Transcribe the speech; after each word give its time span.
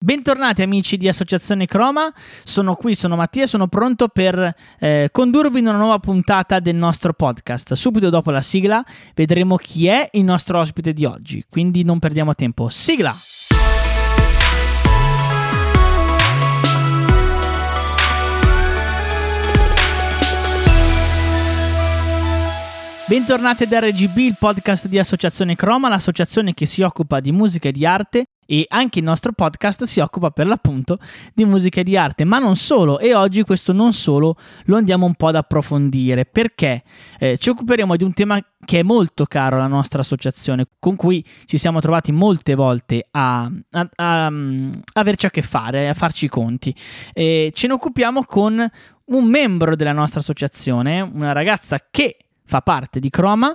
Bentornati 0.00 0.62
amici 0.62 0.96
di 0.96 1.08
Associazione 1.08 1.66
Croma, 1.66 2.14
sono 2.44 2.76
qui, 2.76 2.94
sono 2.94 3.16
Mattia 3.16 3.42
e 3.42 3.46
sono 3.48 3.66
pronto 3.66 4.06
per 4.06 4.54
eh, 4.78 5.08
condurvi 5.10 5.58
in 5.58 5.66
una 5.66 5.76
nuova 5.76 5.98
puntata 5.98 6.60
del 6.60 6.76
nostro 6.76 7.12
podcast. 7.12 7.72
Subito 7.72 8.08
dopo 8.08 8.30
la 8.30 8.40
sigla 8.40 8.80
vedremo 9.16 9.56
chi 9.56 9.88
è 9.88 10.08
il 10.12 10.22
nostro 10.22 10.60
ospite 10.60 10.92
di 10.92 11.04
oggi, 11.04 11.44
quindi 11.50 11.82
non 11.82 11.98
perdiamo 11.98 12.32
tempo. 12.36 12.68
Sigla! 12.68 13.12
Bentornati 23.08 23.64
ad 23.64 23.72
RGB, 23.72 24.16
il 24.18 24.36
podcast 24.38 24.86
di 24.86 25.00
Associazione 25.00 25.56
Croma, 25.56 25.88
l'associazione 25.88 26.54
che 26.54 26.66
si 26.66 26.82
occupa 26.82 27.18
di 27.18 27.32
musica 27.32 27.68
e 27.68 27.72
di 27.72 27.84
arte 27.84 28.26
e 28.50 28.64
anche 28.68 29.00
il 29.00 29.04
nostro 29.04 29.32
podcast 29.32 29.84
si 29.84 30.00
occupa 30.00 30.30
per 30.30 30.46
l'appunto 30.46 30.98
di 31.34 31.44
musica 31.44 31.82
e 31.82 31.84
di 31.84 31.98
arte, 31.98 32.24
ma 32.24 32.38
non 32.38 32.56
solo 32.56 32.98
e 32.98 33.14
oggi 33.14 33.42
questo 33.42 33.74
non 33.74 33.92
solo 33.92 34.36
lo 34.64 34.76
andiamo 34.76 35.04
un 35.04 35.12
po' 35.12 35.26
ad 35.26 35.36
approfondire. 35.36 36.24
Perché? 36.24 36.82
Eh, 37.18 37.36
ci 37.36 37.50
occuperemo 37.50 37.94
di 37.94 38.04
un 38.04 38.14
tema 38.14 38.42
che 38.64 38.78
è 38.78 38.82
molto 38.82 39.26
caro 39.26 39.56
alla 39.56 39.66
nostra 39.66 40.00
associazione, 40.00 40.64
con 40.78 40.96
cui 40.96 41.22
ci 41.44 41.58
siamo 41.58 41.80
trovati 41.80 42.10
molte 42.10 42.54
volte 42.54 43.06
a, 43.10 43.42
a, 43.42 43.50
a, 43.70 43.88
a 43.96 44.26
um, 44.28 44.80
averci 44.94 45.26
a 45.26 45.30
che 45.30 45.42
fare, 45.42 45.90
a 45.90 45.94
farci 45.94 46.24
i 46.24 46.28
conti. 46.28 46.74
E 47.12 47.50
ce 47.52 47.66
ne 47.66 47.74
occupiamo 47.74 48.24
con 48.24 48.66
un 49.04 49.24
membro 49.24 49.76
della 49.76 49.92
nostra 49.92 50.20
associazione, 50.20 51.02
una 51.02 51.32
ragazza 51.32 51.86
che 51.90 52.16
fa 52.48 52.62
parte 52.62 52.98
di 52.98 53.10
Chroma 53.10 53.54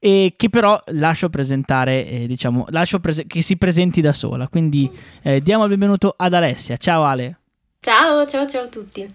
e 0.00 0.34
che 0.36 0.50
però 0.50 0.78
lascio 0.86 1.28
presentare, 1.28 2.04
eh, 2.04 2.26
diciamo, 2.26 2.66
lascio 2.70 2.98
prese- 2.98 3.24
che 3.26 3.40
si 3.40 3.56
presenti 3.56 4.00
da 4.00 4.12
sola. 4.12 4.48
Quindi 4.48 4.90
eh, 5.22 5.40
diamo 5.40 5.62
il 5.62 5.70
benvenuto 5.70 6.12
ad 6.16 6.34
Alessia. 6.34 6.76
Ciao 6.76 7.04
Ale. 7.04 7.38
Ciao, 7.78 8.26
ciao, 8.26 8.44
ciao 8.46 8.64
a 8.64 8.66
tutti. 8.66 9.08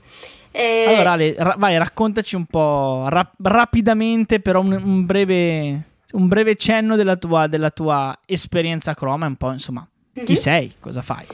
Eh... 0.51 0.85
Allora 0.87 1.11
Ale, 1.11 1.35
ra- 1.37 1.55
vai, 1.57 1.77
raccontaci 1.77 2.37
un 2.37 2.45
po' 2.45 3.05
ra- 3.09 3.29
rapidamente, 3.43 4.39
però 4.39 4.61
un, 4.61 4.71
un, 4.81 5.05
breve, 5.05 5.83
un 6.13 6.27
breve 6.29 6.55
cenno 6.55 6.95
della 6.95 7.17
tua, 7.17 7.47
della 7.47 7.69
tua 7.69 8.17
esperienza 8.25 8.93
Chroma, 8.93 9.27
un 9.27 9.35
po' 9.35 9.51
insomma, 9.51 9.81
mm-hmm. 9.81 10.25
chi 10.25 10.33
mhm. 10.33 10.39
sei, 10.39 10.73
cosa 10.79 11.01
fai? 11.01 11.25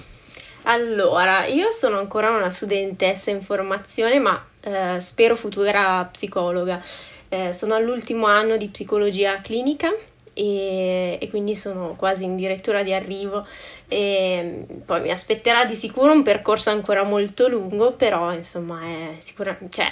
Allora, 0.64 1.46
io 1.46 1.72
sono 1.72 2.00
ancora 2.00 2.32
una 2.32 2.50
studentessa 2.50 3.30
in 3.30 3.42
formazione, 3.42 4.18
ma 4.20 4.44
eh, 4.64 5.00
spero 5.00 5.36
futura 5.36 6.08
psicologa. 6.12 6.82
Eh, 7.34 7.52
sono 7.52 7.74
all'ultimo 7.74 8.28
anno 8.28 8.58
di 8.58 8.68
psicologia 8.68 9.42
clinica 9.42 9.92
e, 10.34 11.18
e, 11.20 11.30
quindi 11.32 11.56
sono 11.56 11.96
quasi 11.98 12.26
in 12.26 12.36
direttura 12.36 12.84
di 12.84 12.94
arrivo. 12.94 13.48
E 13.88 14.66
poi 14.86 15.02
mi 15.02 15.10
aspetterà 15.10 15.66
di 15.66 15.76
sicuro 15.76 16.12
un 16.12 16.22
percorso 16.22 16.70
ancora 16.70 17.02
molto 17.02 17.48
lungo, 17.48 17.94
però 17.94 18.32
insomma 18.34 18.84
è 18.84 19.16
sicuramente... 19.18 19.70
Cioè, 19.72 19.92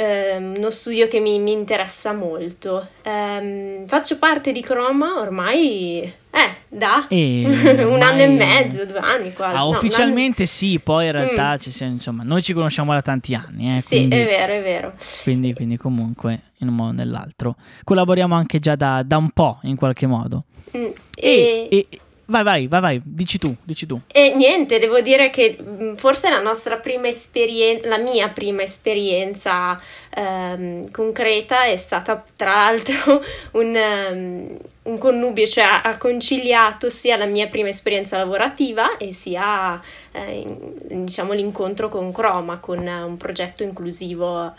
ehm, 0.00 0.54
uno 0.56 0.70
studio 0.70 1.06
che 1.08 1.20
mi, 1.20 1.38
mi 1.38 1.52
interessa 1.52 2.12
molto. 2.12 2.88
Um, 3.04 3.86
faccio 3.86 4.18
parte 4.18 4.52
di 4.52 4.60
Chroma 4.62 5.18
ormai, 5.20 6.00
eh, 6.30 6.56
da 6.68 7.06
un 7.10 8.00
anno 8.02 8.22
e 8.22 8.28
mezzo, 8.28 8.86
due 8.86 8.98
anni 8.98 9.32
quasi. 9.32 9.56
Ah, 9.56 9.60
no, 9.60 9.68
ufficialmente 9.68 10.46
sì, 10.46 10.78
poi 10.78 11.06
in 11.06 11.12
realtà 11.12 11.54
mm. 11.54 11.58
ci 11.58 11.70
siamo, 11.70 11.92
insomma, 11.92 12.22
noi 12.22 12.42
ci 12.42 12.54
conosciamo 12.54 12.92
da 12.92 13.02
tanti 13.02 13.34
anni. 13.34 13.76
Eh, 13.76 13.80
sì, 13.80 13.96
quindi, 13.96 14.16
è 14.16 14.24
vero, 14.24 14.52
è 14.52 14.62
vero. 14.62 14.94
Quindi, 15.22 15.52
quindi, 15.52 15.76
comunque, 15.76 16.40
in 16.58 16.68
un 16.68 16.74
modo 16.74 16.90
o 16.90 16.92
nell'altro. 16.92 17.56
Collaboriamo 17.84 18.34
anche 18.34 18.58
già 18.58 18.76
da, 18.76 19.02
da 19.04 19.18
un 19.18 19.30
po', 19.30 19.58
in 19.62 19.76
qualche 19.76 20.06
modo. 20.06 20.44
Mm. 20.76 20.84
E, 21.14 21.68
e, 21.70 21.86
e 21.90 21.98
Vai, 22.30 22.44
vai, 22.44 22.68
vai, 22.68 22.80
vai, 22.80 23.02
dici 23.04 23.38
tu, 23.38 23.56
dici 23.64 23.86
tu. 23.86 24.00
E 24.06 24.36
niente, 24.36 24.78
devo 24.78 25.00
dire 25.00 25.30
che 25.30 25.58
mm, 25.60 25.94
forse 25.94 26.30
la 26.30 26.40
nostra 26.40 26.76
prima 26.76 27.08
esperienza, 27.08 27.88
la 27.88 27.98
mia 27.98 28.28
prima 28.28 28.62
esperienza 28.62 29.76
ehm, 30.14 30.92
concreta 30.92 31.64
è 31.64 31.74
stata 31.74 32.24
tra 32.36 32.52
l'altro 32.52 33.20
un, 33.58 33.74
um, 33.74 34.58
un, 34.84 34.98
connubio, 34.98 35.44
cioè 35.44 35.80
ha 35.82 35.98
conciliato 35.98 36.88
sia 36.88 37.16
la 37.16 37.26
mia 37.26 37.48
prima 37.48 37.68
esperienza 37.68 38.16
lavorativa 38.16 38.96
e 38.96 39.12
sia 39.12 39.82
eh, 40.12 40.44
diciamo 40.86 41.32
l'incontro 41.32 41.88
con 41.88 42.12
Croma, 42.12 42.60
con 42.60 42.86
un 42.86 43.16
progetto 43.16 43.64
inclusivo 43.64 44.46
eh, 44.46 44.52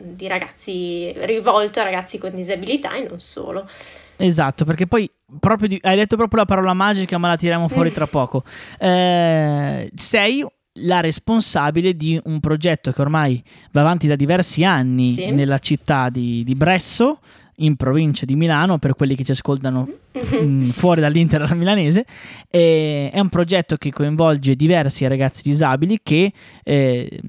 di 0.00 0.26
ragazzi 0.26 1.12
rivolto 1.18 1.78
a 1.78 1.84
ragazzi 1.84 2.18
con 2.18 2.34
disabilità 2.34 2.96
e 2.96 3.06
non 3.06 3.20
solo. 3.20 3.68
Esatto, 4.16 4.64
perché 4.64 4.86
poi 4.86 5.10
di, 5.66 5.78
hai 5.82 5.96
detto 5.96 6.16
proprio 6.16 6.40
la 6.40 6.46
parola 6.46 6.74
magica, 6.74 7.18
ma 7.18 7.28
la 7.28 7.36
tiriamo 7.36 7.68
fuori 7.68 7.92
tra 7.92 8.06
poco. 8.06 8.44
Eh, 8.78 9.90
sei 9.94 10.46
la 10.76 11.00
responsabile 11.00 11.94
di 11.94 12.18
un 12.24 12.40
progetto 12.40 12.92
che 12.92 13.00
ormai 13.02 13.42
va 13.72 13.82
avanti 13.82 14.06
da 14.06 14.16
diversi 14.16 14.64
anni 14.64 15.12
sì. 15.12 15.30
nella 15.30 15.58
città 15.58 16.08
di, 16.08 16.42
di 16.44 16.54
Bresso 16.54 17.18
in 17.64 17.76
provincia 17.76 18.24
di 18.24 18.36
Milano, 18.36 18.78
per 18.78 18.94
quelli 18.94 19.14
che 19.14 19.24
ci 19.24 19.32
ascoltano 19.32 19.88
mh, 20.12 20.44
mm, 20.44 20.68
fuori 20.70 21.00
dall'Inter 21.00 21.54
milanese. 21.54 22.04
E 22.48 23.10
è 23.12 23.20
un 23.20 23.28
progetto 23.28 23.76
che 23.76 23.90
coinvolge 23.90 24.54
diversi 24.54 25.06
ragazzi 25.06 25.42
disabili 25.44 26.00
che 26.02 26.32
eh, 26.62 27.20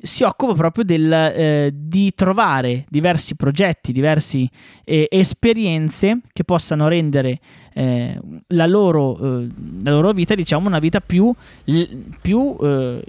si 0.00 0.22
occupa 0.22 0.54
proprio 0.54 0.84
del, 0.84 1.12
eh, 1.12 1.70
di 1.74 2.12
trovare 2.14 2.84
diversi 2.88 3.36
progetti, 3.36 3.92
diverse 3.92 4.48
eh, 4.84 5.06
esperienze 5.10 6.20
che 6.32 6.44
possano 6.44 6.88
rendere 6.88 7.38
eh, 7.74 8.18
la 8.48 8.66
loro, 8.66 9.16
eh, 9.16 9.48
la, 9.82 9.90
loro, 9.92 10.12
vita, 10.12 10.34
diciamo, 10.34 10.66
una 10.66 10.78
vita 10.78 11.00
più, 11.00 11.32
più 12.20 12.56
eh, 12.60 13.02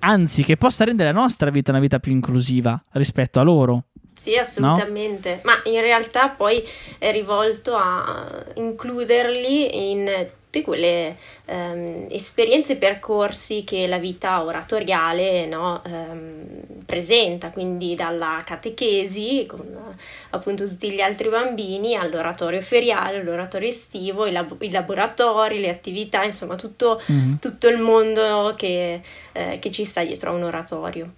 anzi, 0.00 0.42
che 0.42 0.56
possa 0.56 0.84
rendere 0.84 1.12
la 1.12 1.20
nostra 1.20 1.50
vita 1.50 1.70
una 1.70 1.80
vita 1.80 1.98
più 1.98 2.12
inclusiva 2.12 2.82
rispetto 2.92 3.40
a 3.40 3.42
loro. 3.42 3.84
Sì, 4.14 4.36
assolutamente, 4.36 5.34
no? 5.36 5.40
ma 5.44 5.60
in 5.64 5.80
realtà 5.80 6.28
poi 6.28 6.62
è 6.98 7.10
rivolto 7.10 7.74
a 7.74 8.44
includerli 8.54 9.90
in 9.90 10.30
tutte 10.52 10.62
quelle 10.62 11.16
um, 11.46 12.06
esperienze 12.10 12.74
e 12.74 12.76
percorsi 12.76 13.64
che 13.64 13.86
la 13.86 13.96
vita 13.96 14.44
oratoriale 14.44 15.46
no, 15.46 15.80
um, 15.86 16.84
presenta, 16.84 17.50
quindi 17.50 17.94
dalla 17.94 18.42
catechesi 18.44 19.46
con 19.48 19.96
appunto 20.30 20.68
tutti 20.68 20.90
gli 20.90 21.00
altri 21.00 21.30
bambini 21.30 21.96
all'oratorio 21.96 22.60
feriale, 22.60 23.22
l'oratorio 23.22 23.68
estivo, 23.68 24.26
i, 24.26 24.32
lab- 24.32 24.62
i 24.62 24.70
laboratori, 24.70 25.58
le 25.58 25.70
attività, 25.70 26.22
insomma 26.22 26.56
tutto, 26.56 27.00
mm-hmm. 27.10 27.36
tutto 27.36 27.68
il 27.68 27.78
mondo 27.78 28.52
che, 28.54 29.00
eh, 29.32 29.58
che 29.58 29.70
ci 29.70 29.86
sta 29.86 30.04
dietro 30.04 30.30
a 30.30 30.34
un 30.34 30.42
oratorio. 30.42 31.12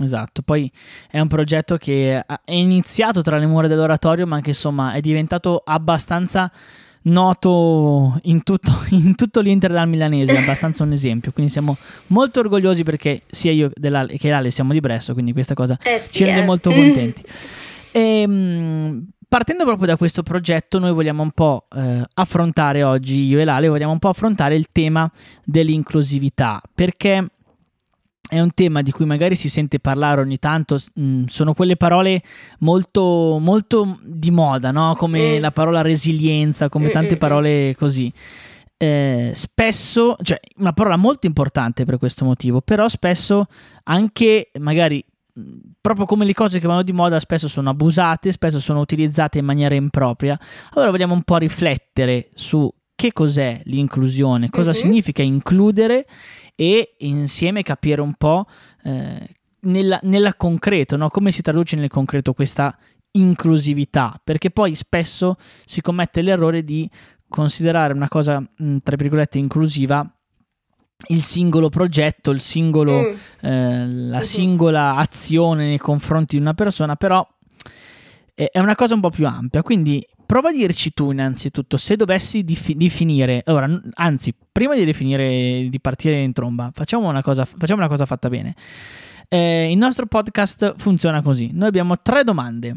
Esatto, 0.00 0.42
poi 0.42 0.70
è 1.10 1.18
un 1.18 1.28
progetto 1.28 1.76
che 1.76 2.24
è 2.24 2.52
iniziato 2.52 3.22
tra 3.22 3.38
le 3.38 3.46
mura 3.46 3.66
dell'oratorio, 3.66 4.26
ma 4.26 4.40
che 4.40 4.50
insomma 4.50 4.92
è 4.92 5.00
diventato 5.00 5.62
abbastanza 5.64 6.50
noto 7.02 8.18
in 8.24 8.42
tutto, 8.42 8.72
in 8.90 9.14
tutto 9.14 9.40
l'Inter 9.40 9.72
dal 9.72 9.88
milanese, 9.88 10.34
è 10.34 10.38
abbastanza 10.38 10.82
un 10.82 10.92
esempio, 10.92 11.32
quindi 11.32 11.50
siamo 11.50 11.76
molto 12.08 12.40
orgogliosi 12.40 12.82
perché 12.82 13.22
sia 13.30 13.52
io 13.52 13.70
che 13.70 14.28
l'Ale 14.28 14.50
siamo 14.50 14.72
di 14.72 14.80
Bresso, 14.80 15.12
quindi 15.12 15.32
questa 15.32 15.54
cosa 15.54 15.76
eh 15.82 15.98
sì, 15.98 16.14
ci 16.14 16.24
rende 16.24 16.40
eh. 16.40 16.44
molto 16.44 16.70
contenti. 16.72 17.22
E, 17.90 18.20
ehm, 18.20 19.08
partendo 19.28 19.64
proprio 19.64 19.86
da 19.86 19.96
questo 19.96 20.22
progetto, 20.22 20.78
noi 20.78 20.92
vogliamo 20.92 21.22
un 21.22 21.32
po' 21.32 21.66
eh, 21.74 22.02
affrontare 22.14 22.82
oggi, 22.82 23.24
io 23.24 23.40
e 23.40 23.44
l'Ale, 23.44 23.68
vogliamo 23.68 23.92
un 23.92 23.98
po' 23.98 24.08
affrontare 24.08 24.54
il 24.56 24.68
tema 24.72 25.10
dell'inclusività, 25.44 26.60
perché 26.74 27.26
è 28.28 28.40
un 28.40 28.52
tema 28.52 28.82
di 28.82 28.90
cui 28.90 29.06
magari 29.06 29.34
si 29.34 29.48
sente 29.48 29.80
parlare 29.80 30.20
ogni 30.20 30.38
tanto, 30.38 30.78
mm, 31.00 31.24
sono 31.24 31.54
quelle 31.54 31.76
parole 31.76 32.22
molto, 32.60 33.38
molto 33.40 33.98
di 34.02 34.30
moda, 34.30 34.70
no? 34.70 34.94
come 34.96 35.38
mm. 35.38 35.40
la 35.40 35.50
parola 35.50 35.80
resilienza, 35.80 36.68
come 36.68 36.88
mm, 36.88 36.92
tante 36.92 37.14
mm, 37.14 37.18
parole 37.18 37.74
così. 37.76 38.12
Eh, 38.76 39.32
spesso, 39.34 40.16
cioè 40.22 40.38
una 40.58 40.72
parola 40.72 40.96
molto 40.96 41.26
importante 41.26 41.84
per 41.84 41.98
questo 41.98 42.24
motivo, 42.24 42.60
però 42.60 42.86
spesso 42.86 43.46
anche 43.84 44.50
magari 44.60 45.04
proprio 45.80 46.04
come 46.04 46.24
le 46.24 46.34
cose 46.34 46.58
che 46.58 46.66
vanno 46.66 46.82
di 46.82 46.92
moda 46.92 47.20
spesso 47.20 47.48
sono 47.48 47.70
abusate, 47.70 48.32
spesso 48.32 48.60
sono 48.60 48.80
utilizzate 48.80 49.38
in 49.38 49.44
maniera 49.44 49.74
impropria. 49.74 50.38
Allora 50.74 50.90
vogliamo 50.90 51.14
un 51.14 51.22
po' 51.22 51.36
riflettere 51.38 52.28
su 52.34 52.70
che 52.98 53.12
cos'è 53.12 53.60
l'inclusione, 53.66 54.50
cosa 54.50 54.70
mm-hmm. 54.70 54.80
significa 54.80 55.22
includere 55.22 56.04
e 56.56 56.96
insieme 56.98 57.62
capire 57.62 58.00
un 58.00 58.14
po' 58.14 58.46
eh, 58.82 59.36
nella, 59.60 60.00
nella, 60.02 60.34
concreto, 60.34 60.96
no? 60.96 61.08
come 61.08 61.30
si 61.30 61.40
traduce 61.40 61.76
nel 61.76 61.90
concreto 61.90 62.32
questa 62.32 62.76
inclusività, 63.12 64.20
perché 64.24 64.50
poi 64.50 64.74
spesso 64.74 65.36
si 65.64 65.80
commette 65.80 66.22
l'errore 66.22 66.64
di 66.64 66.90
considerare 67.28 67.92
una 67.92 68.08
cosa, 68.08 68.40
mh, 68.40 68.78
tra 68.82 68.96
virgolette, 68.96 69.38
inclusiva 69.38 70.04
il 71.10 71.22
singolo 71.22 71.68
progetto, 71.68 72.32
il 72.32 72.40
singolo, 72.40 73.00
mm. 73.00 73.46
eh, 73.46 73.86
la 73.86 74.22
singola 74.22 74.96
azione 74.96 75.68
nei 75.68 75.78
confronti 75.78 76.34
di 76.34 76.42
una 76.42 76.54
persona, 76.54 76.96
però 76.96 77.24
è 78.34 78.58
una 78.58 78.74
cosa 78.74 78.94
un 78.94 79.00
po' 79.00 79.10
più 79.10 79.24
ampia, 79.28 79.62
quindi 79.62 80.04
prova 80.28 80.50
a 80.50 80.52
dirci 80.52 80.92
tu 80.92 81.10
innanzitutto 81.10 81.78
se 81.78 81.96
dovessi 81.96 82.44
dif- 82.44 82.74
definire, 82.74 83.40
allora, 83.46 83.80
anzi, 83.94 84.34
prima 84.52 84.74
di 84.74 84.84
definire, 84.84 85.68
di 85.70 85.80
partire 85.80 86.20
in 86.20 86.34
tromba, 86.34 86.70
facciamo 86.74 87.08
una 87.08 87.22
cosa, 87.22 87.46
facciamo 87.46 87.80
una 87.80 87.88
cosa 87.88 88.04
fatta 88.04 88.28
bene. 88.28 88.54
Eh, 89.26 89.72
il 89.72 89.78
nostro 89.78 90.04
podcast 90.04 90.74
funziona 90.76 91.22
così: 91.22 91.48
noi 91.54 91.68
abbiamo 91.68 91.98
tre 92.02 92.24
domande 92.24 92.76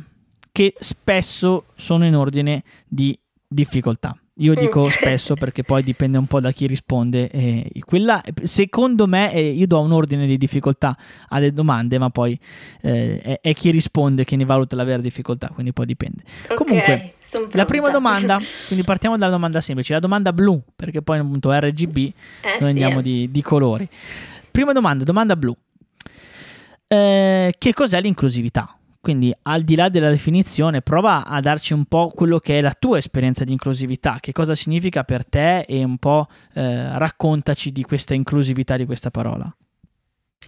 che 0.54 0.74
spesso 0.80 1.66
sono 1.76 2.06
in 2.06 2.16
ordine 2.16 2.64
di 2.88 3.20
difficoltà. 3.46 4.18
Io 4.42 4.56
dico 4.56 4.90
spesso 4.90 5.36
perché 5.36 5.64
poi 5.64 5.84
dipende 5.84 6.18
un 6.18 6.26
po' 6.26 6.40
da 6.40 6.52
chi 6.52 6.66
risponde. 6.66 7.30
Eh, 7.30 7.72
quella, 7.86 8.24
secondo 8.42 9.06
me, 9.06 9.32
eh, 9.34 9.52
io 9.52 9.68
do 9.68 9.80
un 9.80 9.92
ordine 9.92 10.26
di 10.26 10.38
difficoltà 10.38 10.98
alle 11.30 11.54
domande, 11.54 12.00
ma 12.00 12.10
poi 12.10 12.38
eh, 12.82 13.22
è, 13.22 13.40
è, 13.42 13.54
chi 13.54 13.70
risponde 13.70 14.24
che 14.24 14.36
ne 14.36 14.44
valuta 14.46 14.76
la 14.76 14.84
vera 14.84 15.02
difficoltà, 15.02 15.50
quindi 15.50 15.74
poi 15.74 15.86
dipende. 15.86 16.24
Okay, 16.48 16.56
Comunque, 16.56 17.14
la 17.52 17.66
prima 17.66 17.90
domanda, 17.92 18.40
quindi 18.66 18.84
partiamo 18.84 19.16
dalla 19.18 19.32
domanda 19.32 19.62
semplice, 19.62 19.94
la 19.94 20.00
domanda 20.00 20.34
blu, 20.34 20.60
perché 20.76 21.04
poi 21.04 21.20
appunto 21.20 21.52
RGB 21.52 21.98
eh, 21.98 22.12
noi 22.60 22.60
sì, 22.60 22.66
andiamo 22.66 23.02
di, 23.02 23.30
di 23.30 23.42
colori. 23.44 23.88
Prima 24.50 24.74
domanda, 24.74 25.04
domanda 25.04 25.36
blu. 25.36 25.56
Eh, 26.88 27.54
che 27.58 27.74
cos'è 27.74 28.02
l'inclusività? 28.02 28.76
Quindi, 29.02 29.34
al 29.44 29.64
di 29.64 29.76
là 29.76 29.90
della 29.90 30.12
definizione, 30.12 30.82
prova 30.82 31.26
a 31.26 31.40
darci 31.40 31.74
un 31.74 31.86
po' 31.86 32.12
quello 32.14 32.38
che 32.38 32.60
è 32.60 32.62
la 32.62 32.76
tua 32.78 33.00
esperienza 33.00 33.44
di 33.44 33.52
inclusività, 33.52 34.18
che 34.20 34.32
cosa 34.32 34.54
significa 34.54 35.04
per 35.04 35.26
te 35.26 35.62
e 35.62 35.84
un 35.84 35.98
po' 35.98 36.28
eh, 36.54 36.98
raccontaci 37.00 37.72
di 37.72 37.84
questa 37.84 38.14
inclusività 38.14 38.78
di 38.78 38.86
questa 38.86 39.10
parola. 39.10 39.52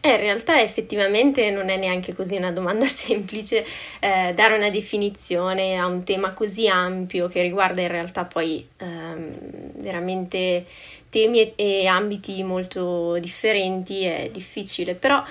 Eh, 0.06 0.10
in 0.10 0.18
realtà 0.18 0.62
effettivamente 0.62 1.50
non 1.50 1.70
è 1.70 1.78
neanche 1.78 2.14
così 2.14 2.36
una 2.36 2.52
domanda 2.52 2.86
semplice 2.92 3.66
eh, 4.00 4.34
dare 4.36 4.58
una 4.58 4.70
definizione 4.70 5.78
a 5.78 5.88
un 5.88 6.04
tema 6.04 6.34
così 6.34 6.68
ampio 6.68 7.28
che 7.28 7.42
riguarda 7.42 7.82
in 7.82 7.88
realtà 7.88 8.26
poi 8.26 8.68
ehm, 8.78 9.34
veramente 9.78 10.66
temi 11.08 11.40
e, 11.40 11.54
e 11.56 11.86
ambiti 11.86 12.44
molto 12.44 13.18
differenti, 13.20 14.04
è 14.04 14.30
difficile, 14.30 14.96
però 14.96 15.24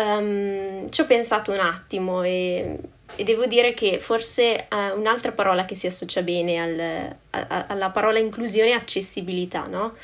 um, 0.00 0.88
ci 0.90 1.00
ho 1.00 1.04
pensato 1.04 1.52
un 1.52 1.58
attimo 1.58 2.22
e, 2.22 2.78
e 3.16 3.22
devo 3.22 3.46
dire 3.46 3.74
che 3.74 3.98
forse 3.98 4.66
uh, 4.70 4.98
un'altra 4.98 5.32
parola 5.32 5.64
che 5.64 5.74
si 5.74 5.86
associa 5.86 6.22
bene 6.22 6.58
al, 6.58 7.16
a, 7.30 7.66
alla 7.68 7.90
parola 7.90 8.18
inclusione 8.18 8.70
è 8.70 8.74
accessibilità, 8.74 9.64
no? 9.64 9.94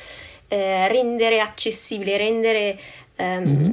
Eh, 0.47 0.87
rendere 0.87 1.41
accessibile, 1.41 2.15
rendere 2.15 2.79
um, 3.17 3.25
mm-hmm. 3.25 3.71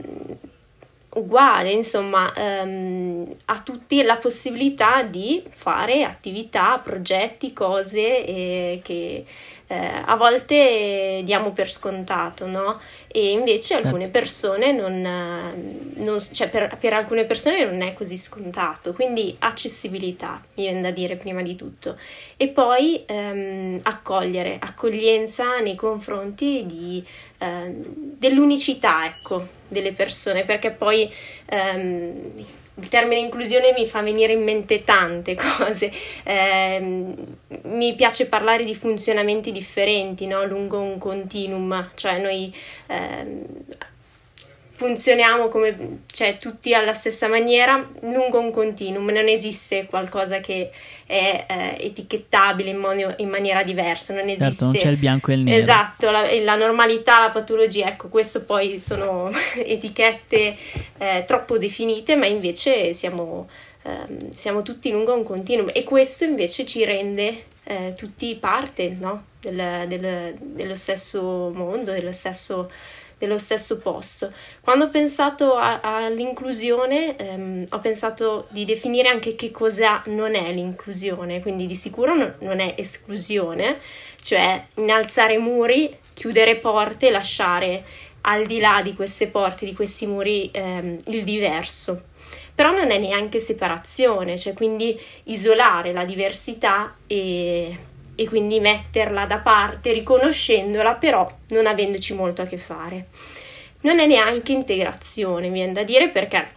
Uguale, 1.15 1.71
insomma, 1.73 2.33
um, 2.37 3.27
a 3.47 3.59
tutti 3.61 4.03
la 4.03 4.17
possibilità 4.17 5.03
di 5.03 5.43
fare 5.51 6.05
attività, 6.05 6.79
progetti, 6.79 7.53
cose 7.53 8.25
eh, 8.25 8.81
che 8.83 9.25
eh, 9.67 10.03
a 10.05 10.15
volte 10.17 11.23
diamo 11.25 11.53
per 11.53 11.71
scontato, 11.71 12.47
no? 12.47 12.79
E 13.09 13.31
invece 13.31 13.75
Certo. 13.75 13.87
alcune 13.87 14.11
persone 14.11 14.73
non, 14.73 15.01
non- 15.95 16.19
cioè 16.21 16.49
per, 16.51 16.77
per 16.79 16.93
alcune 16.93 17.25
persone 17.25 17.65
non 17.65 17.81
è 17.81 17.95
così 17.95 18.17
scontato, 18.17 18.93
quindi 18.93 19.35
accessibilità, 19.39 20.43
mi 20.55 20.65
viene 20.65 20.81
da 20.81 20.91
dire 20.91 21.17
prima 21.17 21.41
di 21.43 21.57
tutto. 21.57 21.97
E 22.37 22.49
poi 22.49 23.03
ehm, 23.07 23.79
accogliere, 23.85 24.59
accoglienza 24.61 25.59
nei 25.61 25.77
confronti 25.77 26.65
di, 26.67 27.03
ehm, 27.39 27.85
dell'unicità, 28.19 29.07
ecco, 29.07 29.63
delle 29.75 29.93
persone, 29.93 30.45
perché 30.45 30.71
poi 30.71 31.13
ehm, 31.47 32.33
il 32.77 32.89
termine 32.89 33.21
inclusione 33.21 33.73
mi 33.77 33.87
fa 33.87 34.01
venire 34.01 34.33
in 34.33 34.43
mente 34.43 34.83
tante 34.83 35.35
cose. 35.37 35.93
Ehm, 36.23 37.15
mi 37.65 37.95
piace 37.95 38.27
parlare 38.27 38.65
di 38.65 38.75
funzionamenti 38.75 39.53
differenti, 39.53 40.27
no? 40.27 40.45
Lungo 40.47 40.81
un 40.81 40.97
continuum, 40.99 41.91
cioè 41.95 42.19
noi 42.21 42.55
ehm, 42.87 43.45
funzioniamo 44.85 45.49
come, 45.49 46.01
cioè 46.13 46.37
tutti 46.37 46.75
alla 46.75 46.93
stessa 46.93 47.27
maniera 47.27 47.89
lungo 48.03 48.39
un 48.39 48.51
continuum, 48.51 49.09
non 49.09 49.29
esiste 49.29 49.87
qualcosa 49.87 50.41
che 50.41 50.71
è 51.07 51.47
eh, 51.49 51.87
etichettabile 51.87 52.69
in, 52.69 52.77
modo- 52.77 53.15
in 53.17 53.31
maniera 53.31 53.63
diversa, 53.63 54.13
non 54.13 54.25
esiste. 54.29 54.45
Certo, 54.51 54.65
non 54.67 54.75
c'è 54.75 54.89
il 54.89 54.97
bianco 54.99 55.31
e 55.31 55.35
il 55.35 55.41
nero. 55.41 55.57
Esatto, 55.57 56.11
la, 56.11 56.27
la 56.39 56.57
normalità, 56.57 57.21
la 57.21 57.31
patologia, 57.31 57.87
ecco, 57.87 58.09
questo 58.09 58.45
poi 58.45 58.79
sono 58.79 59.31
etichette 59.57 60.55
eh, 60.99 61.25
troppo 61.27 61.57
definite, 61.57 62.15
ma 62.17 62.27
invece 62.27 62.93
siamo, 62.93 63.49
ehm, 63.85 64.29
siamo 64.31 64.61
tutti 64.61 64.91
lungo 64.91 65.15
un 65.15 65.25
continuum 65.25 65.71
e 65.73 65.83
questo 65.83 66.25
invece 66.25 66.67
ci 66.67 66.85
rende 66.85 67.45
eh, 67.65 67.95
tutti 67.97 68.35
parte 68.35 68.95
no? 69.01 69.25
del- 69.41 69.85
del- 69.89 70.35
dello 70.39 70.75
stesso 70.75 71.51
mondo, 71.55 71.93
dello 71.93 72.13
stesso, 72.13 72.71
dello 73.19 73.39
stesso 73.39 73.79
posto. 73.79 74.33
Quando 74.61 74.85
ho 74.85 74.89
pensato 74.89 75.55
a- 75.55 75.81
all'inclusione, 75.81 77.17
ehm, 77.17 77.67
ho 77.71 77.79
pensato 77.79 78.47
di 78.51 78.65
definire 78.65 79.09
anche 79.09 79.35
che 79.35 79.51
cosa 79.51 80.03
non 80.07 80.35
è 80.35 80.53
l'inclusione, 80.53 81.41
quindi 81.41 81.67
di 81.67 81.77
sicuro 81.77 82.15
no- 82.15 82.35
non 82.41 82.61
è 82.61 82.75
esclusione, 82.77 83.79
cioè 84.21 84.67
innalzare 84.77 85.39
muri, 85.39 85.97
chiudere 86.15 86.57
porte, 86.57 87.11
lasciare 87.11 87.85
al 88.23 88.47
di 88.47 88.59
là 88.59 88.81
di 88.83 88.95
queste 88.95 89.27
porte, 89.29 89.65
di 89.67 89.75
questi 89.75 90.07
muri, 90.07 90.49
ehm, 90.53 90.99
il 91.07 91.25
diverso. 91.25 92.05
Però 92.55 92.71
non 92.71 92.91
è 92.91 92.99
neanche 92.99 93.41
separazione, 93.41 94.39
cioè 94.39 94.53
quindi 94.53 94.99
isolare 95.25 95.93
la 95.93 96.05
diversità 96.05 96.95
e, 97.07 97.77
e 98.17 98.29
quindi 98.29 98.61
metterla 98.61 99.27
da 99.27 99.39
parte, 99.39 99.93
riconoscendola, 99.93 100.95
però 100.95 101.31
non 101.49 101.67
avendoci 101.67 102.15
molto 102.15 102.43
a 102.43 102.47
che 102.47 102.57
fare. 102.57 103.07
Non 103.81 104.01
è 104.01 104.07
neanche 104.07 104.53
integrazione, 104.53 105.51
viene 105.51 105.73
da 105.73 105.83
dire, 105.83 106.09
perché 106.09 106.49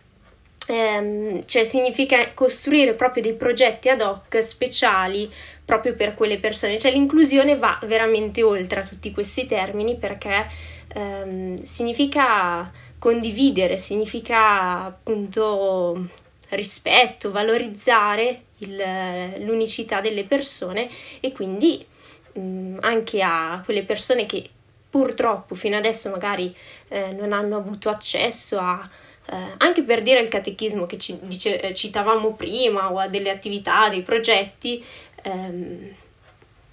ehm, 0.68 1.46
cioè 1.46 1.64
significa 1.64 2.34
costruire 2.34 2.94
proprio 2.94 3.22
dei 3.24 3.34
progetti 3.34 3.90
ad 3.90 4.02
hoc 4.02 4.42
speciali 4.44 5.32
proprio 5.66 5.96
per 5.96 6.14
quelle 6.14 6.38
persone. 6.40 6.78
Cioè 6.78 6.92
l'inclusione 6.92 7.58
va 7.58 7.80
veramente 7.86 8.44
oltre 8.44 8.82
a 8.82 8.86
tutti 8.86 9.12
questi 9.12 9.46
termini 9.46 9.96
perché 9.96 10.48
ehm, 10.94 11.56
significa 11.64 12.72
condividere, 13.00 13.78
significa 13.78 14.86
appunto 14.86 16.10
rispetto, 16.50 17.32
valorizzare 17.32 18.44
il- 18.60 19.36
l'unicità 19.40 20.02
delle 20.02 20.24
persone 20.24 20.90
e 21.20 21.32
quindi 21.32 21.86
mh, 22.34 22.78
anche 22.82 23.22
a 23.22 23.62
quelle 23.66 23.84
persone 23.84 24.26
che 24.26 24.48
purtroppo 24.90 25.56
fino 25.56 25.76
adesso 25.76 26.10
magari 26.10 26.56
eh, 26.88 27.12
non 27.12 27.34
hanno 27.34 27.58
avuto 27.58 27.90
accesso 27.90 28.58
a 28.60 28.90
eh, 29.30 29.36
anche 29.58 29.84
per 29.84 30.02
dire 30.04 30.22
il 30.22 30.30
catechismo 30.30 30.86
che 30.86 30.98
ci 30.98 31.18
dice- 31.24 31.60
eh, 31.60 31.74
citavamo 31.74 32.34
prima 32.34 32.92
o 32.94 32.98
a 32.98 33.10
delle 33.10 33.30
attività, 33.30 33.90
dei 33.90 34.02
progetti, 34.02 34.82
ehm, 35.24 35.90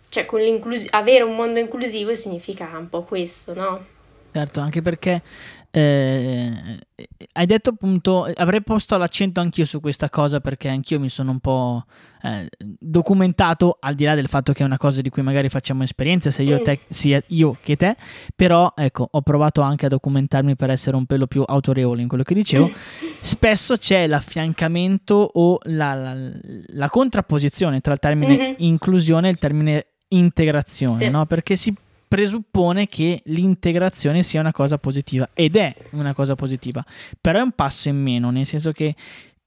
cioè 0.09 0.25
avere 0.91 1.25
un 1.25 1.35
mondo 1.35 1.59
inclusivo 1.59 2.15
significa 2.15 2.71
un 2.79 2.89
po' 2.89 3.03
questo, 3.03 3.55
no? 3.55 3.85
Certo, 4.33 4.61
anche 4.61 4.83
perché 4.83 5.21
eh, 5.77 6.53
hai 7.33 7.47
detto 7.47 7.71
appunto, 7.71 8.31
avrei 8.37 8.63
posto 8.63 8.97
l'accento 8.97 9.41
anch'io 9.41 9.65
su 9.65 9.81
questa 9.81 10.09
cosa 10.09 10.41
perché 10.41 10.69
anch'io 10.69 11.01
mi 11.01 11.09
sono 11.09 11.33
un 11.33 11.41
po' 11.41 11.85
eh, 12.23 12.49
documentato, 12.79 13.77
al 13.81 13.97
di 13.97 14.05
là 14.05 14.15
del 14.15 14.29
fatto 14.29 14.53
che 14.53 14.63
è 14.63 14.67
una 14.67 14.77
cosa 14.77 15.01
di 15.03 15.11
cui 15.11 15.23
magari 15.23 15.49
facciamo 15.49 15.83
esperienza, 15.83 16.31
sia 16.31 16.45
io, 16.45 16.61
Mm. 16.61 16.63
te, 16.63 16.79
sia 16.89 17.21
io 17.29 17.57
che 17.61 17.75
te, 17.77 17.97
però 18.37 18.73
ecco, 18.77 19.09
ho 19.11 19.21
provato 19.23 19.63
anche 19.63 19.87
a 19.87 19.89
documentarmi 19.89 20.55
per 20.55 20.71
essere 20.71 20.97
un 20.97 21.07
pelo 21.07 21.27
più 21.27 21.43
autorevole 21.45 22.03
in 22.03 22.09
quello 22.09 22.23
che 22.23 22.35
dicevo. 22.35 22.71
Spesso 23.21 23.77
c'è 23.77 24.07
l'affiancamento 24.07 25.15
o 25.35 25.59
la, 25.65 25.95
la- 25.95 26.31
la 26.75 26.89
contrapposizione 26.89 27.81
tra 27.81 27.93
il 27.95 27.99
termine 27.99 28.37
Mhm. 28.37 28.55
inclusione 28.59 29.27
e 29.29 29.31
il 29.33 29.39
termine 29.39 29.87
integrazione, 30.09 30.95
Sì. 30.97 31.09
no? 31.11 31.27
Perché 31.27 31.57
si 31.57 31.75
presuppone 32.07 32.87
che 32.87 33.23
l'integrazione 33.27 34.23
sia 34.23 34.41
una 34.41 34.53
cosa 34.53 34.79
positiva 34.79 35.29
ed 35.35 35.57
è 35.57 35.75
una 35.91 36.13
cosa 36.13 36.35
positiva, 36.35 36.85
però 37.21 37.39
è 37.39 37.43
un 37.43 37.53
passo 37.53 37.89
in 37.89 38.01
meno, 38.01 38.31
nel 38.31 38.47
senso 38.47 38.73
che 38.73 38.95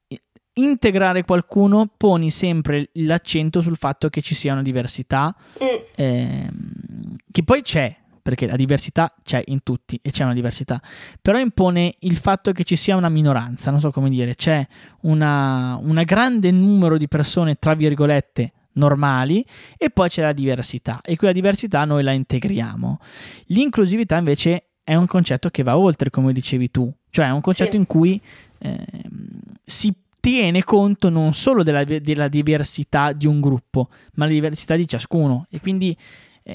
eh, 0.07 0.19
integrare 0.53 1.23
qualcuno 1.23 1.89
poni 1.95 2.29
sempre 2.29 2.89
l'accento 2.93 3.61
sul 3.61 3.77
fatto 3.77 4.09
che 4.09 4.21
ci 4.21 4.35
sia 4.35 4.53
una 4.53 4.61
diversità 4.61 5.35
Mm, 5.63 5.77
ehm, 5.95 7.15
che 7.31 7.43
poi 7.43 7.61
c'è, 7.61 7.95
perché 8.21 8.45
la 8.47 8.55
diversità 8.55 9.13
c'è 9.23 9.41
in 9.45 9.63
tutti 9.63 9.99
e 10.01 10.11
c'è 10.11 10.23
una 10.23 10.33
diversità, 10.33 10.81
però 11.21 11.39
impone 11.39 11.95
il 11.99 12.17
fatto 12.17 12.51
che 12.51 12.63
ci 12.63 12.75
sia 12.75 12.95
una 12.95 13.09
minoranza, 13.09 13.71
non 13.71 13.79
so 13.79 13.91
come 13.91 14.09
dire, 14.09 14.35
c'è 14.35 14.65
una, 15.01 15.79
una 15.81 16.03
grande 16.03 16.51
numero 16.51 16.97
di 16.97 17.07
persone, 17.07 17.55
tra 17.55 17.73
virgolette, 17.73 18.51
normali 18.77 19.45
e 19.77 19.89
poi 19.89 20.09
c'è 20.09 20.21
la 20.21 20.33
diversità 20.33 21.01
e 21.01 21.15
quella 21.15 21.33
diversità 21.33 21.85
noi 21.85 22.03
la 22.03 22.11
integriamo. 22.11 22.99
L'inclusività 23.47 24.17
invece 24.17 24.69
è 24.83 24.95
un 24.95 25.05
concetto 25.05 25.49
che 25.49 25.63
va 25.63 25.77
oltre, 25.77 26.09
come 26.09 26.31
dicevi 26.31 26.71
tu, 26.71 26.91
cioè 27.09 27.25
è 27.25 27.31
un 27.31 27.41
concetto 27.41 27.71
Sì. 27.71 27.77
in 27.77 27.85
cui 27.85 28.21
ehm, 28.59 28.79
si 29.65 29.93
tiene 30.19 30.63
conto 30.63 31.09
non 31.09 31.33
solo 31.33 31.63
della, 31.63 31.83
della, 31.83 32.27
diversità 32.27 33.11
di 33.13 33.27
un 33.27 33.39
gruppo, 33.39 33.89
ma 34.15 34.25
la 34.25 34.31
diversità 34.31 34.75
di 34.75 34.87
ciascuno. 34.87 35.45
E 35.49 35.59
quindi 35.59 35.95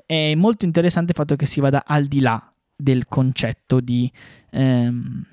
è 0.07 0.35
molto 0.35 0.65
interessante 0.65 1.13
il 1.13 1.17
fatto 1.17 1.37
che 1.37 1.47
si 1.47 1.61
vada 1.61 1.85
al 1.87 2.07
di 2.07 2.21
là 2.21 2.53
del 2.75 3.07
concetto 3.07 3.81
di. 3.81 4.11
Ehm, 4.51 5.25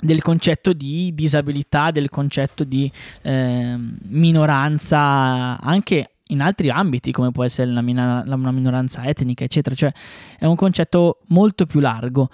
del 0.00 0.22
concetto 0.22 0.72
di 0.72 1.12
disabilità, 1.14 1.90
del 1.90 2.08
concetto 2.08 2.64
di 2.64 2.90
eh, 3.22 3.76
minoranza 4.08 5.60
anche 5.60 6.10
in 6.30 6.40
altri 6.40 6.70
ambiti 6.70 7.12
come 7.12 7.32
può 7.32 7.44
essere 7.44 7.70
la, 7.70 7.82
mina- 7.82 8.22
una 8.26 8.52
minoranza 8.52 9.04
etnica 9.04 9.44
eccetera, 9.44 9.74
cioè 9.74 9.92
è 10.38 10.46
un 10.46 10.56
concetto 10.56 11.18
molto 11.28 11.66
più 11.66 11.80
largo 11.80 12.28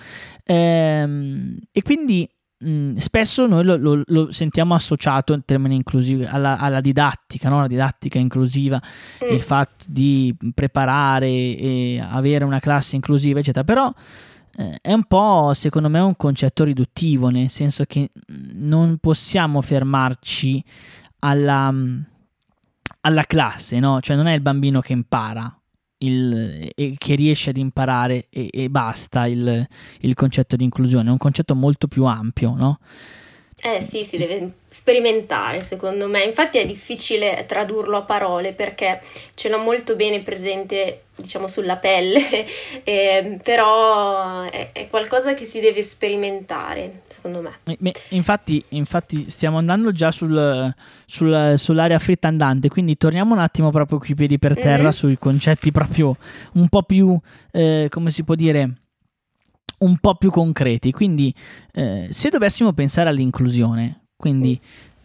ehm, 0.45 1.59
e 1.73 1.83
quindi 1.83 2.29
mh, 2.59 2.95
spesso 2.97 3.47
noi 3.47 3.65
lo, 3.65 3.77
lo, 3.77 4.03
lo, 4.05 4.33
sentiamo 4.33 4.75
associato 4.75 5.33
in 5.33 5.45
termini 5.45 5.77
inclusivi 5.77 6.25
alla, 6.25 6.59
alla 6.59 6.81
didattica, 6.81 7.49
no? 7.49 7.61
la 7.61 7.67
didattica 7.67 8.19
inclusiva, 8.19 8.81
mm. 9.25 9.33
il 9.33 9.41
fatto 9.41 9.87
di 9.89 10.35
preparare 10.55 11.27
e 11.27 12.05
avere 12.07 12.45
una 12.45 12.61
classe 12.61 12.97
inclusiva 12.97 13.41
eccetera, 13.41 13.65
però 13.65 13.93
eh, 14.59 14.79
è 14.81 14.93
un 14.93 15.05
po', 15.05 15.53
secondo 15.53 15.89
me, 15.89 16.01
un 16.01 16.17
concetto 16.17 16.65
riduttivo, 16.65 17.29
nel 17.29 17.51
senso 17.51 17.85
che 17.85 18.11
non 18.55 18.97
possiamo 18.99 19.61
fermarci 19.61 20.65
alla, 21.21 21.73
alla 23.01 23.25
classe, 23.25 23.79
no? 23.79 24.01
Cioè 24.01 24.17
non 24.17 24.27
è 24.27 24.35
il 24.35 24.41
bambino 24.41 24.81
che 24.81 24.95
impara, 24.95 25.55
il, 25.99 26.71
che 26.75 27.15
riesce 27.15 27.51
ad 27.51 27.59
imparare 27.59 28.29
e, 28.31 28.49
e 28.51 28.71
basta 28.71 29.27
il, 29.27 29.67
il, 30.01 30.15
concetto 30.15 30.57
di 30.57 30.65
inclusione, 30.65 31.09
è 31.09 31.13
un 31.13 31.19
concetto 31.19 31.55
molto 31.55 31.87
più 31.87 32.05
ampio, 32.05 32.55
no? 32.55 32.79
Eh 33.63 33.81
sì, 33.81 34.05
si 34.05 34.19
deve 34.19 34.53
sperimentare 34.67 35.63
secondo 35.63 36.09
me, 36.09 36.23
infatti 36.23 36.59
è 36.59 36.67
difficile 36.67 37.45
tradurlo 37.47 37.97
a 37.97 38.03
parole 38.03 38.53
perché 38.53 39.01
ce 39.35 39.49
l'ho 39.49 39.59
molto 39.59 39.97
bene 39.97 40.21
presente 40.21 41.05
diciamo 41.17 41.49
sulla 41.49 41.77
pelle, 41.77 42.21
eh, 42.85 43.39
però 43.43 44.43
è, 44.43 44.73
è, 44.73 44.87
qualcosa 44.89 45.33
che 45.33 45.47
si 45.47 45.61
deve 45.61 45.83
sperimentare 45.83 47.03
secondo 47.09 47.41
me. 47.41 47.79
Infatti, 48.11 48.63
infatti 48.69 49.31
stiamo 49.31 49.57
andando 49.57 49.91
già 49.91 50.11
sul, 50.11 50.73
sul, 51.07 51.55
sull'area 51.57 51.99
fritta 51.99 52.29
andante, 52.29 52.69
quindi 52.69 52.99
torniamo 52.99 53.33
un 53.33 53.41
attimo 53.41 53.71
proprio 53.71 53.99
qui 53.99 54.15
piedi 54.15 54.39
per 54.39 54.55
terra 54.55 54.83
mm-hmm. 54.83 54.91
sui 54.91 55.17
concetti 55.19 55.73
proprio 55.73 56.15
un 56.53 56.69
po' 56.69 56.83
più, 56.83 57.19
eh, 57.53 57.87
come 57.91 58.11
si 58.11 58.23
può 58.23 58.35
dire, 58.35 58.73
un 59.79 59.99
po' 59.99 60.17
più 60.17 60.31
concreti. 60.31 60.93
Quindi, 60.93 61.35
eh, 61.73 62.09
se 62.11 62.29
dovessimo 62.31 62.73
pensare 62.73 63.09
all'inclusione, 63.09 64.07
quindi 64.17 64.61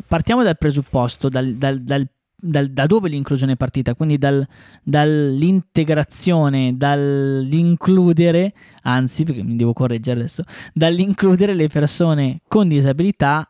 partiamo 0.08 0.44
dal 0.44 0.58
presupposto, 0.58 1.30
dal, 1.30 1.54
dal, 1.56 1.82
dal, 1.82 2.68
da 2.68 2.86
dove 2.86 3.10
l'inclusione 3.10 3.54
è 3.54 3.58
partita, 3.58 3.96
quindi 3.96 4.18
dall'integrazione, 4.18 6.76
dall'includere, 6.76 8.54
anzi, 8.84 9.24
perché 9.24 9.44
mi 9.44 9.56
devo 9.56 9.74
correggere 9.74 10.22
adesso, 10.22 10.44
dall'includere 10.74 11.54
le 11.54 11.68
persone 11.68 12.42
con 12.48 12.68
disabilità 12.68 13.48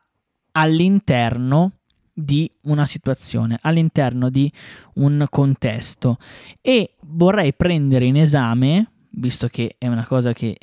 all'interno 0.52 1.74
di 2.14 2.52
una 2.64 2.86
situazione, 2.86 3.58
all'interno 3.62 4.30
di 4.30 4.52
un 4.96 5.26
contesto. 5.30 6.18
E 6.62 6.96
vorrei 7.02 7.54
prendere 7.54 8.04
in 8.06 8.18
esame, 8.18 8.92
visto 9.12 9.48
che 9.48 9.76
è 9.78 9.88
una 9.88 10.06
cosa 10.06 10.34
che 10.34 10.58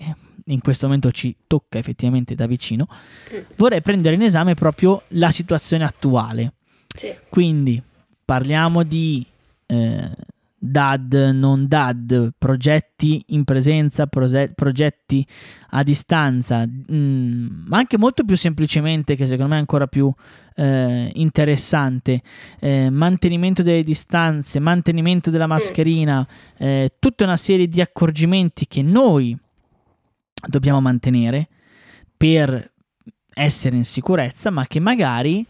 in 0.48 0.60
questo 0.60 0.86
momento 0.86 1.10
ci 1.10 1.34
tocca 1.46 1.78
effettivamente 1.78 2.34
da 2.34 2.46
vicino, 2.46 2.86
vorrei 3.56 3.82
prendere 3.82 4.14
in 4.14 4.22
esame 4.22 4.54
proprio 4.54 5.02
la 5.08 5.30
situazione 5.30 5.84
attuale. 5.84 6.54
Sì. 6.94 7.14
Quindi 7.28 7.80
parliamo 8.24 8.82
di 8.82 9.24
eh, 9.66 10.10
DAD, 10.60 11.30
non 11.34 11.66
DAD, 11.68 12.32
progetti 12.36 13.22
in 13.28 13.44
presenza, 13.44 14.06
prose- 14.08 14.50
progetti 14.54 15.24
a 15.70 15.82
distanza, 15.84 16.66
mh, 16.66 16.92
mm, 16.92 17.46
ma 17.66 17.78
anche 17.78 17.96
molto 17.96 18.24
più 18.24 18.36
semplicemente, 18.36 19.14
che 19.14 19.26
secondo 19.26 19.50
me 19.50 19.56
è 19.56 19.60
ancora 19.60 19.86
più 19.86 20.12
eh, 20.56 21.10
interessante, 21.14 22.20
eh, 22.58 22.90
mantenimento 22.90 23.62
delle 23.62 23.84
distanze, 23.84 24.58
mantenimento 24.58 25.30
della 25.30 25.46
mascherina, 25.46 26.26
eh, 26.56 26.92
tutta 26.98 27.22
una 27.24 27.36
serie 27.36 27.68
di 27.68 27.80
accorgimenti 27.80 28.66
che 28.66 28.82
noi 28.82 29.38
dobbiamo 30.46 30.80
mantenere 30.80 31.48
per 32.16 32.72
essere 33.32 33.76
in 33.76 33.84
sicurezza, 33.84 34.50
ma 34.50 34.66
che 34.66 34.80
magari 34.80 35.46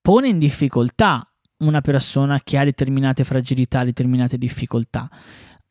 pone 0.00 0.28
in 0.28 0.38
difficoltà 0.38 1.24
una 1.58 1.80
persona 1.80 2.40
che 2.42 2.56
ha 2.56 2.64
determinate 2.64 3.24
fragilità, 3.24 3.84
determinate 3.84 4.38
difficoltà. 4.38 5.08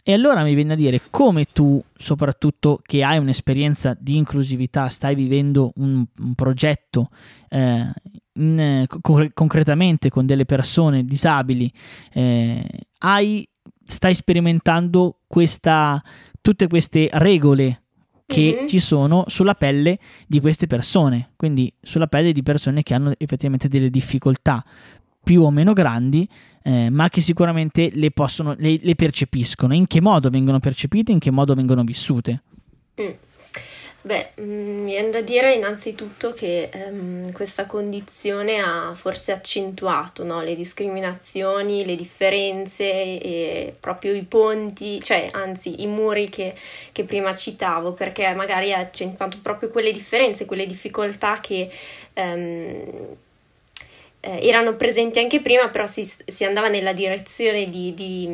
E 0.01 0.13
allora 0.13 0.43
mi 0.43 0.53
viene 0.53 0.74
a 0.74 0.75
dire 0.75 1.01
come 1.10 1.46
tu, 1.46 1.81
soprattutto 1.96 2.79
che 2.84 3.03
hai 3.03 3.17
un'esperienza 3.17 3.96
di 4.00 4.15
inclusività, 4.15 4.88
stai 4.88 5.13
vivendo 5.13 5.72
un, 5.75 6.05
un 6.17 6.34
progetto 6.36 7.10
eh, 7.50 7.91
in, 8.34 8.86
co- 9.01 9.29
concretamente 9.34 10.10
con 10.10 10.25
delle 10.25 10.46
persone 10.46 11.03
disabili, 11.03 11.72
eh, 12.13 12.63
hai, 13.00 13.48
stai 13.84 14.13
sperimentando 14.13 15.22
questa, 15.27 16.01
tutte 16.41 16.67
queste 16.67 17.10
regole 17.13 17.84
che 18.29 18.53
mm-hmm. 18.55 18.67
ci 18.67 18.77
sono 18.77 19.24
sulla 19.25 19.55
pelle 19.55 19.98
di 20.27 20.39
queste 20.39 20.67
persone, 20.67 21.31
quindi 21.36 21.74
sulla 21.81 22.05
pelle 22.05 22.31
di 22.31 22.43
persone 22.43 22.83
che 22.83 22.93
hanno 22.93 23.12
effettivamente 23.17 23.67
delle 23.67 23.89
difficoltà 23.89 24.63
più 25.24 25.41
o 25.41 25.50
meno 25.50 25.74
grandi, 25.74 26.29
eh, 26.62 26.91
ma 26.91 27.09
che 27.09 27.21
sicuramente 27.21 27.89
le, 27.91 28.12
possono, 28.12 28.53
le, 28.59 28.77
le, 28.83 28.93
percepiscono. 28.93 29.74
In 29.74 29.88
che 29.88 30.00
modo 30.00 30.29
vengono 30.29 30.59
percepite, 30.59 31.12
in 31.12 31.17
che 31.17 31.31
modo 31.31 31.55
vengono 31.55 31.83
vissute? 31.83 32.43
Mm. 33.01 33.09
Beh, 34.01 34.32
mm, 34.39 34.84
mi 34.84 34.91
viene 34.91 35.10
da 35.10 35.20
dire 35.22 35.53
innanzitutto 35.53 36.32
che 36.32 36.70
um, 36.74 37.32
questa 37.34 37.65
condizione 37.65 38.60
ha 38.60 38.94
forse 38.96 39.34
accentuato 39.34 40.24
no? 40.24 40.41
le 40.41 40.56
discriminazioni, 40.56 41.86
le 41.86 41.96
differenze 41.96 42.86
e 42.86 43.75
proprio 43.77 44.13
i 44.13 44.24
ponti, 44.24 45.01
cioè 45.01 45.27
anzi 45.34 45.82
i 45.82 45.88
muri 45.88 46.29
che, 46.29 46.56
che 46.94 47.03
prima 47.03 47.36
citavo, 47.36 47.91
perché 47.91 48.34
magari 48.36 48.72
ha 48.74 48.79
accentuato 48.79 49.38
proprio 49.41 49.70
quelle 49.70 49.91
differenze, 49.91 50.46
quelle 50.46 50.65
difficoltà 50.65 51.39
che... 51.41 51.70
Um, 52.15 53.18
eh, 54.22 54.48
erano 54.48 54.76
presenti 54.76 55.20
anche 55.20 55.42
prima, 55.42 55.70
però 55.70 55.86
si, 55.86 56.04
si 56.26 56.44
andava 56.44 56.68
nella 56.68 56.94
direzione 56.94 57.70
di, 57.70 57.94
di, 57.94 58.28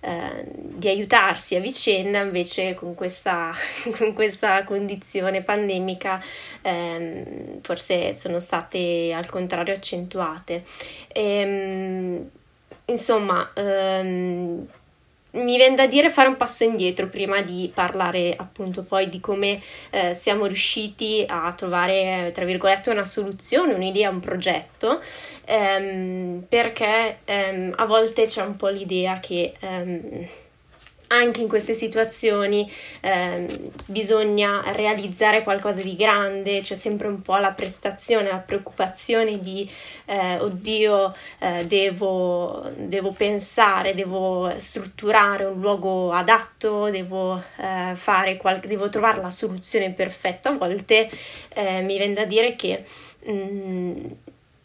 eh, 0.00 0.44
di, 0.44 0.88
aiutarsi 0.88 1.56
a 1.56 1.60
vicenda, 1.60 2.20
invece 2.20 2.74
con 2.74 2.94
questa, 2.94 3.52
con 3.96 4.12
questa 4.12 4.64
condizione 4.64 5.42
pandemica 5.42 6.22
ehm, 6.62 7.60
forse 7.62 8.12
sono 8.14 8.38
state 8.38 9.12
al 9.14 9.28
contrario 9.28 9.74
accentuate. 9.74 10.64
E, 11.08 11.22
ehm, 11.22 12.30
insomma, 12.86 13.50
ehm, 13.54 14.66
mi 15.32 15.56
viene 15.56 15.74
da 15.74 15.86
dire 15.86 16.10
fare 16.10 16.28
un 16.28 16.36
passo 16.36 16.64
indietro 16.64 17.08
prima 17.08 17.40
di 17.42 17.70
parlare 17.72 18.34
appunto 18.36 18.82
poi 18.82 19.08
di 19.08 19.20
come 19.20 19.60
eh, 19.90 20.12
siamo 20.12 20.46
riusciti 20.46 21.24
a 21.26 21.52
trovare 21.52 22.30
tra 22.34 22.44
virgolette 22.44 22.90
una 22.90 23.04
soluzione, 23.04 23.72
un'idea, 23.72 24.10
un 24.10 24.20
progetto 24.20 25.00
ehm, 25.44 26.44
perché 26.48 27.18
ehm, 27.24 27.74
a 27.76 27.84
volte 27.86 28.26
c'è 28.26 28.42
un 28.42 28.56
po' 28.56 28.68
l'idea 28.68 29.18
che 29.18 29.54
ehm, 29.60 30.28
anche 31.12 31.42
in 31.42 31.48
queste 31.48 31.74
situazioni 31.74 32.70
eh, 33.00 33.46
bisogna 33.86 34.62
realizzare 34.72 35.42
qualcosa 35.42 35.82
di 35.82 35.94
grande, 35.94 36.62
c'è 36.62 36.74
sempre 36.74 37.08
un 37.08 37.20
po' 37.20 37.36
la 37.36 37.52
prestazione, 37.52 38.30
la 38.30 38.38
preoccupazione 38.38 39.38
di 39.40 39.68
eh, 40.06 40.38
oddio, 40.38 41.14
eh, 41.38 41.66
devo, 41.66 42.70
devo, 42.76 43.12
pensare, 43.12 43.94
devo 43.94 44.52
strutturare 44.56 45.44
un 45.44 45.60
luogo 45.60 46.12
adatto, 46.12 46.88
devo, 46.90 47.42
eh, 47.58 47.92
fare 47.94 48.36
qual- 48.36 48.60
devo 48.60 48.88
trovare 48.88 49.20
la 49.20 49.30
soluzione 49.30 49.90
perfetta. 49.92 50.48
A 50.50 50.56
volte 50.56 51.10
eh, 51.54 51.82
mi 51.82 51.98
viene 51.98 52.14
da 52.14 52.24
dire 52.24 52.56
che 52.56 52.84
mh, 53.26 53.32
mm, 53.32 53.91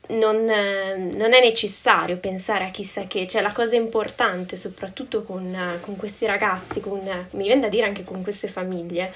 non, 0.10 0.46
non, 0.46 1.34
è 1.34 1.42
necessario 1.42 2.18
pensare 2.18 2.66
a 2.66 2.70
chissà 2.70 3.04
che, 3.08 3.28
cioè 3.28 3.42
la 3.42 3.52
cosa 3.52 3.76
importante 3.76 4.56
soprattutto 4.56 5.24
con, 5.24 5.56
con 5.82 5.96
questi 5.96 6.26
ragazzi, 6.26 6.80
con, 6.80 7.02
mi 7.32 7.44
viene 7.44 7.62
da 7.62 7.68
dire 7.68 7.86
anche 7.86 8.04
con 8.04 8.22
queste 8.22 8.48
famiglie, 8.48 9.14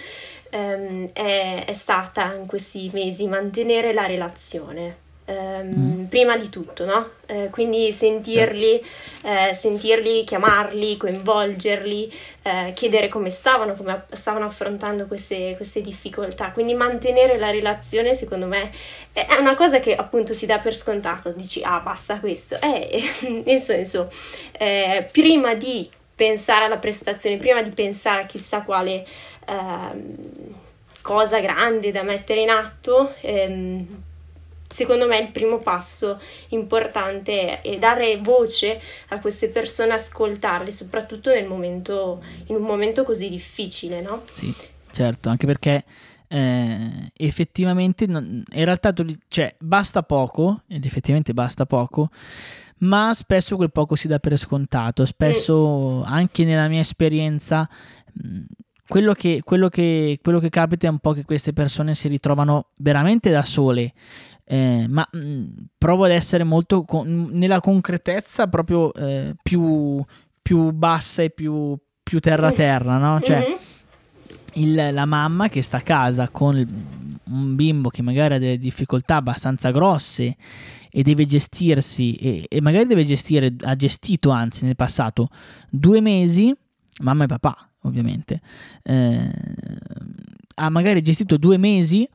ehm, 0.49 1.09
è, 1.13 1.65
è, 1.65 1.73
stata 1.73 2.33
in 2.33 2.45
questi 2.45 2.89
mesi 2.93 3.27
mantenere 3.27 3.93
la 3.93 4.05
relazione. 4.05 5.09
Um, 5.25 5.73
mm. 5.77 6.00
Prima 6.11 6.35
di 6.35 6.49
tutto, 6.49 6.83
no? 6.83 7.11
Eh, 7.25 7.47
quindi 7.51 7.93
sentirli, 7.93 8.85
eh, 9.23 9.53
sentirli, 9.53 10.25
chiamarli, 10.25 10.97
coinvolgerli, 10.97 12.13
eh, 12.41 12.73
chiedere 12.75 13.07
come 13.07 13.29
stavano, 13.29 13.75
come 13.75 14.07
stavano 14.11 14.43
affrontando 14.43 15.07
queste, 15.07 15.53
queste, 15.55 15.79
difficoltà. 15.79 16.51
Quindi 16.51 16.73
mantenere 16.73 17.37
la 17.37 17.49
relazione, 17.49 18.13
secondo 18.13 18.45
me, 18.45 18.69
è 19.13 19.37
una 19.39 19.55
cosa 19.55 19.79
che 19.79 19.95
appunto 19.95 20.33
si 20.33 20.45
dà 20.45 20.59
per 20.59 20.75
scontato. 20.75 21.31
Dici, 21.31 21.61
ah, 21.63 21.79
basta 21.79 22.19
questo. 22.19 22.59
Eh, 22.61 23.01
nel 23.45 23.59
senso, 23.59 24.11
eh, 24.51 25.07
prima 25.13 25.53
di 25.53 25.89
pensare 26.13 26.65
alla 26.65 26.77
prestazione, 26.77 27.37
prima 27.37 27.61
di 27.61 27.69
pensare 27.69 28.23
a 28.23 28.25
chissà 28.25 28.63
quale 28.63 29.07
ehm, 29.47 30.15
cosa 31.01 31.39
grande 31.39 31.93
da 31.93 32.03
mettere 32.03 32.41
in 32.41 32.49
atto, 32.49 33.13
ehm, 33.21 34.09
secondo 34.71 35.05
me 35.05 35.19
il 35.19 35.31
primo 35.31 35.57
passo 35.57 36.19
importante 36.49 37.59
è 37.59 37.77
dare 37.77 38.17
voce 38.17 38.81
a 39.09 39.19
queste 39.19 39.49
persone, 39.49 39.93
ascoltarle, 39.93 40.71
soprattutto 40.71 41.29
nel 41.29 41.47
momento, 41.47 42.23
in 42.47 42.55
un 42.55 42.63
momento 42.63 43.03
così 43.03 43.29
difficile, 43.29 44.01
no? 44.01 44.23
Sì, 44.33 44.53
certo, 44.91 45.29
anche 45.29 45.45
perché 45.45 45.83
eh, 46.27 47.11
effettivamente 47.17 48.07
non, 48.07 48.43
in 48.51 48.65
realtà 48.65 48.93
cioè, 49.27 49.53
basta 49.59 50.01
poco, 50.03 50.61
ed 50.67 50.85
effettivamente 50.85 51.33
basta 51.33 51.65
poco, 51.65 52.09
ma 52.79 53.13
spesso 53.13 53.57
quel 53.57 53.71
poco 53.71 53.95
si 53.95 54.07
dà 54.07 54.19
per 54.19 54.37
scontato, 54.37 55.05
spesso 55.05 55.99
mm. 55.99 56.11
anche 56.11 56.45
nella 56.45 56.67
mia 56.67 56.79
esperienza 56.79 57.69
quello 58.87 59.13
che, 59.13 59.41
quello, 59.43 59.69
che, 59.69 60.19
quello 60.21 60.39
che 60.39 60.49
capita 60.49 60.87
è 60.87 60.89
un 60.89 60.99
po' 60.99 61.13
che 61.13 61.23
queste 61.23 61.53
persone 61.53 61.95
si 61.95 62.09
ritrovano 62.09 62.71
veramente 62.77 63.29
da 63.29 63.43
sole 63.43 63.93
eh, 64.51 64.85
ma 64.89 65.07
mh, 65.09 65.17
mm, 65.17 65.45
provo 65.77 66.03
ad 66.03 66.11
essere 66.11 66.43
molto 66.43 66.83
con, 66.83 67.29
nella 67.31 67.61
concretezza 67.61 68.47
proprio 68.47 68.93
eh, 68.93 69.33
più, 69.41 70.03
più, 70.41 70.71
bassa 70.71 71.21
e 71.21 71.29
più, 71.29 71.77
più 72.03 72.19
terra-terra, 72.19 72.97
no? 72.97 73.21
Cioè, 73.21 73.47
mm-hmm. 73.47 74.65
il, 74.65 74.93
la 74.93 75.05
mamma 75.05 75.47
che 75.47 75.61
sta 75.61 75.77
a 75.77 75.81
casa 75.81 76.27
con 76.27 76.57
il, 76.57 76.67
un 77.27 77.55
bimbo 77.55 77.87
che 77.87 78.01
magari 78.01 78.33
ha 78.33 78.39
delle 78.39 78.57
difficoltà 78.57 79.15
abbastanza 79.15 79.71
grosse 79.71 80.35
e 80.89 81.01
deve 81.01 81.25
gestirsi 81.25 82.15
e, 82.15 82.45
e, 82.49 82.59
magari 82.59 82.87
deve 82.87 83.05
gestire, 83.05 83.55
ha 83.61 83.75
gestito 83.77 84.31
anzi 84.31 84.65
nel 84.65 84.75
passato 84.75 85.29
due 85.69 86.01
mesi, 86.01 86.53
mamma 87.03 87.23
e 87.23 87.27
papà 87.27 87.69
ovviamente, 87.83 88.41
eh, 88.83 89.31
ha 90.55 90.69
magari 90.69 91.01
gestito 91.01 91.37
due 91.37 91.55
mesi 91.55 92.05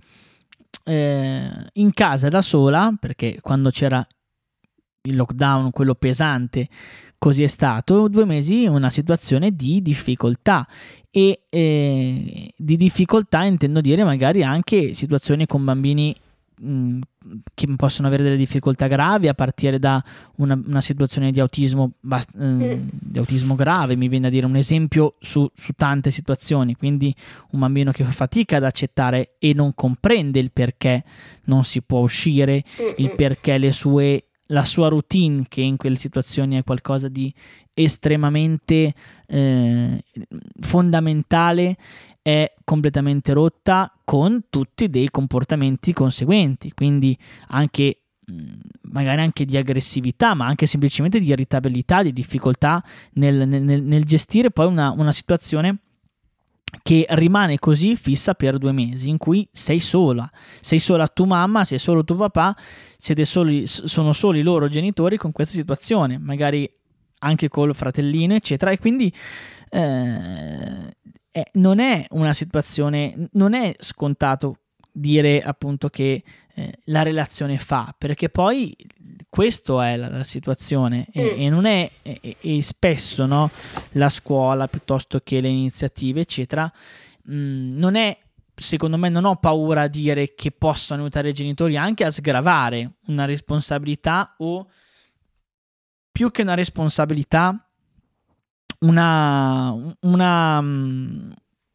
eh, 0.86 1.50
in 1.74 1.92
casa 1.92 2.28
da 2.28 2.40
sola, 2.40 2.94
perché 2.98 3.38
quando 3.40 3.70
c'era 3.70 4.06
il 5.02 5.16
lockdown, 5.16 5.70
quello 5.70 5.94
pesante, 5.94 6.68
così 7.18 7.42
è 7.42 7.48
stato, 7.48 8.08
due 8.08 8.24
mesi 8.24 8.64
in 8.64 8.70
una 8.70 8.90
situazione 8.90 9.50
di 9.50 9.82
difficoltà. 9.82 10.66
E 11.10 11.46
eh, 11.48 12.52
di 12.56 12.76
difficoltà 12.76 13.42
intendo 13.44 13.80
dire 13.80 14.04
magari 14.04 14.42
anche 14.42 14.92
situazioni 14.92 15.46
con 15.46 15.64
bambini 15.64 16.14
mh, 16.58 17.00
che 17.54 17.66
possono 17.76 18.08
avere 18.08 18.22
delle 18.22 18.36
difficoltà 18.36 18.86
gravi 18.86 19.28
a 19.28 19.34
partire 19.34 19.78
da 19.78 20.02
una, 20.36 20.60
una 20.66 20.80
situazione 20.80 21.30
di 21.30 21.40
autismo, 21.40 21.92
bast- 22.00 22.34
eh, 22.38 22.80
di 22.90 23.18
autismo 23.18 23.54
grave, 23.54 23.96
mi 23.96 24.08
viene 24.08 24.28
a 24.28 24.30
dire 24.30 24.46
un 24.46 24.56
esempio 24.56 25.14
su, 25.20 25.48
su, 25.54 25.72
tante 25.76 26.10
situazioni, 26.10 26.74
quindi 26.76 27.14
un 27.52 27.60
bambino 27.60 27.92
che 27.92 28.04
fa 28.04 28.12
fatica 28.12 28.56
ad 28.56 28.64
accettare 28.64 29.36
e 29.38 29.52
non 29.54 29.74
comprende 29.74 30.38
il 30.38 30.52
perché 30.52 31.04
non 31.44 31.64
si 31.64 31.82
può 31.82 32.00
uscire, 32.00 32.64
il 32.96 33.14
perché 33.14 33.58
le 33.58 33.72
sue 33.72 34.26
la 34.50 34.64
sua 34.64 34.88
routine, 34.88 35.44
che 35.48 35.60
in 35.60 35.76
quelle 35.76 35.96
situazioni 35.96 36.56
è 36.56 36.62
qualcosa 36.62 37.08
di 37.08 37.34
estremamente 37.74 38.94
eh, 39.26 40.04
fondamentale, 40.60 41.76
è 42.26 42.52
completamente 42.64 43.32
rotta 43.32 43.96
con 44.02 44.46
tutti 44.50 44.90
dei 44.90 45.10
comportamenti 45.10 45.92
conseguenti, 45.92 46.72
quindi 46.72 47.16
anche 47.50 48.00
magari 48.90 49.20
anche 49.20 49.44
di 49.44 49.56
aggressività, 49.56 50.34
ma 50.34 50.44
anche 50.44 50.66
semplicemente 50.66 51.20
di 51.20 51.28
irritabilità, 51.28 52.02
di 52.02 52.12
difficoltà 52.12 52.82
nel, 53.12 53.46
nel, 53.46 53.80
nel 53.80 54.04
gestire 54.04 54.50
poi 54.50 54.66
una, 54.66 54.90
una, 54.90 55.12
situazione 55.12 55.76
che 56.82 57.06
rimane 57.10 57.60
così 57.60 57.94
fissa 57.94 58.34
per 58.34 58.58
due 58.58 58.72
mesi, 58.72 59.08
in 59.08 59.18
cui 59.18 59.48
sei 59.52 59.78
sola, 59.78 60.28
sei 60.60 60.80
sola 60.80 61.06
tu 61.06 61.26
mamma, 61.26 61.64
sei 61.64 61.78
solo 61.78 62.02
tuo 62.02 62.16
papà, 62.16 62.56
siete 62.98 63.24
soli, 63.24 63.68
sono 63.68 64.12
soli 64.12 64.40
i 64.40 64.42
loro 64.42 64.66
genitori 64.66 65.16
con 65.16 65.30
questa 65.30 65.54
situazione, 65.54 66.18
magari 66.18 66.68
anche 67.20 67.48
col 67.48 67.72
fratellino, 67.72 68.34
eccetera, 68.34 68.72
e 68.72 68.78
quindi 68.78 69.14
eh, 69.70 70.96
eh, 71.36 71.50
non 71.54 71.80
è 71.80 72.06
una 72.10 72.32
situazione, 72.32 73.28
non 73.32 73.52
è 73.52 73.74
scontato 73.78 74.60
dire 74.90 75.42
appunto 75.42 75.90
che 75.90 76.24
eh, 76.54 76.78
la 76.84 77.02
relazione 77.02 77.58
fa, 77.58 77.94
perché 77.96 78.30
poi 78.30 78.74
questa 79.28 79.90
è 79.90 79.96
la, 79.96 80.08
la 80.08 80.24
situazione 80.24 81.06
e, 81.12 81.34
mm. 81.34 81.40
e, 81.40 81.48
non 81.50 81.66
è 81.66 81.90
e, 82.00 82.36
e 82.40 82.62
spesso 82.62 83.26
no, 83.26 83.50
la 83.92 84.08
scuola 84.08 84.66
piuttosto 84.66 85.20
che 85.22 85.42
le 85.42 85.48
iniziative 85.48 86.20
eccetera 86.20 86.72
mh, 87.24 87.34
mm, 87.34 87.76
non 87.76 87.96
è 87.96 88.18
secondo 88.54 88.96
me 88.96 89.10
non 89.10 89.26
ho 89.26 89.36
paura 89.36 89.82
a 89.82 89.88
dire 89.88 90.34
che 90.34 90.50
possono 90.52 91.02
aiutare 91.02 91.28
i 91.28 91.34
genitori 91.34 91.76
anche 91.76 92.04
a 92.04 92.10
sgravare 92.10 92.92
una 93.08 93.26
responsabilità 93.26 94.36
o 94.38 94.66
più 96.10 96.30
che 96.30 96.40
una 96.40 96.54
responsabilità 96.54 97.65
una, 98.80 99.74
una, 100.00 100.64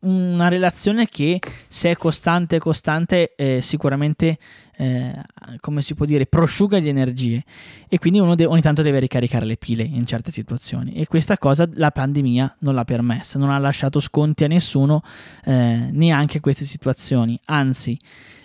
una 0.02 0.48
relazione 0.48 1.08
che 1.08 1.40
se 1.68 1.92
è 1.92 1.96
costante 1.96 2.60
costante 2.60 3.34
eh, 3.36 3.62
sicuramente 3.62 4.38
eh, 4.78 5.14
come 5.60 5.82
si 5.82 5.94
può 5.94 6.06
dire 6.06 6.26
prosciuga 6.26 6.80
di 6.80 6.90
energie. 6.90 7.44
E 7.88 8.00
quindi 8.00 8.20
uno 8.20 8.36
de- 8.36 8.46
ogni 8.46 8.62
tanto 8.62 8.82
deve 8.82 9.00
ricaricare 9.00 9.46
le 9.46 9.58
pile 9.58 9.84
in 9.84 10.06
certe 10.06 10.32
situazioni. 10.32 10.94
E 10.94 11.06
questa 11.06 11.38
cosa 11.38 11.70
la 11.74 11.92
pandemia 11.92 12.58
non 12.60 12.74
l'ha 12.74 12.84
permessa 12.84 13.38
non 13.38 13.52
ha 13.52 13.58
lasciato 13.60 14.00
sconti 14.00 14.44
a 14.44 14.48
nessuno 14.48 15.02
eh, 15.46 15.90
neanche 15.92 16.40
queste 16.40 16.66
situazioni. 16.66 17.40
Anzi 17.46 17.98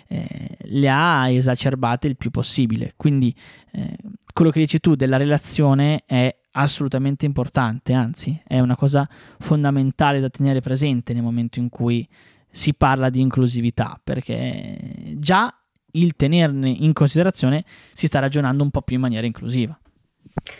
eh, 0.09 0.57
le 0.59 0.89
ha 0.89 1.29
esacerbate 1.29 2.07
il 2.07 2.17
più 2.17 2.29
possibile. 2.29 2.93
Quindi 2.95 3.33
eh, 3.71 3.97
quello 4.31 4.51
che 4.51 4.59
dici 4.59 4.79
tu 4.79 4.95
della 4.95 5.17
relazione 5.17 6.03
è 6.05 6.33
assolutamente 6.57 7.25
importante, 7.25 7.93
anzi 7.93 8.39
è 8.45 8.59
una 8.59 8.75
cosa 8.75 9.07
fondamentale 9.39 10.19
da 10.19 10.29
tenere 10.29 10.59
presente 10.59 11.13
nel 11.13 11.23
momento 11.23 11.59
in 11.59 11.69
cui 11.69 12.07
si 12.49 12.73
parla 12.73 13.09
di 13.09 13.21
inclusività, 13.21 13.99
perché 14.03 15.13
già 15.15 15.53
il 15.91 16.15
tenerne 16.15 16.69
in 16.69 16.93
considerazione 16.93 17.63
si 17.93 18.07
sta 18.07 18.19
ragionando 18.19 18.63
un 18.63 18.71
po' 18.71 18.81
più 18.81 18.95
in 18.95 19.01
maniera 19.01 19.25
inclusiva. 19.25 19.77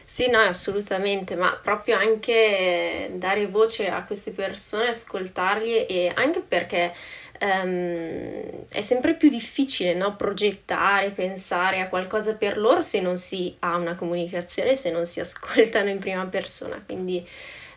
Sì, 0.03 0.29
no, 0.29 0.39
assolutamente, 0.39 1.36
ma 1.36 1.51
proprio 1.62 1.97
anche 1.97 3.13
dare 3.15 3.47
voce 3.47 3.89
a 3.89 4.03
queste 4.03 4.31
persone, 4.31 4.88
ascoltarli 4.88 5.86
e 5.86 6.12
anche 6.15 6.41
perché 6.41 6.93
um, 7.41 8.65
è 8.71 8.82
sempre 8.82 9.15
più 9.15 9.30
difficile 9.30 9.93
no? 9.93 10.15
progettare, 10.15 11.12
pensare 11.12 11.80
a 11.80 11.88
qualcosa 11.88 12.36
per 12.36 12.58
loro 12.58 12.82
se 12.82 13.02
non 13.02 13.17
si 13.17 13.56
ha 13.60 13.76
una 13.76 13.95
comunicazione, 13.95 14.76
se 14.76 14.91
non 14.91 15.06
si 15.06 15.19
ascoltano 15.19 15.89
in 15.89 16.00
prima 16.00 16.26
persona. 16.26 16.82
Quindi 16.86 17.26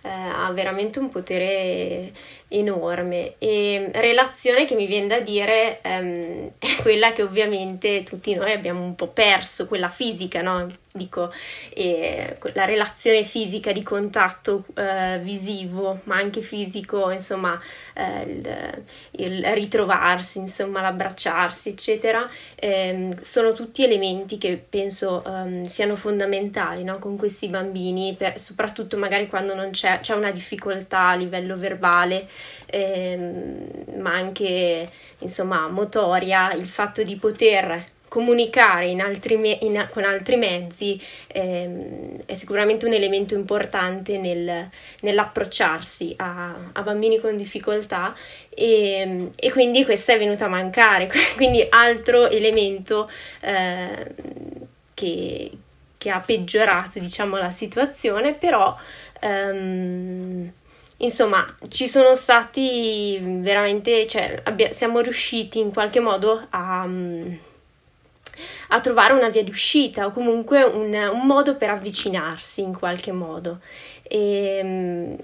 eh, 0.03 0.09
ha 0.09 0.51
veramente 0.53 0.99
un 0.99 1.09
potere 1.09 2.12
enorme 2.49 3.35
e 3.38 3.90
relazione 3.92 4.64
che 4.64 4.75
mi 4.75 4.87
viene 4.87 5.07
da 5.07 5.20
dire 5.20 5.81
ehm, 5.83 6.53
è 6.59 6.77
quella 6.81 7.12
che 7.12 7.23
ovviamente 7.23 8.03
tutti 8.03 8.35
noi 8.35 8.53
abbiamo 8.53 8.83
un 8.83 8.94
po' 8.94 9.09
perso, 9.09 9.68
quella 9.68 9.88
fisica, 9.88 10.40
no? 10.40 10.66
Dico, 10.92 11.33
eh, 11.72 12.37
la 12.55 12.64
relazione 12.64 13.22
fisica 13.22 13.70
di 13.70 13.81
contatto 13.81 14.64
eh, 14.74 15.20
visivo, 15.22 16.00
ma 16.05 16.16
anche 16.16 16.40
fisico, 16.40 17.11
insomma, 17.11 17.57
eh, 17.94 18.22
il, 18.22 18.83
il, 19.24 19.44
ritrovarsi, 19.53 20.38
insomma, 20.38 20.81
l'abbracciarsi, 20.81 21.68
eccetera, 21.68 22.26
ehm, 22.57 23.20
sono 23.20 23.53
tutti 23.53 23.85
elementi 23.85 24.37
che 24.37 24.61
penso 24.68 25.22
ehm, 25.24 25.62
siano 25.62 25.94
fondamentali 25.94 26.83
no? 26.83 26.98
con 26.98 27.16
questi 27.16 27.46
bambini, 27.46 28.16
per, 28.18 28.40
soprattutto 28.40 28.96
magari 28.96 29.29
quando 29.29 29.55
non 29.55 29.70
c'è, 29.70 30.00
c'è 30.00 30.14
una 30.14 30.33
difficoltà 30.33 31.11
a 31.11 31.14
livello 31.14 31.57
verbale 31.57 32.29
ehm, 32.66 34.00
ma 34.00 34.14
anche 34.14 34.88
insomma 35.18 35.68
motoria, 35.68 36.53
il 36.53 36.66
fatto 36.66 37.05
di 37.05 37.14
poter 37.16 37.85
comunicare 38.11 38.87
in 38.87 39.01
altri 39.01 39.37
me- 39.37 39.59
in, 39.61 39.87
con 39.92 40.03
altri 40.03 40.35
mezzi 40.35 41.01
ehm, 41.29 42.18
è 42.27 42.35
sicuramente 42.35 42.85
un 42.85 42.92
elemento 42.92 43.35
importante 43.35 44.18
nel, 44.18 44.68
nell'approcciarsi 45.03 46.14
a, 46.16 46.57
a, 46.73 46.83
bambini 46.83 47.20
con 47.20 47.37
difficoltà 47.37 48.12
e, 48.49 49.29
e, 49.37 49.53
quindi 49.53 49.85
questa 49.85 50.12
è 50.12 50.18
venuta 50.18 50.46
a 50.46 50.49
mancare, 50.49 51.09
quindi 51.37 51.64
altro 51.70 52.29
elemento 52.29 53.09
eh, 53.42 54.12
che, 54.92 55.51
che, 55.96 56.11
ha 56.11 56.18
peggiorato 56.18 56.99
diciamo, 56.99 57.37
la 57.37 57.53
situazione, 57.53 58.35
però 58.35 58.77
um, 59.23 60.51
insomma 60.96 61.55
ci 61.68 61.87
sono 61.87 62.16
stati 62.16 63.20
veramente, 63.23 64.05
cioè, 64.09 64.40
abbia, 64.42 64.73
siamo 64.73 64.99
riusciti 64.99 65.61
in 65.61 65.73
qualche 65.73 66.01
modo 66.01 66.44
a... 66.51 66.88
A 68.68 68.81
trovare 68.81 69.12
una 69.12 69.29
via 69.29 69.42
di 69.42 69.50
uscita 69.50 70.07
o 70.07 70.11
comunque 70.11 70.62
un, 70.62 70.92
un 70.92 71.26
modo 71.26 71.57
per 71.57 71.70
avvicinarsi 71.70 72.62
in 72.62 72.76
qualche 72.76 73.12
modo. 73.12 73.61
E, 74.03 74.57
ehm, 74.59 75.16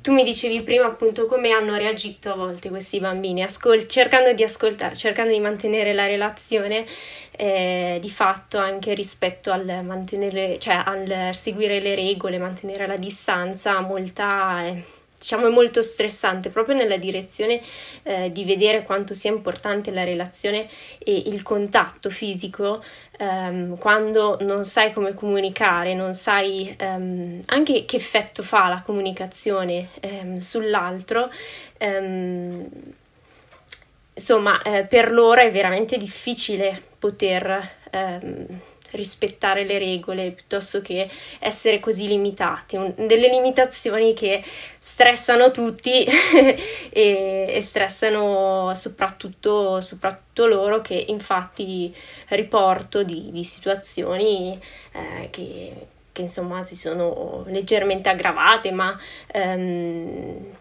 tu 0.00 0.12
mi 0.12 0.24
dicevi 0.24 0.62
prima 0.62 0.86
appunto 0.86 1.26
come 1.26 1.50
hanno 1.50 1.76
reagito 1.76 2.32
a 2.32 2.34
volte 2.34 2.70
questi 2.70 2.98
bambini, 2.98 3.42
ascol- 3.42 3.86
cercando 3.86 4.32
di 4.32 4.42
ascoltare, 4.42 4.96
cercando 4.96 5.32
di 5.32 5.38
mantenere 5.38 5.92
la 5.92 6.06
relazione 6.06 6.84
eh, 7.32 7.98
di 8.00 8.10
fatto 8.10 8.58
anche 8.58 8.94
rispetto 8.94 9.52
al 9.52 9.84
mantenere, 9.84 10.58
cioè 10.58 10.82
al 10.84 11.30
seguire 11.34 11.80
le 11.80 11.94
regole, 11.94 12.38
mantenere 12.38 12.86
la 12.86 12.96
distanza, 12.96 13.80
molta... 13.80 14.64
Eh, 14.66 15.00
diciamo 15.22 15.46
è 15.46 15.50
molto 15.50 15.82
stressante 15.84 16.50
proprio 16.50 16.74
nella 16.74 16.96
direzione 16.96 17.62
eh, 18.02 18.32
di 18.32 18.44
vedere 18.44 18.82
quanto 18.82 19.14
sia 19.14 19.30
importante 19.30 19.92
la 19.92 20.02
relazione 20.02 20.68
e 20.98 21.16
il 21.26 21.42
contatto 21.42 22.10
fisico 22.10 22.82
ehm, 23.18 23.78
quando 23.78 24.36
non 24.40 24.64
sai 24.64 24.92
come 24.92 25.14
comunicare, 25.14 25.94
non 25.94 26.14
sai 26.14 26.74
ehm, 26.76 27.42
anche 27.46 27.84
che 27.84 27.96
effetto 27.96 28.42
fa 28.42 28.66
la 28.66 28.82
comunicazione 28.82 29.90
ehm, 30.00 30.38
sull'altro. 30.38 31.30
Ehm, 31.78 32.68
insomma, 34.14 34.60
eh, 34.62 34.84
per 34.86 35.12
loro 35.12 35.40
è 35.40 35.52
veramente 35.52 35.96
difficile 35.98 36.82
poter 36.98 37.76
ehm, 37.92 38.60
rispettare 38.92 39.64
le 39.64 39.78
regole 39.78 40.30
piuttosto 40.30 40.80
che 40.80 41.08
essere 41.38 41.80
così 41.80 42.06
limitati, 42.06 42.76
un, 42.76 42.92
delle 42.96 43.28
limitazioni 43.28 44.14
che 44.14 44.42
stressano 44.78 45.50
tutti 45.50 46.04
e, 46.90 47.46
e, 47.48 47.60
stressano 47.60 48.72
soprattutto, 48.74 49.80
soprattutto, 49.80 50.46
loro 50.46 50.80
che 50.80 51.04
infatti 51.08 51.94
riporto 52.28 53.02
di, 53.02 53.30
di 53.30 53.44
situazioni 53.44 54.58
eh, 54.92 55.28
che, 55.30 55.72
che, 56.10 56.22
insomma 56.22 56.62
si 56.62 56.74
sono 56.74 57.44
leggermente 57.46 58.08
aggravate 58.08 58.70
ma 58.72 58.98
ehm, 59.32 60.56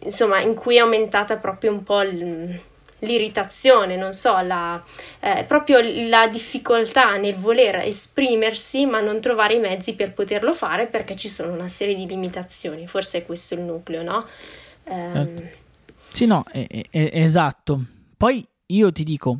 insomma 0.00 0.40
in 0.40 0.54
cui 0.54 0.76
è 0.76 0.80
aumentata 0.80 1.36
proprio 1.36 1.72
un 1.72 1.82
po' 1.82 2.02
il 2.02 2.60
l'irritazione, 3.00 3.96
non 3.96 4.12
so, 4.12 4.38
la, 4.40 4.80
eh, 5.20 5.44
proprio 5.44 5.80
la 6.08 6.26
difficoltà 6.28 7.16
nel 7.16 7.36
voler 7.36 7.76
esprimersi 7.76 8.86
ma 8.86 9.00
non 9.00 9.20
trovare 9.20 9.54
i 9.54 9.60
mezzi 9.60 9.94
per 9.94 10.12
poterlo 10.12 10.52
fare 10.52 10.86
perché 10.86 11.16
ci 11.16 11.28
sono 11.28 11.52
una 11.52 11.68
serie 11.68 11.94
di 11.94 12.06
limitazioni, 12.06 12.86
forse 12.86 13.18
è 13.18 13.26
questo 13.26 13.54
il 13.54 13.60
nucleo, 13.60 14.02
no? 14.02 14.26
Um... 14.84 15.50
Sì, 16.10 16.26
no, 16.26 16.44
è, 16.50 16.66
è, 16.66 16.86
è 16.90 17.22
esatto. 17.22 17.80
Poi 18.16 18.44
io 18.66 18.92
ti 18.92 19.04
dico, 19.04 19.38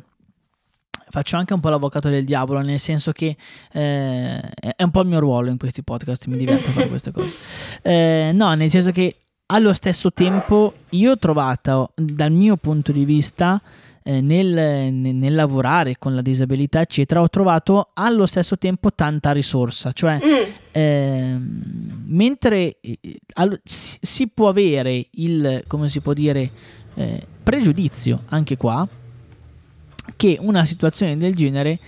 faccio 1.09 1.35
anche 1.37 1.53
un 1.53 1.59
po' 1.59 1.69
l'avvocato 1.69 2.09
del 2.09 2.23
diavolo, 2.23 2.61
nel 2.61 2.79
senso 2.79 3.11
che 3.11 3.35
eh, 3.73 4.39
è 4.39 4.83
un 4.83 4.91
po' 4.91 5.01
il 5.01 5.07
mio 5.07 5.19
ruolo 5.19 5.49
in 5.49 5.57
questi 5.57 5.83
podcast, 5.83 6.27
mi 6.27 6.37
diverto 6.37 6.69
a 6.69 6.73
fare 6.73 6.87
queste 6.87 7.11
cose. 7.11 7.33
Eh, 7.81 8.31
no, 8.33 8.53
nel 8.55 8.69
senso 8.69 8.91
che 8.91 9.15
allo 9.51 9.73
stesso 9.73 10.11
tempo 10.11 10.73
io 10.89 11.11
ho 11.11 11.17
trovato 11.17 11.91
dal 11.95 12.31
mio 12.31 12.55
punto 12.57 12.91
di 12.91 13.03
vista 13.03 13.61
eh, 14.03 14.21
nel, 14.21 14.93
nel, 14.93 15.33
lavorare 15.33 15.97
con 15.97 16.13
la 16.13 16.21
disabilità 16.21 16.81
eccetera 16.81 17.21
ho 17.21 17.29
trovato 17.29 17.89
allo 17.93 18.25
stesso 18.25 18.57
tempo 18.57 18.93
tanta 18.93 19.31
risorsa 19.31 19.91
cioè 19.91 20.19
mm. 20.23 20.51
eh, 20.71 21.37
mentre 22.05 22.77
all, 23.33 23.59
si, 23.63 23.97
si, 24.01 24.27
può 24.27 24.49
avere 24.49 25.07
il 25.11 25.63
come 25.67 25.89
si 25.89 25.99
può 25.99 26.13
dire 26.13 26.51
eh, 26.93 27.25
pregiudizio 27.41 28.23
anche 28.27 28.55
qua 28.55 28.87
che 30.15 30.37
una 30.39 30.65
situazione 30.65 31.17
del 31.17 31.35
genere 31.35 31.79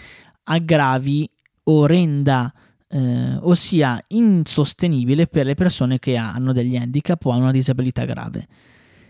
aggravi 0.43 1.29
o 1.63 1.85
renda 1.85 2.51
eh, 2.91 3.37
ossia 3.41 4.03
insostenibile 4.09 5.27
per 5.27 5.45
le 5.45 5.55
persone 5.55 5.99
che 5.99 6.15
hanno 6.17 6.51
degli 6.51 6.75
handicap 6.75 7.23
o 7.25 7.31
hanno 7.31 7.43
una 7.43 7.51
disabilità 7.51 8.05
grave. 8.05 8.47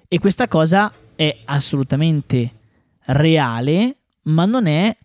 E 0.07 0.19
questa 0.19 0.47
cosa 0.47 0.91
è 1.15 1.39
assolutamente 1.45 2.51
reale, 3.05 3.97
ma 4.23 4.45
non 4.45 4.67
è 4.67 4.95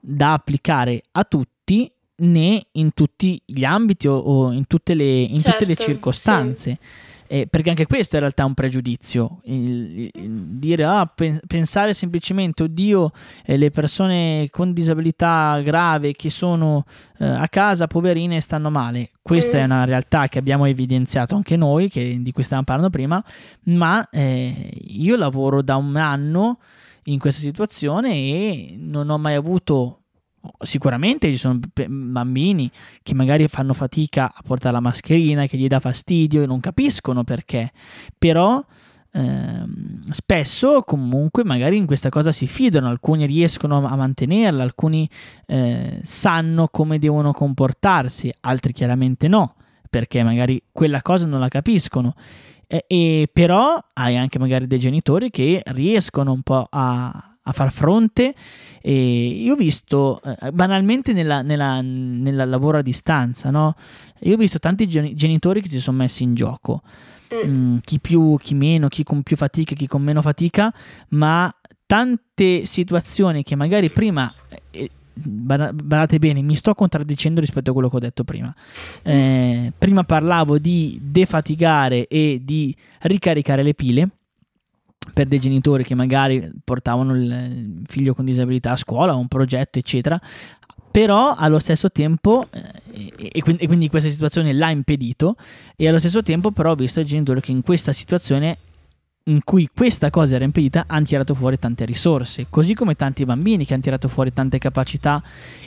da 0.00 0.34
applicare 0.34 1.02
a 1.12 1.24
tutti 1.24 1.90
né 2.20 2.66
in 2.72 2.92
tutti 2.94 3.40
gli 3.44 3.64
ambiti 3.64 4.08
o, 4.08 4.16
o 4.16 4.52
in, 4.52 4.66
tutte 4.66 4.94
le, 4.94 5.04
in 5.04 5.38
certo, 5.38 5.50
tutte 5.50 5.64
le 5.66 5.74
certo, 5.74 5.92
circostanze. 5.92 6.78
Sì 6.80 7.06
eh, 7.28 7.46
perché 7.46 7.68
anche 7.68 7.86
questo 7.86 8.16
in 8.16 8.22
realtà 8.22 8.42
è 8.42 8.46
un 8.46 8.54
pregiudizio, 8.54 9.40
il, 9.44 10.08
il 10.12 10.30
dire, 10.30 10.84
ah, 10.84 11.06
pen- 11.06 11.38
pensare 11.46 11.92
semplicemente, 11.92 12.62
oddio, 12.62 13.10
eh, 13.44 13.58
le 13.58 13.70
persone 13.70 14.48
con 14.50 14.72
disabilità 14.72 15.60
grave 15.62 16.12
che 16.12 16.30
sono 16.30 16.86
eh, 17.18 17.26
a 17.26 17.46
casa, 17.48 17.86
poverine, 17.86 18.40
stanno 18.40 18.70
male. 18.70 19.10
Questa 19.20 19.58
mm. 19.58 19.60
è 19.60 19.64
una 19.64 19.84
realtà 19.84 20.28
che 20.28 20.38
abbiamo 20.38 20.64
evidenziato 20.64 21.36
anche 21.36 21.56
noi, 21.56 21.90
che, 21.90 22.16
di 22.20 22.32
cui 22.32 22.42
stavamo 22.42 22.64
parlando 22.64 22.90
prima, 22.90 23.22
ma 23.64 24.08
eh, 24.08 24.72
io 24.86 25.16
lavoro 25.16 25.60
da 25.60 25.76
un 25.76 25.96
anno 25.96 26.58
in 27.04 27.18
questa 27.18 27.42
situazione 27.42 28.10
e 28.10 28.76
non 28.78 29.10
ho 29.10 29.18
mai 29.18 29.34
avuto 29.34 29.97
Sicuramente 30.58 31.30
ci 31.30 31.36
sono 31.36 31.58
bambini 31.88 32.70
che 33.02 33.14
magari 33.14 33.46
fanno 33.48 33.72
fatica 33.72 34.32
a 34.34 34.42
portare 34.44 34.74
la 34.74 34.80
mascherina, 34.80 35.46
che 35.46 35.56
gli 35.56 35.66
dà 35.66 35.80
fastidio 35.80 36.42
e 36.42 36.46
non 36.46 36.60
capiscono 36.60 37.24
perché, 37.24 37.72
però 38.16 38.64
ehm, 39.12 40.00
spesso 40.10 40.82
comunque 40.82 41.44
magari 41.44 41.76
in 41.76 41.86
questa 41.86 42.08
cosa 42.08 42.32
si 42.32 42.46
fidano, 42.46 42.88
alcuni 42.88 43.26
riescono 43.26 43.84
a 43.86 43.96
mantenerla, 43.96 44.62
alcuni 44.62 45.08
eh, 45.46 46.00
sanno 46.02 46.68
come 46.68 46.98
devono 46.98 47.32
comportarsi, 47.32 48.32
altri 48.40 48.72
chiaramente 48.72 49.28
no, 49.28 49.54
perché 49.88 50.22
magari 50.22 50.62
quella 50.72 51.02
cosa 51.02 51.26
non 51.26 51.40
la 51.40 51.48
capiscono. 51.48 52.14
E, 52.66 52.84
e 52.86 53.30
però 53.32 53.82
hai 53.94 54.16
anche 54.16 54.38
magari 54.38 54.66
dei 54.66 54.78
genitori 54.78 55.30
che 55.30 55.62
riescono 55.66 56.32
un 56.32 56.42
po' 56.42 56.66
a, 56.68 57.37
a 57.48 57.52
far 57.52 57.72
fronte. 57.72 58.34
E 58.80 59.26
io 59.26 59.54
ho 59.54 59.56
visto 59.56 60.20
eh, 60.22 60.52
banalmente 60.52 61.12
nella, 61.12 61.42
nella, 61.42 61.80
nella, 61.80 62.44
lavoro 62.44 62.78
a 62.78 62.82
distanza, 62.82 63.50
no? 63.50 63.74
Io 64.20 64.34
ho 64.34 64.38
visto 64.38 64.58
tanti 64.58 64.86
genitori 64.86 65.60
che 65.60 65.68
si 65.68 65.80
sono 65.80 65.98
messi 65.98 66.22
in 66.22 66.34
gioco. 66.34 66.82
Mm. 67.34 67.50
mm, 67.50 67.76
chi 67.82 67.98
più, 67.98 68.36
chi 68.38 68.54
meno, 68.54 68.88
chi 68.88 69.02
con 69.02 69.22
più 69.22 69.36
fatica, 69.36 69.74
chi 69.74 69.86
con 69.86 70.02
meno 70.02 70.22
fatica, 70.22 70.72
ma 71.10 71.52
tante 71.84 72.64
situazioni 72.64 73.42
che 73.42 73.54
magari 73.54 73.90
prima 73.90 74.32
eh, 74.70 74.90
badate 75.12 76.18
bene, 76.18 76.40
mi 76.42 76.54
sto 76.54 76.74
contraddicendo 76.74 77.40
rispetto 77.40 77.70
a 77.70 77.72
quello 77.72 77.90
che 77.90 77.96
ho 77.96 78.00
detto 78.00 78.24
prima. 78.24 78.54
Eh, 79.02 79.72
prima 79.76 80.04
parlavo 80.04 80.58
di 80.58 80.98
defatigare 81.02 82.06
e 82.06 82.40
di 82.42 82.74
ricaricare 83.00 83.62
le 83.62 83.74
pile 83.74 84.08
per 85.12 85.26
dei 85.26 85.38
genitori 85.38 85.84
che 85.84 85.94
magari 85.94 86.50
portavano 86.64 87.14
il 87.14 87.82
figlio 87.86 88.14
con 88.14 88.24
disabilità 88.24 88.72
a 88.72 88.76
scuola, 88.76 89.14
un 89.14 89.28
progetto, 89.28 89.78
eccetera, 89.78 90.20
però 90.90 91.34
allo 91.34 91.58
stesso 91.58 91.90
tempo, 91.90 92.46
eh, 92.50 93.12
e, 93.16 93.42
e, 93.44 93.66
quindi, 93.66 93.88
questa 93.88 94.08
situazione 94.08 94.52
l'ha 94.52 94.70
impedito, 94.70 95.36
e 95.76 95.88
allo 95.88 95.98
stesso 95.98 96.22
tempo 96.22 96.50
però 96.50 96.72
ho 96.72 96.74
visto 96.74 97.00
il 97.00 97.06
genitore 97.06 97.40
che 97.40 97.52
in 97.52 97.62
questa 97.62 97.92
situazione 97.92 98.58
in 99.28 99.44
cui 99.44 99.68
questa 99.74 100.10
cosa 100.10 100.36
era 100.36 100.44
impedita 100.44 100.84
hanno 100.86 101.04
tirato 101.04 101.34
fuori 101.34 101.58
tante 101.58 101.84
risorse, 101.84 102.46
così 102.48 102.74
come 102.74 102.94
tanti 102.94 103.24
bambini 103.24 103.64
che 103.66 103.74
hanno 103.74 103.82
tirato 103.82 104.08
fuori 104.08 104.32
tante 104.32 104.58
capacità 104.58 105.22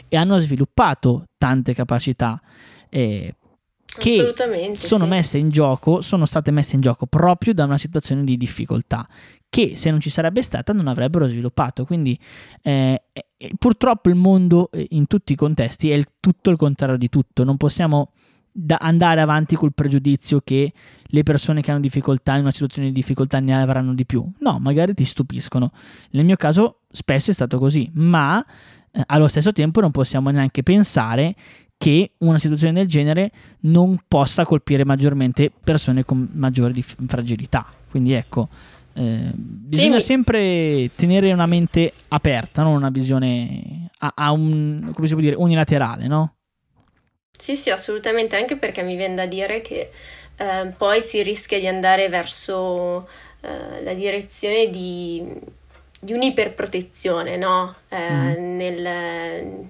e 0.07 0.17
hanno 0.17 0.39
sviluppato 0.39 1.27
tante 1.37 1.73
capacità. 1.73 2.41
Eh, 2.89 3.35
che 3.97 4.33
sono 4.75 5.03
sì. 5.03 5.09
messe 5.09 5.37
in 5.37 5.49
gioco, 5.49 6.01
sono 6.01 6.25
state 6.25 6.51
messe 6.51 6.75
in 6.75 6.81
gioco 6.81 7.05
proprio 7.05 7.53
da 7.53 7.65
una 7.65 7.77
situazione 7.77 8.23
di 8.23 8.37
difficoltà 8.37 9.07
che 9.51 9.75
se 9.75 9.91
non 9.91 9.99
ci 9.99 10.09
sarebbe 10.09 10.41
stata 10.41 10.71
non 10.71 10.87
avrebbero 10.87 11.27
sviluppato. 11.27 11.83
Quindi 11.83 12.17
eh, 12.61 13.03
eh, 13.13 13.51
purtroppo 13.59 14.07
il 14.07 14.15
mondo 14.15 14.71
eh, 14.71 14.87
in 14.91 15.07
tutti 15.07 15.33
i 15.33 15.35
contesti 15.35 15.91
è 15.91 15.93
il, 15.93 16.07
tutto 16.21 16.49
il 16.49 16.55
contrario 16.55 16.97
di 16.97 17.09
tutto. 17.09 17.43
Non 17.43 17.57
possiamo 17.57 18.13
da 18.49 18.77
andare 18.79 19.19
avanti 19.19 19.55
col 19.55 19.73
pregiudizio 19.73 20.39
che 20.41 20.71
le 21.03 21.23
persone 21.23 21.61
che 21.61 21.71
hanno 21.71 21.81
difficoltà 21.81 22.35
in 22.35 22.41
una 22.41 22.51
situazione 22.51 22.87
di 22.87 22.93
difficoltà 22.93 23.39
ne 23.41 23.61
avranno 23.61 23.93
di 23.93 24.05
più. 24.05 24.25
No, 24.39 24.57
magari 24.59 24.93
ti 24.93 25.03
stupiscono. 25.03 25.71
Nel 26.11 26.23
mio 26.23 26.37
caso 26.37 26.79
spesso 26.89 27.31
è 27.31 27.33
stato 27.33 27.59
così, 27.59 27.89
ma 27.95 28.41
eh, 28.91 29.03
allo 29.07 29.27
stesso 29.27 29.51
tempo 29.51 29.81
non 29.81 29.91
possiamo 29.91 30.29
neanche 30.29 30.63
pensare 30.63 31.35
che 31.81 32.11
una 32.19 32.37
situazione 32.37 32.73
del 32.73 32.87
genere 32.87 33.31
non 33.61 34.03
possa 34.07 34.45
colpire 34.45 34.85
maggiormente 34.85 35.51
persone 35.63 36.05
con 36.05 36.29
maggiore 36.33 36.73
dif- 36.73 36.95
fragilità. 37.07 37.65
Quindi 37.89 38.13
ecco, 38.13 38.49
eh, 38.93 39.31
bisogna 39.33 39.97
sì, 39.97 40.05
sempre 40.05 40.91
tenere 40.93 41.33
una 41.33 41.47
mente 41.47 41.91
aperta, 42.09 42.61
non 42.61 42.75
una 42.75 42.91
visione 42.91 43.89
a, 43.97 44.11
a 44.13 44.31
un, 44.31 44.91
come 44.93 45.07
si 45.07 45.13
può 45.13 45.23
dire, 45.23 45.35
unilaterale, 45.35 46.05
no? 46.05 46.35
Sì, 47.35 47.55
sì, 47.55 47.71
assolutamente, 47.71 48.35
anche 48.35 48.57
perché 48.57 48.83
mi 48.83 48.95
viene 48.95 49.15
da 49.15 49.25
dire 49.25 49.61
che 49.61 49.89
eh, 50.35 50.73
poi 50.77 51.01
si 51.01 51.23
rischia 51.23 51.59
di 51.59 51.65
andare 51.65 52.09
verso 52.09 53.07
eh, 53.41 53.81
la 53.83 53.93
direzione 53.95 54.69
di, 54.69 55.27
di 55.99 56.13
un'iperprotezione, 56.13 57.37
no? 57.37 57.73
Eh, 57.89 58.11
mm. 58.11 58.55
nel, 58.55 59.69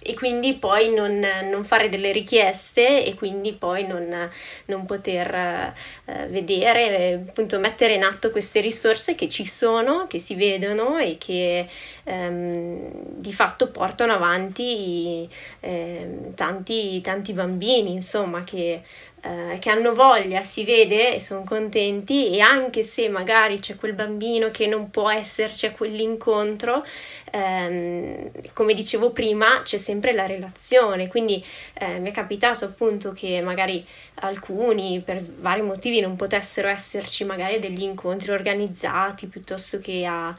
e 0.00 0.14
quindi 0.14 0.54
poi 0.54 0.94
non, 0.94 1.20
non, 1.50 1.64
fare 1.64 1.88
delle 1.88 2.12
richieste 2.12 3.04
e 3.04 3.14
quindi 3.14 3.52
poi 3.52 3.84
non, 3.84 4.30
non 4.66 4.86
poter 4.86 5.34
eh, 5.34 6.26
vedere, 6.28 7.24
appunto 7.28 7.58
mettere 7.58 7.94
in 7.94 8.04
atto 8.04 8.30
queste 8.30 8.60
risorse 8.60 9.16
che 9.16 9.28
ci 9.28 9.44
sono, 9.44 10.06
che 10.06 10.20
si 10.20 10.36
vedono 10.36 10.98
e 10.98 11.18
che 11.18 11.66
ehm, 12.04 12.90
di 13.16 13.32
fatto 13.32 13.70
portano 13.70 14.12
avanti 14.12 15.28
eh, 15.60 16.30
tanti, 16.36 17.00
tanti 17.00 17.32
bambini, 17.32 17.92
insomma, 17.92 18.44
che 18.44 18.82
eh, 19.20 19.58
che 19.58 19.70
hanno 19.70 19.94
voglia, 19.94 20.42
si 20.42 20.64
vede 20.64 21.14
e 21.14 21.20
sono 21.20 21.42
contenti 21.44 22.30
e 22.30 22.40
anche 22.40 22.82
se 22.82 23.08
magari 23.08 23.58
c'è 23.58 23.76
quel 23.76 23.92
bambino 23.92 24.48
che 24.50 24.66
non 24.66 24.90
può 24.90 25.10
esserci 25.10 25.66
a 25.66 25.72
quell'incontro, 25.72 26.84
ehm, 27.32 28.30
come 28.52 28.74
dicevo 28.74 29.10
prima, 29.10 29.62
c'è 29.62 29.76
sempre 29.76 30.12
la 30.12 30.26
relazione, 30.26 31.08
quindi 31.08 31.44
eh, 31.74 31.98
mi 31.98 32.10
è 32.10 32.12
capitato 32.12 32.64
appunto 32.64 33.12
che 33.12 33.40
magari 33.40 33.84
alcuni 34.20 35.02
per 35.04 35.22
vari 35.22 35.62
motivi 35.62 36.00
non 36.00 36.16
potessero 36.16 36.68
esserci 36.68 37.24
magari 37.24 37.58
degli 37.58 37.82
incontri 37.82 38.30
organizzati 38.30 39.26
piuttosto 39.26 39.78
che 39.80 40.04
a 40.06 40.34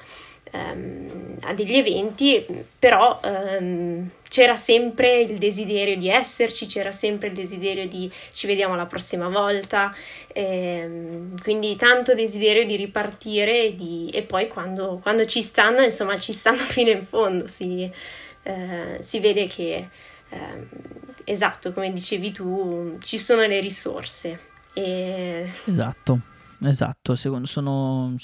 um, 0.51 1.35
a 1.41 1.53
degli 1.53 1.75
eventi, 1.75 2.45
però 2.77 3.19
um, 3.23 4.09
c'era 4.29 4.55
sempre 4.55 5.21
il 5.21 5.37
desiderio 5.37 5.97
di 5.97 6.09
esserci, 6.09 6.67
c'era 6.67 6.91
sempre 6.91 7.29
il 7.29 7.33
desiderio 7.33 7.87
di 7.87 8.11
ci 8.31 8.47
vediamo 8.47 8.75
la 8.75 8.85
prossima 8.85 9.27
volta, 9.27 9.93
ehm, 10.27 11.41
quindi 11.41 11.75
tanto 11.75 12.13
desiderio 12.13 12.65
di 12.65 12.75
ripartire 12.75 13.65
e, 13.65 13.75
di, 13.75 14.09
e 14.13 14.21
poi 14.21 14.47
quando, 14.47 14.99
quando, 15.01 15.25
ci 15.25 15.41
stanno, 15.41 15.81
insomma, 15.81 16.17
ci 16.19 16.33
stanno 16.33 16.57
fino 16.69 16.91
in 16.91 17.03
fondo, 17.03 17.47
si, 17.47 17.89
eh, 18.43 18.97
si 19.01 19.19
vede 19.19 19.47
che, 19.47 19.87
eh, 20.29 20.67
esatto, 21.23 21.73
come 21.73 21.91
dicevi 21.91 22.31
tu, 22.31 22.97
ci 23.01 23.17
sono 23.17 23.45
le 23.45 23.59
risorse. 23.59 24.39
E... 24.73 25.51
Esatto. 25.65 26.19
Esatto, 26.65 27.15
sono, 27.15 27.45
sono, 27.45 28.17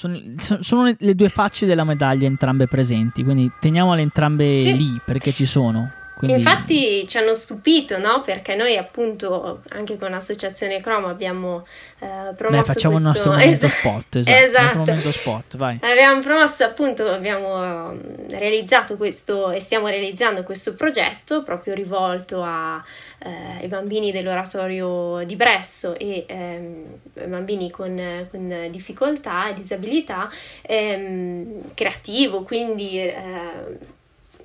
sono, 0.60 0.96
le 0.98 1.16
due 1.16 1.30
facce 1.30 1.66
della 1.66 1.86
medaglia 1.86 2.28
entrambe 2.28 2.68
presenti, 2.68 3.24
quindi 3.24 3.50
teniamole 3.60 4.02
entrambe 4.02 4.58
sì. 4.58 4.76
lì 4.76 5.02
perché 5.04 5.32
ci 5.32 5.46
sono. 5.46 6.04
Quindi... 6.18 6.38
Infatti 6.38 7.06
ci 7.08 7.18
hanno 7.18 7.34
stupito, 7.34 7.98
no? 7.98 8.22
Perché 8.22 8.56
noi 8.56 8.78
appunto 8.78 9.62
anche 9.70 9.98
con 9.98 10.12
l'associazione 10.12 10.80
Chrome 10.80 11.10
abbiamo 11.10 11.68
eh, 12.00 12.34
promosso 12.36 12.62
Beh, 12.62 12.74
facciamo 12.74 12.94
questo... 12.94 12.98
il 12.98 13.02
nostro 13.04 13.32
momento 13.32 13.68
spot, 13.68 14.16
esatto. 14.16 14.46
esatto. 14.46 14.78
momento 14.78 15.12
spot, 15.12 15.58
vai. 15.58 15.80
Abbiamo 15.82 16.22
promosso 16.22 16.64
appunto, 16.64 17.06
abbiamo 17.06 18.00
realizzato 18.30 18.96
questo 18.96 19.52
e 19.52 19.60
stiamo 19.60 19.88
realizzando 19.88 20.44
questo 20.44 20.74
progetto 20.76 21.44
proprio 21.44 21.74
rivolto 21.74 22.42
a, 22.42 22.82
eh, 23.26 23.62
ai 23.62 23.68
bambini 23.68 24.12
dell'oratorio 24.12 25.24
di 25.26 25.36
Bresso 25.36 25.98
e 25.98 26.26
ehm, 26.28 27.00
bambini 27.28 27.72
con, 27.72 28.28
con, 28.30 28.68
difficoltà 28.70 29.50
e 29.50 29.54
disabilità 29.54 30.30
ehm, 30.62 31.74
creativo, 31.74 32.44
quindi 32.44 33.00
eh, 33.00 33.14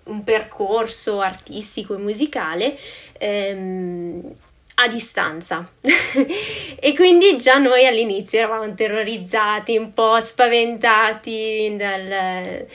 un 0.05 0.25
percorso 0.25 1.21
artistico 1.21 1.95
e 1.95 1.99
musicale 1.99 2.79
ehm, 3.19 4.35
a 4.83 4.88
distanza 4.88 5.64
e 6.79 6.95
quindi 6.95 7.37
già 7.37 7.59
noi 7.59 7.87
all'inizio 7.87 8.38
eravamo 8.38 8.73
terrorizzati, 8.75 9.77
un 9.77 9.93
po' 9.93 10.21
spaventati 10.21 11.75
dal... 11.77 12.66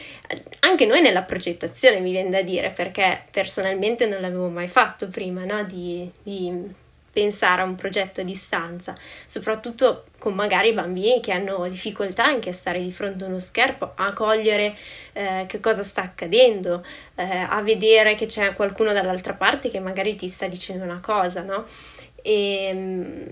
anche 0.59 0.85
noi 0.85 1.01
nella 1.01 1.23
progettazione 1.23 1.99
mi 1.99 2.11
viene 2.11 2.29
da 2.29 2.41
dire 2.41 2.69
perché 2.69 3.23
personalmente 3.31 4.05
non 4.05 4.21
l'avevo 4.21 4.49
mai 4.49 4.67
fatto 4.67 5.09
prima 5.09 5.45
no? 5.45 5.63
di, 5.63 6.09
di 6.21 6.73
pensare 7.15 7.61
a 7.61 7.63
un 7.63 7.75
progetto 7.75 8.19
a 8.19 8.25
distanza, 8.25 8.93
soprattutto 9.25 10.07
con 10.19 10.33
magari 10.33 10.73
bambini 10.73 11.21
che 11.21 11.31
hanno 11.31 11.65
difficoltà 11.69 12.25
anche 12.25 12.49
a 12.49 12.51
stare 12.51 12.81
di 12.81 12.91
fronte 12.91 13.23
a 13.23 13.27
uno 13.27 13.39
schermo, 13.39 13.93
a 13.95 14.11
cogliere 14.11 14.75
eh, 15.13 15.45
che 15.47 15.61
cosa 15.61 15.81
sta 15.81 16.01
accadendo, 16.01 16.83
eh, 17.15 17.23
a 17.23 17.61
vedere 17.61 18.15
che 18.15 18.25
c'è 18.25 18.53
qualcuno 18.53 18.91
dall'altra 18.91 19.31
parte 19.31 19.69
che 19.69 19.79
magari 19.79 20.15
ti 20.15 20.27
sta 20.27 20.47
dicendo 20.47 20.83
una 20.83 20.99
cosa, 20.99 21.41
no? 21.41 21.67
E, 22.25 22.65
ehm, 22.65 23.27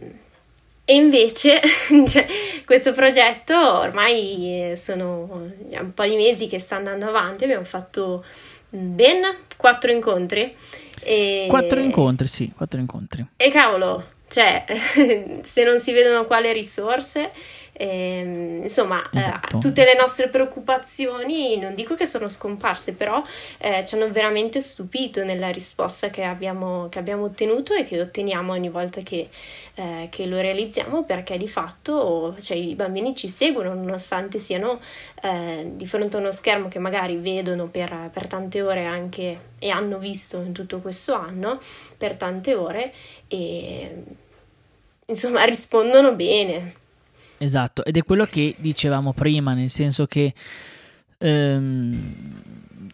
e 0.85 0.93
invece 0.93 1.59
cioè, 2.05 2.27
questo 2.65 2.91
progetto 2.91 3.55
ormai 3.55 4.73
sono 4.75 5.49
un 5.69 5.93
po' 5.93 6.03
di 6.03 6.15
mesi 6.15 6.47
che 6.47 6.59
sta 6.59 6.75
andando 6.75 7.07
avanti, 7.07 7.45
abbiamo 7.45 7.65
fatto 7.65 8.23
ben 8.69 9.21
quattro 9.57 9.91
incontri 9.91 10.55
e... 11.01 11.45
Quattro 11.49 11.79
incontri, 11.79 12.27
sì, 12.27 12.51
quattro 12.55 12.79
incontri. 12.79 13.25
E 13.37 13.49
cavolo, 13.49 14.03
cioè, 14.27 14.65
se 15.41 15.63
non 15.63 15.79
si 15.79 15.91
vedono 15.93 16.25
quali 16.25 16.51
risorse, 16.51 17.31
eh, 17.75 18.59
insomma, 18.61 19.01
eh, 19.09 19.19
esatto. 19.19 19.57
eh, 19.57 19.59
tutte 19.59 19.83
le 19.83 19.95
nostre 19.95 20.29
preoccupazioni 20.29 21.57
non 21.57 21.73
dico 21.73 21.95
che 21.95 22.05
sono 22.05 22.29
scomparse, 22.29 22.95
però 22.95 23.21
eh, 23.57 23.83
ci 23.83 23.95
hanno 23.95 24.11
veramente 24.11 24.61
stupito 24.61 25.23
nella 25.23 25.49
risposta 25.49 26.09
che 26.09 26.23
abbiamo, 26.23 26.87
che 26.89 26.99
abbiamo 26.99 27.23
ottenuto 27.23 27.73
e 27.73 27.83
che 27.83 27.99
otteniamo 27.99 28.53
ogni 28.53 28.69
volta 28.69 29.01
che, 29.01 29.29
eh, 29.73 30.07
che 30.11 30.25
lo 30.27 30.39
realizziamo, 30.39 31.03
perché 31.03 31.35
di 31.37 31.47
fatto 31.47 32.35
cioè, 32.39 32.57
i 32.57 32.75
bambini 32.75 33.15
ci 33.15 33.27
seguono 33.27 33.73
nonostante 33.73 34.37
siano 34.37 34.79
eh, 35.23 35.71
di 35.73 35.87
fronte 35.87 36.17
a 36.17 36.19
uno 36.19 36.31
schermo 36.31 36.67
che 36.67 36.77
magari 36.79 37.17
vedono 37.17 37.67
per, 37.67 38.11
per 38.13 38.27
tante 38.27 38.61
ore 38.61 38.85
anche 38.85 39.51
e 39.57 39.69
hanno 39.69 39.97
visto 39.97 40.37
in 40.37 40.51
tutto 40.51 40.79
questo 40.79 41.13
anno 41.15 41.59
per 41.97 42.17
tante 42.17 42.53
ore 42.53 42.93
e 43.27 44.03
insomma 45.07 45.43
rispondono 45.43 46.13
bene. 46.13 46.81
Esatto, 47.43 47.83
ed 47.83 47.97
è 47.97 48.03
quello 48.03 48.23
che 48.23 48.55
dicevamo 48.57 49.11
prima, 49.11 49.53
nel 49.53 49.69
senso 49.69 50.05
che 50.05 50.33
ehm, 51.17 52.15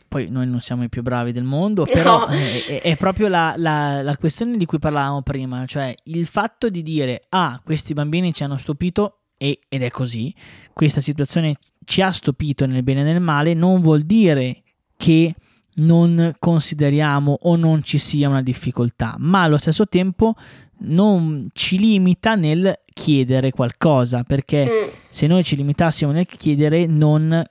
poi 0.08 0.28
noi 0.28 0.48
non 0.48 0.60
siamo 0.60 0.82
i 0.82 0.90
più 0.90 1.04
bravi 1.04 1.32
del 1.32 1.44
mondo, 1.44 1.86
però 1.92 2.22
no. 2.22 2.34
è, 2.34 2.82
è, 2.82 2.98
proprio 2.98 3.28
la, 3.28 3.54
la, 3.58 4.02
la, 4.02 4.18
questione 4.18 4.58
di 4.58 4.66
cui 4.66 4.80
parlavamo 4.80 5.22
prima, 5.22 5.66
cioè 5.68 5.94
il 6.06 6.26
fatto 6.26 6.68
di 6.72 6.82
dire, 6.82 7.22
ah, 7.30 7.62
questi 7.64 7.94
bambini 7.94 8.34
ci 8.34 8.44
hanno 8.44 8.58
stupito 8.58 9.20
e, 9.38 9.60
ed 9.70 9.84
è 9.84 9.92
così, 9.92 10.34
questa 10.74 11.00
situazione 11.00 11.58
ci 11.86 12.02
ha 12.02 12.12
stupito 12.12 12.66
nel 12.66 12.82
bene 12.82 13.02
e 13.02 13.04
nel 13.04 13.22
male, 13.22 13.54
non 13.54 13.82
vuol 13.82 14.02
dire 14.02 14.64
che 14.98 15.36
non 15.80 16.34
consideriamo 16.40 17.38
o 17.42 17.56
non 17.56 17.84
ci 17.84 17.98
sia 17.98 18.30
una 18.30 18.42
difficoltà, 18.42 19.16
ma 19.18 19.44
allo 19.44 19.58
stesso 19.58 19.88
tempo 19.88 20.36
non 20.82 21.50
ci 21.54 21.78
limita 21.78 22.36
nel 22.36 22.74
chiedere 22.94 23.52
qualcosa, 23.52 24.24
perché 24.24 24.66
mm. 24.66 24.90
se 25.10 25.28
noi 25.28 25.44
ci 25.44 25.56
limitassimo 25.56 26.12
nel 26.12 26.26
chiedere 26.26 26.86
non 26.86 27.44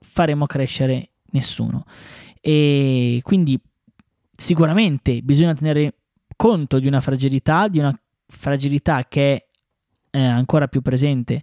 faremo 0.00 0.46
crescere 0.46 1.10
nessuno. 1.32 1.84
E 2.40 3.20
quindi 3.22 3.60
sicuramente 4.34 5.20
bisogna 5.22 5.54
tenere 5.54 5.94
conto 6.36 6.78
di 6.78 6.88
una 6.88 7.00
fragilità, 7.00 7.68
di 7.68 7.78
una 7.78 7.96
fragilità 8.26 9.06
che 9.08 9.34
è 9.34 9.46
eh, 10.12 10.22
ancora 10.22 10.68
più 10.68 10.82
presente 10.82 11.42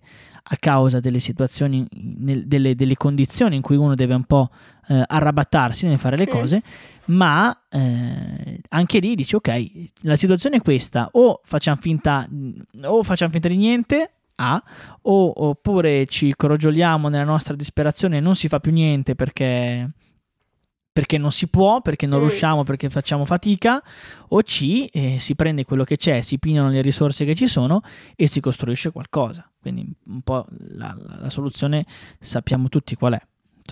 a 0.51 0.55
causa 0.57 0.99
delle 0.99 1.19
situazioni, 1.19 1.85
nel, 1.91 2.47
delle, 2.47 2.75
delle, 2.75 2.95
condizioni 2.95 3.55
in 3.55 3.61
cui 3.61 3.75
uno 3.75 3.95
deve 3.95 4.13
un 4.13 4.23
po' 4.23 4.49
eh, 4.87 5.03
arrabattarsi 5.05 5.87
nel 5.87 5.97
fare 5.97 6.17
le 6.17 6.27
mm. 6.27 6.29
cose, 6.29 6.61
ma 7.05 7.65
eh, 7.69 8.61
anche 8.69 8.99
lì 8.99 9.15
dici 9.15 9.35
ok, 9.35 9.71
la 10.01 10.15
situazione 10.15 10.57
è 10.57 10.61
questa, 10.61 11.09
o 11.13 11.41
facciamo 11.43 11.81
finta, 11.81 12.27
o 12.83 13.03
facciamo 13.03 13.31
finta 13.31 13.47
di 13.47 13.57
niente, 13.57 14.11
A, 14.35 14.63
o, 15.01 15.47
oppure 15.47 16.05
ci 16.05 16.33
crogioliamo 16.35 17.09
nella 17.09 17.25
nostra 17.25 17.55
disperazione 17.55 18.17
e 18.17 18.21
non 18.21 18.35
si 18.35 18.47
fa 18.47 18.59
più 18.59 18.71
niente 18.71 19.15
perché 19.15 19.91
perché 20.99 21.17
non 21.17 21.31
si 21.31 21.47
può, 21.47 21.79
perché 21.79 22.05
non 22.05 22.19
mm. 22.19 22.23
riusciamo, 22.23 22.63
perché 22.63 22.89
facciamo 22.89 23.23
fatica, 23.23 23.81
o 24.27 24.41
C, 24.41 24.89
eh, 24.91 25.15
si 25.17 25.33
prende 25.33 25.63
quello 25.63 25.85
che 25.85 25.95
c'è, 25.95 26.19
si 26.19 26.37
pigliano 26.39 26.67
le 26.67 26.81
risorse 26.81 27.23
che 27.23 27.35
ci 27.35 27.47
sono 27.47 27.79
e 28.17 28.27
si 28.27 28.41
costruisce 28.41 28.91
qualcosa. 28.91 29.49
Quindi 29.61 29.89
un 30.07 30.21
po' 30.23 30.45
la, 30.71 30.93
la 31.19 31.29
soluzione 31.29 31.85
sappiamo 32.19 32.67
tutti 32.67 32.95
qual 32.95 33.13
è. 33.13 33.27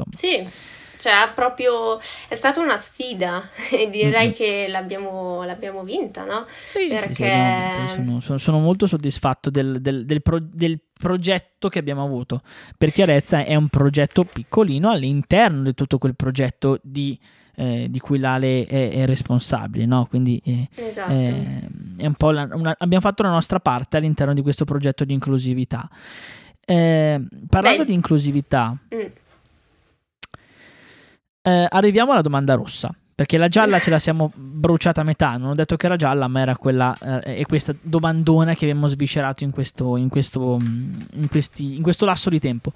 Insomma. 0.05 0.43
Sì, 0.45 0.75
cioè 0.97 1.31
proprio 1.33 1.99
è 2.27 2.35
stata 2.35 2.59
una 2.59 2.77
sfida 2.77 3.47
e 3.71 3.89
direi 3.89 4.27
mm-hmm. 4.27 4.33
che 4.33 4.65
l'abbiamo, 4.69 5.43
l'abbiamo, 5.43 5.83
vinta, 5.83 6.25
no? 6.25 6.45
Sì, 6.47 6.87
Perché... 6.87 7.13
sì, 7.13 7.87
sì, 7.87 7.93
sono, 7.93 8.19
sono, 8.19 8.37
sono, 8.37 8.59
molto 8.59 8.87
soddisfatto 8.87 9.49
del, 9.49 9.79
del, 9.81 10.05
del, 10.05 10.21
pro, 10.21 10.39
del, 10.41 10.79
progetto 10.97 11.69
che 11.69 11.79
abbiamo 11.79 12.03
avuto. 12.03 12.41
Per 12.77 12.91
chiarezza 12.91 13.43
è 13.43 13.55
un 13.55 13.67
progetto 13.67 14.23
piccolino 14.23 14.89
all'interno 14.89 15.63
di 15.63 15.73
tutto 15.73 15.97
quel 15.97 16.15
progetto 16.15 16.79
di 16.81 17.19
eh, 17.59 17.87
di 17.89 17.99
cui 17.99 18.19
l'Ale 18.19 18.65
è, 18.65 18.91
è 18.91 19.05
responsabile, 19.07 19.85
no? 19.87 20.05
Quindi 20.05 20.39
eh, 20.45 20.69
esatto. 20.75 21.11
eh, 21.11 21.67
è 21.97 22.05
un 22.05 22.13
po' 22.13 22.29
la, 22.29 22.47
una, 22.51 22.75
abbiamo 22.77 23.01
fatto 23.01 23.23
la 23.23 23.29
nostra 23.29 23.59
parte 23.59 23.97
all'interno 23.97 24.33
di 24.35 24.43
questo 24.43 24.63
progetto 24.63 25.03
di 25.03 25.13
inclusività. 25.13 25.89
Eh, 26.63 27.19
parlando 27.49 27.79
Beh. 27.79 27.85
di 27.85 27.93
inclusività, 27.93 28.77
mm. 28.93 28.99
Eh, 31.47 31.67
arriviamo 31.69 32.11
alla 32.11 32.21
domanda 32.21 32.55
rossa. 32.55 32.93
Perché 33.15 33.37
la 33.37 33.47
gialla 33.47 33.79
ce 33.79 33.89
la 33.89 33.97
siamo 33.97 34.31
bruciata 34.35 35.01
a 35.01 35.03
metà. 35.03 35.37
Non 35.37 35.49
ho 35.49 35.55
detto 35.55 35.75
che 35.75 35.87
era 35.87 35.95
gialla, 35.95 36.27
ma 36.27 36.41
era 36.41 36.55
quella. 36.55 36.93
Eh, 37.23 37.37
è 37.37 37.45
questa 37.45 37.73
domandona 37.81 38.53
che 38.53 38.65
abbiamo 38.65 38.85
sviscerato 38.85 39.43
in 39.43 39.49
questo, 39.49 39.97
in 39.97 40.07
questo, 40.07 40.59
in 40.61 41.27
questi, 41.27 41.77
in 41.77 41.81
questo 41.81 42.05
lasso 42.05 42.29
di 42.29 42.39
tempo. 42.39 42.71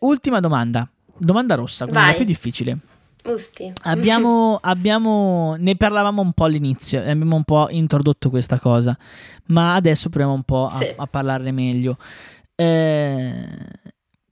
ultima 0.00 0.40
domanda. 0.40 0.88
Domanda 1.16 1.54
rossa, 1.54 1.84
quindi 1.84 2.02
Vai. 2.02 2.10
la 2.10 2.16
più 2.16 2.26
difficile. 2.26 2.78
Usti. 3.24 3.72
Abbiamo, 3.82 4.58
abbiamo, 4.62 5.54
ne 5.58 5.76
parlavamo 5.76 6.22
un 6.22 6.32
po' 6.32 6.44
all'inizio, 6.44 7.00
abbiamo 7.00 7.36
un 7.36 7.44
po' 7.44 7.68
introdotto 7.70 8.30
questa 8.30 8.58
cosa, 8.58 8.96
ma 9.46 9.74
adesso 9.74 10.08
proviamo 10.08 10.34
un 10.34 10.42
po' 10.42 10.66
a, 10.66 10.74
sì. 10.74 10.92
a 10.96 11.06
parlarne 11.06 11.52
meglio. 11.52 11.98
Eh, 12.54 13.44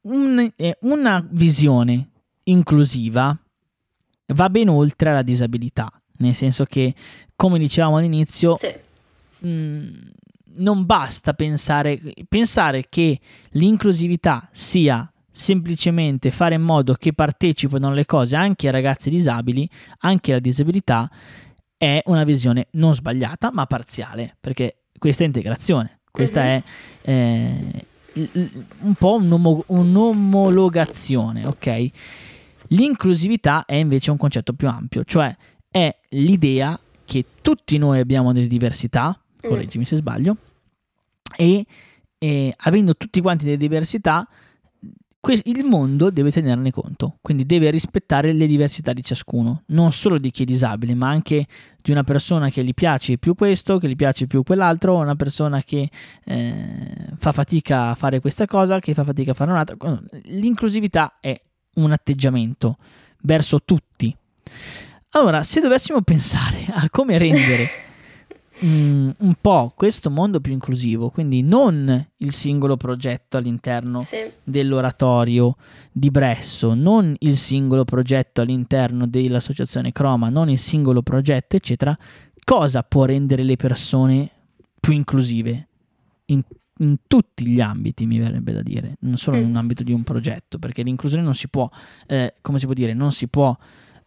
un, 0.02 0.50
eh, 0.56 0.78
una 0.80 1.24
visione 1.28 2.08
inclusiva 2.44 3.36
va 4.28 4.50
ben 4.50 4.68
oltre 4.68 5.12
la 5.12 5.22
disabilità, 5.22 5.90
nel 6.18 6.34
senso 6.34 6.64
che, 6.64 6.94
come 7.34 7.58
dicevamo 7.58 7.96
all'inizio, 7.96 8.56
sì. 8.56 8.74
mh, 9.40 9.48
mm, 9.48 9.88
non 10.56 10.86
basta 10.86 11.34
pensare, 11.34 12.00
pensare 12.28 12.86
che 12.88 13.18
l'inclusività 13.50 14.48
sia 14.52 15.10
semplicemente 15.30 16.30
fare 16.30 16.54
in 16.54 16.62
modo 16.62 16.94
che 16.94 17.12
partecipino 17.12 17.88
alle 17.88 18.06
cose 18.06 18.36
anche 18.36 18.68
i 18.68 18.70
ragazzi 18.70 19.10
disabili, 19.10 19.68
anche 19.98 20.32
la 20.32 20.38
disabilità, 20.38 21.10
è 21.76 22.00
una 22.06 22.24
visione 22.24 22.68
non 22.72 22.94
sbagliata 22.94 23.50
ma 23.52 23.66
parziale, 23.66 24.34
perché 24.40 24.78
questa 24.98 25.24
è 25.24 25.26
integrazione, 25.26 26.00
questa 26.10 26.40
uh-huh. 26.40 26.46
è 26.46 26.62
eh, 27.02 27.84
un 28.14 28.94
po' 28.94 29.16
un'om- 29.16 29.64
un'omologazione, 29.66 31.46
ok? 31.46 31.90
L'inclusività 32.68 33.64
è 33.64 33.74
invece 33.74 34.10
un 34.10 34.16
concetto 34.16 34.52
più 34.52 34.68
ampio, 34.68 35.04
cioè 35.04 35.34
è 35.70 35.94
l'idea 36.10 36.78
che 37.04 37.24
tutti 37.42 37.78
noi 37.78 38.00
abbiamo 38.00 38.32
delle 38.32 38.46
diversità, 38.46 39.08
mm. 39.08 39.48
correggimi 39.48 39.84
se 39.84 39.96
sbaglio, 39.96 40.36
e, 41.36 41.64
e 42.18 42.54
avendo 42.56 42.96
tutti 42.96 43.20
quanti 43.20 43.44
delle 43.44 43.56
diversità 43.56 44.26
il 45.28 45.64
mondo 45.64 46.10
deve 46.10 46.30
tenerne 46.30 46.70
conto, 46.70 47.18
quindi 47.20 47.44
deve 47.46 47.70
rispettare 47.70 48.32
le 48.32 48.46
diversità 48.46 48.92
di 48.92 49.02
ciascuno, 49.02 49.62
non 49.66 49.90
solo 49.90 50.18
di 50.18 50.30
chi 50.30 50.42
è 50.42 50.46
disabile, 50.46 50.94
ma 50.94 51.08
anche 51.08 51.46
di 51.82 51.90
una 51.90 52.04
persona 52.04 52.48
che 52.48 52.62
gli 52.62 52.74
piace 52.74 53.18
più 53.18 53.34
questo, 53.34 53.78
che 53.78 53.88
gli 53.88 53.96
piace 53.96 54.26
più 54.26 54.42
quell'altro, 54.42 54.96
una 54.96 55.16
persona 55.16 55.62
che 55.62 55.90
eh, 56.24 56.94
fa 57.16 57.32
fatica 57.32 57.90
a 57.90 57.94
fare 57.94 58.20
questa 58.20 58.46
cosa, 58.46 58.78
che 58.78 58.94
fa 58.94 59.04
fatica 59.04 59.32
a 59.32 59.34
fare 59.34 59.50
un'altra. 59.50 59.76
L'inclusività 60.24 61.16
è 61.20 61.40
un 61.76 61.92
atteggiamento 61.92 62.76
verso 63.22 63.60
tutti. 63.64 64.14
Allora, 65.10 65.42
se 65.42 65.60
dovessimo 65.60 66.02
pensare 66.02 66.64
a 66.68 66.88
come 66.90 67.16
rendere 67.16 67.68
mm, 68.64 69.10
un 69.18 69.34
po' 69.40 69.72
questo 69.74 70.10
mondo 70.10 70.40
più 70.40 70.52
inclusivo, 70.52 71.10
quindi 71.10 71.42
non 71.42 72.06
il 72.18 72.32
singolo 72.32 72.76
progetto 72.76 73.36
all'interno 73.36 74.00
sì. 74.00 74.18
dell'oratorio 74.42 75.56
di 75.90 76.10
Bresso, 76.10 76.74
non 76.74 77.14
il 77.20 77.36
singolo 77.36 77.84
progetto 77.84 78.42
all'interno 78.42 79.06
dell'associazione 79.06 79.92
Croma, 79.92 80.28
non 80.28 80.50
il 80.50 80.58
singolo 80.58 81.02
progetto, 81.02 81.56
eccetera, 81.56 81.96
cosa 82.44 82.82
può 82.82 83.04
rendere 83.06 83.42
le 83.42 83.56
persone 83.56 84.30
più 84.78 84.92
inclusive 84.92 85.68
in, 86.26 86.42
in 86.78 86.96
tutti 87.06 87.46
gli 87.48 87.60
ambiti, 87.60 88.06
mi 88.06 88.18
verrebbe 88.18 88.52
da 88.52 88.62
dire, 88.62 88.96
non 89.00 89.16
solo 89.16 89.36
mm. 89.36 89.40
in 89.40 89.46
un 89.46 89.56
ambito 89.56 89.82
di 89.82 89.92
un 89.92 90.02
progetto, 90.02 90.58
perché 90.58 90.82
l'inclusione 90.82 91.24
non 91.24 91.34
si 91.34 91.48
può, 91.48 91.68
eh, 92.06 92.34
come 92.40 92.58
si 92.58 92.66
può 92.66 92.74
dire, 92.74 92.92
non 92.92 93.12
si 93.12 93.28
può 93.28 93.56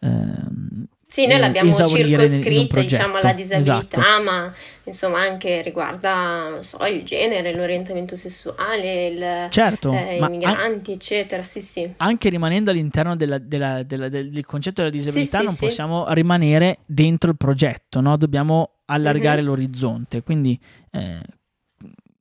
eh, 0.00 0.88
sì, 1.10 1.26
noi 1.26 1.40
l'abbiamo 1.40 1.72
circoscritta, 1.72 2.80
diciamo, 2.80 3.16
alla 3.16 3.32
disabilità, 3.32 4.00
esatto. 4.00 4.22
ma 4.22 4.52
insomma 4.84 5.20
anche 5.20 5.60
riguarda, 5.60 6.48
non 6.48 6.62
so, 6.62 6.84
il 6.84 7.02
genere, 7.02 7.52
l'orientamento 7.52 8.14
sessuale, 8.14 9.06
il, 9.08 9.46
certo, 9.50 9.92
eh, 9.92 10.18
i 10.18 10.28
migranti, 10.28 10.92
an- 10.92 10.96
eccetera, 10.96 11.42
sì, 11.42 11.62
sì. 11.62 11.94
Anche 11.96 12.28
rimanendo 12.28 12.70
all'interno 12.70 13.16
della, 13.16 13.38
della, 13.38 13.82
della, 13.82 14.08
del 14.08 14.46
concetto 14.46 14.82
della 14.82 14.94
disabilità 14.94 15.38
sì, 15.38 15.44
non 15.44 15.52
sì, 15.52 15.64
possiamo 15.64 16.06
sì. 16.06 16.14
rimanere 16.14 16.78
dentro 16.86 17.30
il 17.30 17.36
progetto, 17.36 18.00
no? 18.00 18.16
Dobbiamo 18.16 18.74
allargare 18.84 19.38
mm-hmm. 19.38 19.46
l'orizzonte, 19.46 20.22
quindi 20.22 20.56
eh, 20.92 21.18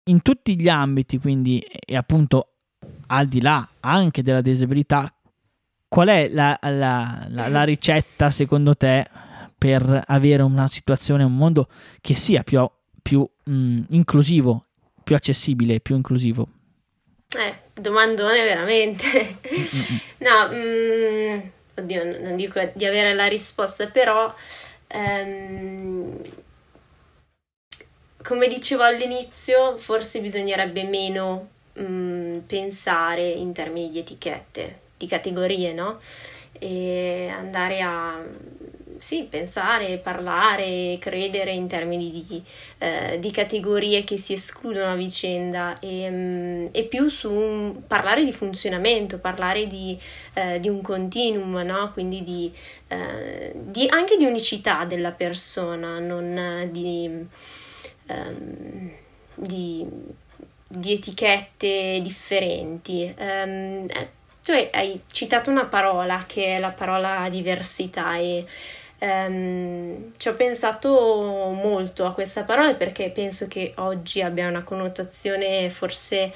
in 0.09 0.21
tutti 0.21 0.59
gli 0.59 0.67
ambiti, 0.67 1.17
quindi, 1.17 1.59
e 1.59 1.95
appunto 1.95 2.53
al 3.07 3.27
di 3.27 3.41
là 3.41 3.67
anche 3.79 4.21
della 4.21 4.41
disabilità, 4.41 5.11
Qual 5.89 6.07
è 6.07 6.29
la, 6.29 6.55
la, 6.61 7.25
la, 7.29 7.47
la 7.47 7.63
ricetta 7.63 8.29
secondo 8.29 8.75
te 8.75 9.09
per 9.57 10.03
avere 10.05 10.43
una 10.43 10.67
situazione, 10.67 11.23
un 11.23 11.35
mondo 11.35 11.67
che 11.99 12.13
sia 12.13 12.43
più, 12.43 12.69
più 13.01 13.27
mh, 13.45 13.51
mm, 13.51 13.81
inclusivo, 13.89 14.65
più 15.03 15.15
accessibile, 15.15 15.79
più 15.79 15.95
inclusivo? 15.95 16.47
Eh, 17.35 17.55
domandone 17.73 18.43
veramente. 18.43 19.37
no, 20.19 20.47
mm, 20.51 21.39
oddio, 21.77 22.19
non 22.21 22.35
dico 22.35 22.61
di 22.75 22.85
avere 22.85 23.15
la 23.15 23.25
risposta, 23.25 23.87
però 23.87 24.31
ehm, 24.85 26.21
come 28.23 28.47
dicevo 28.47 28.83
all'inizio, 28.83 29.77
forse 29.77 30.21
bisognerebbe 30.21 30.83
meno 30.83 31.49
mm, 31.79 32.39
pensare 32.39 33.27
in 33.27 33.53
termini 33.53 33.89
di 33.89 33.99
etichette 33.99 34.87
di 34.97 35.07
categorie, 35.07 35.73
no? 35.73 35.97
E 36.51 37.29
andare 37.33 37.81
a 37.81 38.21
sì, 38.99 39.25
pensare, 39.29 39.97
parlare, 39.97 40.97
credere 40.99 41.51
in 41.51 41.67
termini 41.67 42.11
di, 42.11 42.43
eh, 42.79 43.17
di, 43.19 43.31
categorie 43.31 44.03
che 44.03 44.17
si 44.17 44.33
escludono 44.33 44.91
a 44.91 44.95
vicenda 44.95 45.73
e, 45.79 46.09
mm, 46.09 46.65
e 46.71 46.83
più 46.83 47.07
su 47.07 47.31
un, 47.31 47.87
parlare 47.87 48.25
di 48.25 48.33
funzionamento, 48.33 49.19
parlare 49.19 49.67
di, 49.67 49.97
eh, 50.33 50.59
di 50.59 50.67
un 50.67 50.81
continuum, 50.81 51.61
no? 51.61 51.91
quindi 51.93 52.23
di, 52.23 52.53
eh, 52.89 53.87
anche 53.89 54.17
di 54.17 54.25
unicità 54.25 54.83
della 54.83 55.11
persona, 55.11 55.99
non 55.99 56.67
di, 56.71 57.25
um, 58.09 58.91
di 59.35 60.93
etichette 60.93 61.99
differenti. 62.01 63.13
Um, 63.17 63.85
tu 64.43 64.51
hai 64.51 65.01
citato 65.11 65.49
una 65.49 65.65
parola 65.65 66.23
che 66.25 66.55
è 66.55 66.59
la 66.59 66.71
parola 66.71 67.27
diversità 67.29 68.13
e 68.13 68.45
um, 68.99 70.11
ci 70.17 70.27
ho 70.27 70.33
pensato 70.33 70.89
molto 71.53 72.05
a 72.05 72.13
questa 72.13 72.43
parola 72.43 72.73
perché 72.75 73.09
penso 73.09 73.47
che 73.47 73.73
oggi 73.77 74.21
abbia 74.21 74.47
una 74.47 74.63
connotazione 74.63 75.69
forse 75.69 76.33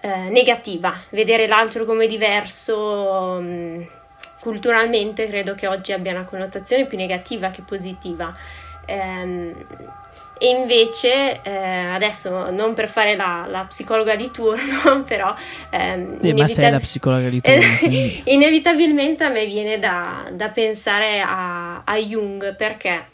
eh, 0.00 0.28
negativa. 0.30 1.00
Vedere 1.10 1.46
l'altro 1.46 1.84
come 1.84 2.06
diverso 2.06 2.78
um, 3.38 3.86
culturalmente 4.40 5.26
credo 5.26 5.54
che 5.54 5.66
oggi 5.66 5.92
abbia 5.92 6.12
una 6.12 6.24
connotazione 6.24 6.86
più 6.86 6.96
negativa 6.96 7.50
che 7.50 7.62
positiva. 7.62 8.32
Um, 8.88 9.54
e 10.38 10.48
invece 10.48 11.40
eh, 11.42 11.86
adesso 11.92 12.50
non 12.50 12.74
per 12.74 12.88
fare 12.88 13.16
la, 13.16 13.46
la, 13.48 13.64
psicologa 13.64 14.16
di 14.16 14.30
turno 14.30 15.02
però 15.06 15.34
ehm, 15.70 15.80
eh, 15.80 16.28
inevitabil- 16.28 16.36
ma 16.38 16.46
sei 16.46 16.70
la 16.70 16.80
psicologa 16.80 17.28
di 17.28 17.40
turno 17.40 17.62
inevitabilmente 18.24 19.24
a 19.24 19.28
me 19.28 19.46
viene 19.46 19.78
da, 19.78 20.28
da 20.32 20.48
pensare 20.48 21.20
a, 21.20 21.82
a 21.84 21.96
Jung. 21.96 22.56
Perché? 22.56 23.04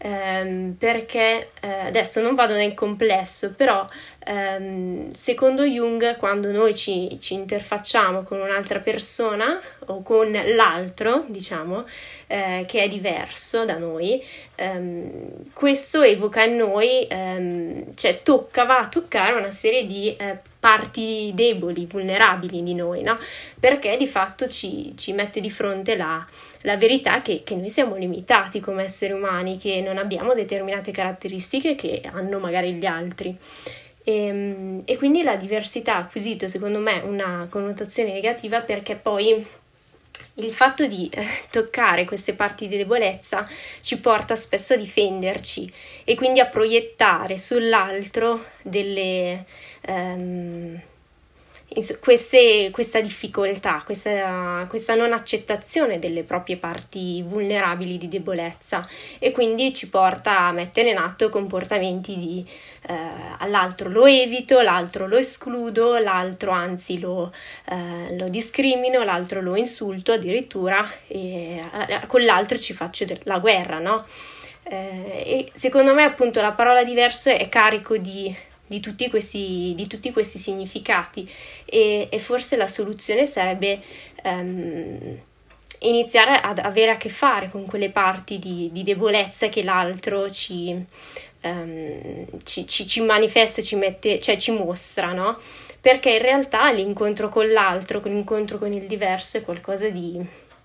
Ehm, 0.00 0.76
perché 0.78 1.50
eh, 1.60 1.86
adesso 1.86 2.20
non 2.20 2.34
vado 2.34 2.54
nel 2.54 2.74
complesso, 2.74 3.54
però 3.54 3.84
ehm, 4.28 5.10
secondo 5.12 5.64
Jung 5.64 6.16
quando 6.18 6.52
noi 6.52 6.74
ci, 6.74 7.16
ci, 7.18 7.32
interfacciamo 7.34 8.22
con 8.22 8.40
un'altra 8.40 8.78
persona 8.80 9.58
o 9.86 10.02
con 10.02 10.30
l'altro, 10.30 11.24
diciamo, 11.28 11.86
eh, 12.26 12.64
che 12.66 12.82
è 12.82 12.88
diverso 12.88 13.64
da 13.64 13.78
noi, 13.78 14.22
ehm, 14.54 15.52
questo 15.54 16.02
evoca 16.02 16.42
in 16.42 16.56
noi, 16.56 17.06
ehm, 17.08 17.94
cioè 17.94 18.22
tocca, 18.22 18.64
va 18.64 18.78
a 18.80 18.88
toccare 18.88 19.34
una 19.34 19.50
serie 19.50 19.86
di 19.86 20.14
eh, 20.16 20.38
parti 20.60 21.30
deboli, 21.34 21.86
vulnerabili 21.86 22.62
di 22.62 22.74
noi, 22.74 23.02
no? 23.02 23.16
Perché 23.58 23.96
di 23.96 24.06
fatto 24.06 24.46
ci, 24.46 24.92
ci 24.96 25.12
mette 25.12 25.40
di 25.40 25.50
fronte 25.50 25.96
la, 25.96 26.24
la 26.62 26.76
verità 26.76 27.22
che, 27.22 27.42
che, 27.44 27.54
noi 27.54 27.70
siamo 27.70 27.96
limitati 27.96 28.60
come 28.60 28.84
esseri 28.84 29.12
umani, 29.12 29.56
che 29.56 29.80
non 29.80 29.96
abbiamo 29.96 30.34
determinate 30.34 30.90
caratteristiche 30.90 31.74
che 31.76 32.02
hanno 32.12 32.38
magari 32.38 32.74
gli 32.74 32.86
altri. 32.86 33.36
E, 34.08 34.26
ehm, 34.26 34.82
e 34.86 34.96
quindi 34.96 35.22
la 35.22 35.36
diversità 35.36 35.96
ha 35.96 35.98
acquisito, 35.98 36.48
secondo 36.48 36.78
me, 36.78 37.00
una 37.04 37.46
connotazione 37.50 38.12
negativa 38.12 38.62
perché 38.62 38.96
poi 38.96 39.46
il 40.34 40.52
fatto 40.52 40.86
di 40.86 41.08
eh, 41.12 41.26
toccare 41.50 42.04
queste 42.06 42.32
parti 42.32 42.68
di 42.68 42.76
debolezza 42.76 43.44
ci 43.82 44.00
porta 44.00 44.34
spesso 44.34 44.72
a 44.74 44.76
difenderci 44.76 45.70
e 46.04 46.14
quindi 46.14 46.40
a 46.40 46.46
proiettare 46.46 47.36
sull'altro 47.36 48.46
delle, 48.62 49.44
ehm, 49.82 50.80
queste, 52.00 52.70
questa 52.72 53.00
difficoltà, 53.00 53.82
questa, 53.84 54.64
questa, 54.68 54.94
non 54.94 55.12
accettazione 55.12 55.98
delle 55.98 56.22
proprie 56.22 56.56
parti 56.56 57.22
vulnerabili 57.22 57.98
di 57.98 58.08
debolezza 58.08 58.86
e 59.18 59.32
quindi 59.32 59.74
ci 59.74 59.88
porta 59.88 60.40
a 60.40 60.52
mettere 60.52 60.90
in 60.90 60.96
atto 60.96 61.28
comportamenti 61.28 62.16
di 62.16 62.46
eh, 62.88 62.94
all'altro 63.38 63.90
lo 63.90 64.06
evito, 64.06 64.62
l'altro 64.62 65.06
lo 65.06 65.18
escludo, 65.18 65.98
l'altro 65.98 66.52
anzi 66.52 66.98
lo, 66.98 67.32
eh, 67.70 68.16
lo 68.16 68.28
discrimino, 68.28 69.04
l'altro 69.04 69.42
lo 69.42 69.54
insulto 69.54 70.12
addirittura 70.12 70.88
e 71.06 71.60
eh, 71.60 72.06
con 72.06 72.24
l'altro 72.24 72.58
ci 72.58 72.72
faccio 72.72 73.04
la 73.24 73.38
guerra, 73.38 73.78
no? 73.78 74.06
Eh, 74.62 75.22
e 75.24 75.50
secondo 75.52 75.94
me 75.94 76.02
appunto 76.02 76.40
la 76.40 76.52
parola 76.52 76.82
diverso 76.82 77.30
è 77.30 77.48
carico 77.48 77.96
di 77.96 78.34
di 78.68 78.80
tutti 78.80 79.08
questi, 79.10 79.72
di 79.74 79.86
tutti 79.86 80.12
questi 80.12 80.38
significati 80.38 81.28
e, 81.64 82.08
e, 82.10 82.18
forse 82.18 82.56
la 82.56 82.68
soluzione 82.68 83.26
sarebbe 83.26 83.80
um, 84.24 85.18
iniziare 85.80 86.38
ad 86.40 86.58
avere 86.58 86.92
a 86.92 86.96
che 86.96 87.08
fare 87.08 87.50
con 87.50 87.66
quelle 87.66 87.90
parti 87.90 88.38
di, 88.38 88.68
di 88.72 88.82
debolezza 88.82 89.48
che 89.48 89.64
l'altro 89.64 90.30
ci, 90.30 90.76
um, 91.42 92.26
ci, 92.44 92.66
ci, 92.66 92.86
ci, 92.86 93.00
manifesta, 93.00 93.62
ci 93.62 93.76
mette, 93.76 94.20
cioè 94.20 94.36
ci 94.36 94.52
mostra, 94.52 95.12
no? 95.12 95.38
Perché 95.80 96.10
in 96.10 96.22
realtà 96.22 96.70
l'incontro 96.70 97.28
con 97.28 97.50
l'altro, 97.50 98.00
l'incontro 98.04 98.58
con 98.58 98.72
il 98.72 98.86
diverso 98.86 99.38
è 99.38 99.42
qualcosa 99.42 99.88
di, 99.88 100.20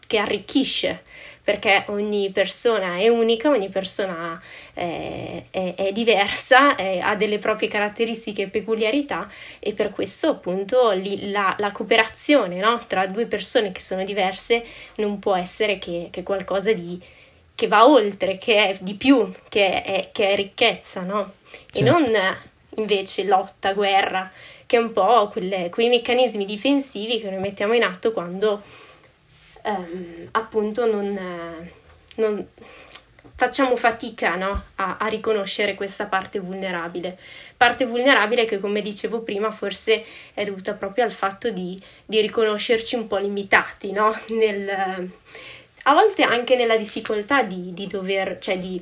che 0.05 0.17
arricchisce 0.17 1.03
perché 1.43 1.83
ogni 1.87 2.31
persona 2.31 2.97
è 2.97 3.09
unica, 3.09 3.49
ogni 3.49 3.67
persona 3.67 4.41
è, 4.73 5.43
è, 5.51 5.73
è 5.75 5.91
diversa, 5.91 6.75
è, 6.75 6.99
ha 6.99 7.15
delle 7.15 7.37
proprie 7.37 7.67
caratteristiche 7.67 8.43
e 8.43 8.47
peculiarità 8.47 9.29
e 9.59 9.73
per 9.73 9.89
questo 9.89 10.29
appunto 10.29 10.91
li, 10.91 11.31
la, 11.31 11.53
la, 11.59 11.71
cooperazione 11.71 12.59
no? 12.59 12.81
tra 12.87 13.07
due 13.07 13.25
persone 13.25 13.73
che 13.73 13.81
sono 13.81 14.05
diverse 14.05 14.63
non 14.95 15.19
può 15.19 15.35
essere 15.35 15.79
che, 15.79 16.07
che 16.11 16.23
qualcosa 16.23 16.71
di, 16.71 16.97
che 17.53 17.67
va 17.67 17.87
oltre, 17.87 18.37
che 18.37 18.69
è 18.69 18.77
di 18.79 18.95
più, 18.95 19.29
che 19.49 19.83
è, 19.83 20.09
che 20.13 20.29
è 20.29 20.35
ricchezza, 20.35 21.01
no? 21.01 21.33
Certo. 21.49 21.77
E 21.77 21.81
non 21.81 22.11
invece 22.77 23.25
lotta, 23.25 23.73
guerra, 23.73 24.31
che 24.65 24.77
è 24.77 24.79
un 24.79 24.91
po' 24.91 25.27
quelle, 25.27 25.69
quei 25.69 25.89
meccanismi 25.89 26.45
difensivi 26.45 27.19
che 27.19 27.29
noi 27.29 27.39
mettiamo 27.39 27.73
in 27.73 27.83
atto 27.83 28.11
quando 28.11 28.63
ehm, 29.64 30.28
appunto 30.32 30.86
non, 30.86 31.20
non, 32.16 32.47
facciamo 33.36 33.76
fatica 33.76 34.36
no? 34.36 34.64
a, 34.76 34.97
a, 34.99 35.07
riconoscere 35.07 35.74
questa 35.76 36.05
parte 36.05 36.39
vulnerabile. 36.39 37.18
Parte 37.57 37.86
vulnerabile 37.86 38.45
che, 38.45 38.59
come 38.59 38.82
dicevo 38.82 39.22
prima, 39.22 39.51
forse 39.51 40.05
è 40.34 40.43
dovuta 40.45 40.74
proprio 40.74 41.03
al 41.03 41.11
fatto 41.11 41.49
di, 41.49 41.80
di 42.05 42.22
riconoscerci 42.22 42.95
un 42.95 43.07
po' 43.07 43.18
limitati, 43.18 43.91
no? 43.91 44.16
Nel, 44.30 45.11
a 45.86 45.93
volte 45.93 46.24
anche 46.24 46.55
nella 46.55 46.78
difficoltà 46.78 47.43
di, 47.43 47.74
di 47.74 47.88
dover, 47.88 48.38
cioè 48.39 48.57
di, 48.57 48.82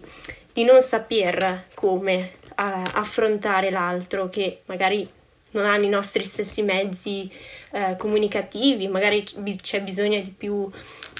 di, 0.51 0.63
non 0.63 0.81
saper 0.81 1.65
come 1.73 2.33
uh, 2.43 2.83
affrontare 2.93 3.71
l'altro 3.71 4.29
che 4.29 4.61
magari 4.65 5.09
non 5.51 5.65
hanno 5.65 5.85
i 5.85 5.89
nostri 5.89 6.23
stessi 6.23 6.61
mezzi 6.61 7.29
eh, 7.71 7.95
comunicativi, 7.97 8.87
magari 8.87 9.23
c'è 9.23 9.81
bisogno 9.81 10.19
di 10.21 10.29
più 10.29 10.69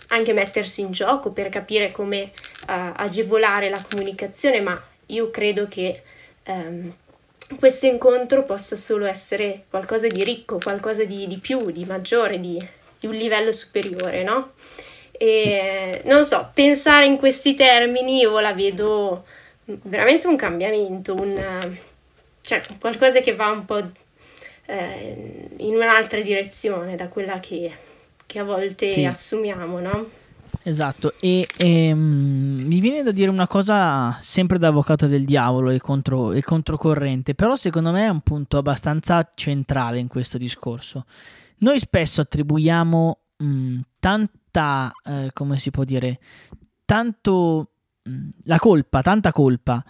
anche 0.08 0.34
mettersi 0.34 0.82
in 0.82 0.92
gioco 0.92 1.32
per 1.32 1.50
capire 1.50 1.92
come 1.92 2.22
eh, 2.24 2.32
agevolare 2.66 3.70
la 3.70 3.84
comunicazione, 3.90 4.62
ma 4.62 4.82
io 5.08 5.30
credo 5.30 5.68
che 5.68 6.04
ehm, 6.44 6.94
questo 7.58 7.86
incontro 7.86 8.44
possa 8.44 8.76
solo 8.76 9.06
essere 9.06 9.66
qualcosa 9.70 10.08
di 10.08 10.24
ricco, 10.24 10.58
qualcosa 10.62 11.04
di, 11.04 11.28
di 11.28 11.38
più, 11.38 11.72
di 11.72 11.86
maggiore, 11.86 12.40
di, 12.40 12.58
di, 13.00 13.08
un 13.08 13.14
livello 13.14 13.52
superiore, 13.52 14.24
no? 14.24 14.52
E 15.12 16.02
non 16.06 16.24
so, 16.26 16.50
pensare 16.54 17.06
in 17.06 17.18
questi 17.18 17.54
termini 17.54 18.20
io 18.20 18.40
la 18.40 18.54
vedo 18.54 19.26
veramente 19.66 20.28
un 20.28 20.36
cambiamento, 20.36 21.14
un, 21.14 21.78
cioè 22.42 22.62
qualcosa 22.80 23.20
che 23.20 23.36
va 23.36 23.50
un 23.50 23.66
po' 23.66 23.92
eh, 24.72 25.50
in 25.58 25.76
un'altra 25.76 26.22
direzione 26.22 26.96
da 26.96 27.10
quella 27.10 27.40
che, 27.40 27.72
che 28.26 28.40
a 28.40 28.44
volte 28.44 28.88
sì. 28.88 29.04
assumiamo, 29.04 29.80
no? 29.80 30.10
Esatto, 30.64 31.14
e, 31.20 31.48
e 31.58 31.92
um, 31.92 32.62
mi 32.66 32.80
viene 32.80 33.02
da 33.02 33.12
dire 33.12 33.32
una 33.32 33.48
cosa 33.48 34.18
sempre 34.22 34.60
da 34.60 34.68
avvocato 34.68 35.08
del 35.08 35.26
diavolo 35.26 35.72
e, 35.72 35.80
contro, 35.80 36.34
e 36.34 36.44
controcorrente, 36.44 37.34
però 37.34 37.56
secondo 37.56 37.92
me 37.92 38.06
è 38.06 38.10
un 38.10 38.22
punto 38.22 38.58
abbastanza 38.58 39.32
centrale 39.34 40.00
in 40.00 40.08
questo 40.08 40.38
discorso. 40.38 41.06
Noi 41.60 41.80
spesso 41.80 42.22
attribuiamo 42.22 43.20
mh, 43.38 43.46
mm, 43.46 43.80
tanta, 44.00 44.92
eh, 45.04 45.30
come 45.34 45.58
si 45.58 45.72
può 45.72 45.84
dire, 45.84 46.20
tanto 46.86 47.72
mh, 48.04 48.12
mm, 48.12 48.30
la 48.44 48.60
colpa, 48.60 49.02
tanta 49.02 49.32
colpa 49.32 49.84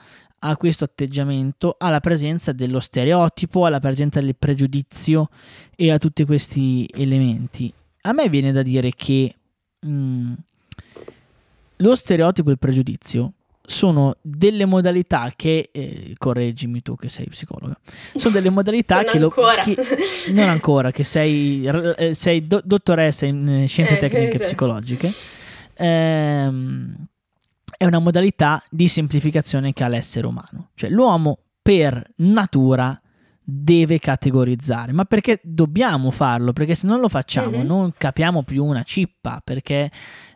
a 0.44 0.58
questo 0.58 0.86
atteggiamento, 0.86 1.76
alla 1.78 2.00
presenza 2.00 2.52
dello 2.52 2.80
stereotipo, 2.80 3.66
alla 3.66 3.80
presenza 3.80 4.20
del 4.20 4.36
pregiudizio 4.36 5.30
e 5.76 5.92
a 5.92 5.98
tutti 5.98 6.26
questi 6.26 6.90
elementi. 6.94 7.72
A 8.02 8.14
me 8.14 8.30
viene 8.30 8.52
da 8.52 8.64
dire 8.64 8.92
che 8.96 9.36
mh, 9.80 9.90
mm, 9.90 10.34
lo 11.78 11.96
stereotipo 11.96 12.50
e 12.50 12.54
il 12.54 12.60
pregiudizio 12.60 13.34
sono 13.64 14.16
delle 14.22 14.66
modalità 14.66 15.32
che, 15.36 15.70
eh, 15.72 16.14
correggimi 16.18 16.82
tu 16.82 16.96
che 16.96 17.10
sei 17.10 17.28
psicologa, 17.28 17.78
sono 18.16 18.34
delle 18.34 18.50
modalità 18.50 19.04
che, 19.06 19.20
lo, 19.20 19.30
che, 19.30 19.78
non 20.32 20.50
ancora, 20.50 20.92
che 20.92 21.04
sei, 21.04 21.64
eh, 21.66 22.14
sei 22.16 22.48
do, 22.48 22.62
dottoressa 22.64 23.28
in 23.28 23.48
eh, 23.48 23.66
scienze 23.68 23.96
eh, 23.96 24.00
tecniche 24.00 24.30
esatto. 24.30 24.44
psicologiche, 24.46 25.14
ehm, 25.76 27.08
è 27.82 27.86
una 27.86 27.98
modalità 27.98 28.64
di 28.70 28.88
semplificazione 28.88 29.74
che 29.74 29.84
ha 29.84 29.88
l'essere 29.88 30.28
umano. 30.28 30.70
Cioè 30.76 30.92
l'uomo 30.92 31.40
per 31.64 32.12
natura 32.18 33.02
deve 33.44 33.98
categorizzare, 33.98 34.92
ma 34.92 35.04
perché 35.06 35.40
dobbiamo 35.42 36.12
farlo? 36.12 36.54
Perché 36.54 36.76
se 36.76 36.86
non 36.86 37.00
lo 37.00 37.10
facciamo 37.10 37.58
mm-hmm. 37.58 37.66
non 37.66 37.92
capiamo 37.98 38.44
più 38.44 38.64
una 38.66 38.84
cippa, 38.84 39.42
perché 39.44 39.90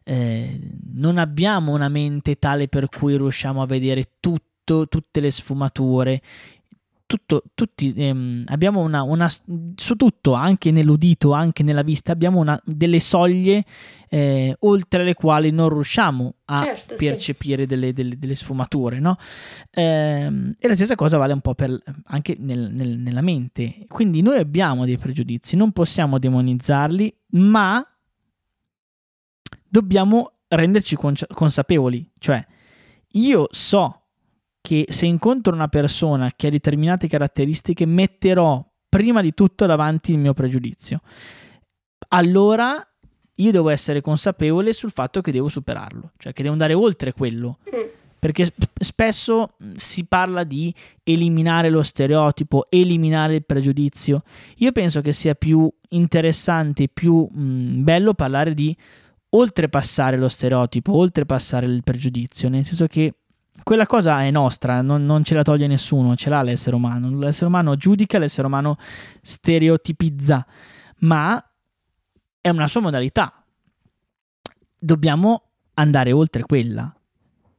eh, 0.04 0.60
non 0.94 1.20
abbiamo 1.20 1.72
una 1.72 1.88
mente 1.88 2.40
tale 2.40 2.68
per 2.68 2.90
cui 2.90 3.16
riusciamo 3.16 3.62
a 3.62 3.68
vedere 3.68 4.06
tutto, 4.20 4.88
tutte 4.88 5.20
le 5.20 5.30
sfumature, 5.30 6.20
tutto, 7.08 7.44
tutti 7.54 7.94
ehm, 7.96 8.46
abbiamo 8.48 8.82
una, 8.82 9.04
una, 9.04 9.30
su 9.30 9.96
tutto, 9.96 10.34
anche 10.34 10.72
nell'udito, 10.72 11.34
anche 11.34 11.62
nella 11.62 11.84
vista, 11.84 12.12
abbiamo 12.12 12.40
una, 12.40 12.60
delle 12.66 13.00
soglie 13.00 13.64
eh, 14.10 14.56
oltre 14.62 15.04
le 15.04 15.14
quali 15.14 15.52
non 15.52 15.70
riusciamo 15.70 16.34
a 16.46 16.58
certo, 16.58 16.96
percepire 16.96 17.64
sì. 17.64 17.68
delle, 17.68 17.94
delle, 17.94 18.18
delle, 18.18 18.36
sfumature, 18.36 19.00
no? 19.00 19.18
Eh, 19.70 20.56
e 20.58 20.68
la 20.68 20.76
stessa 20.76 20.96
cosa 20.96 21.18
vale 21.18 21.34
un 21.34 21.42
po' 21.42 21.54
per, 21.54 21.78
anche 22.06 22.36
nel, 22.40 22.72
nel, 22.72 22.98
nella 22.98 23.22
mente. 23.22 23.86
Quindi 23.88 24.22
noi 24.22 24.40
abbiamo 24.40 24.86
dei 24.86 24.98
pregiudizi, 24.98 25.56
non 25.56 25.72
possiamo 25.72 26.18
demonizzarli, 26.18 27.16
ma 27.32 27.86
dobbiamo 29.68 30.32
renderci 30.48 30.96
consapevoli, 30.96 32.10
cioè 32.18 32.46
io 33.12 33.48
so 33.52 34.05
che 34.66 34.88
se 34.90 35.06
incontro 35.06 35.54
una 35.54 35.68
persona 35.68 36.32
che 36.36 36.48
ha 36.48 36.50
determinate 36.50 37.08
caratteristiche 37.08 37.86
metterò 37.86 38.68
prima 38.90 39.22
di 39.22 39.32
tutto 39.36 39.68
davanti 39.68 40.12
il 40.12 40.18
mio 40.18 40.34
pregiudizio. 40.34 41.02
Allora 42.08 42.84
io 43.36 43.52
devo 43.52 43.70
essere 43.70 44.02
consapevole 44.02 44.74
sul 44.74 44.90
fatto 44.90 45.22
che 45.22 45.32
devo 45.32 45.50
superarlo, 45.50 46.14
cioè 46.18 46.34
che 46.34 46.42
devo 46.42 46.54
andare 46.54 46.74
oltre 46.74 47.14
quello. 47.14 47.60
Mm. 47.70 47.80
Perché 48.18 48.52
spesso 48.80 49.52
si 49.76 50.06
parla 50.06 50.44
di 50.44 50.74
eliminare 51.04 51.70
lo 51.70 51.84
stereotipo, 51.84 52.66
eliminare 52.72 53.36
il 53.36 53.46
pregiudizio. 53.46 54.24
Io 54.58 54.72
penso 54.72 55.02
che 55.02 55.14
sia 55.14 55.36
più 55.36 55.72
interessante, 55.90 56.88
più 56.88 57.28
mh, 57.30 57.84
bello 57.84 58.16
parlare 58.16 58.56
di 58.56 58.76
oltrepassare 59.30 60.18
lo 60.18 60.28
stereotipo, 60.28 60.96
oltrepassare 60.96 61.68
il 61.68 61.84
pregiudizio, 61.84 62.50
nel 62.50 62.66
senso 62.66 62.88
che 62.88 63.14
quella 63.64 63.86
cosa 63.86 64.22
è 64.22 64.32
nostra, 64.32 64.82
non, 64.82 65.06
non, 65.06 65.24
ce 65.24 65.34
la 65.34 65.44
toglie 65.44 65.68
nessuno, 65.68 66.16
ce 66.16 66.30
l'ha 66.30 66.42
l'essere 66.42 66.76
umano. 66.76 67.18
L'essere 67.18 67.48
umano 67.48 67.76
giudica, 67.76 68.20
l'essere 68.20 68.48
umano 68.48 68.78
stereotipizza, 69.22 70.46
ma 71.00 71.44
è 72.42 72.50
una 72.50 72.68
sua 72.68 72.82
modalità. 72.82 73.44
Dobbiamo 74.78 75.44
andare 75.76 76.12
oltre 76.12 76.44
quella. 76.44 76.94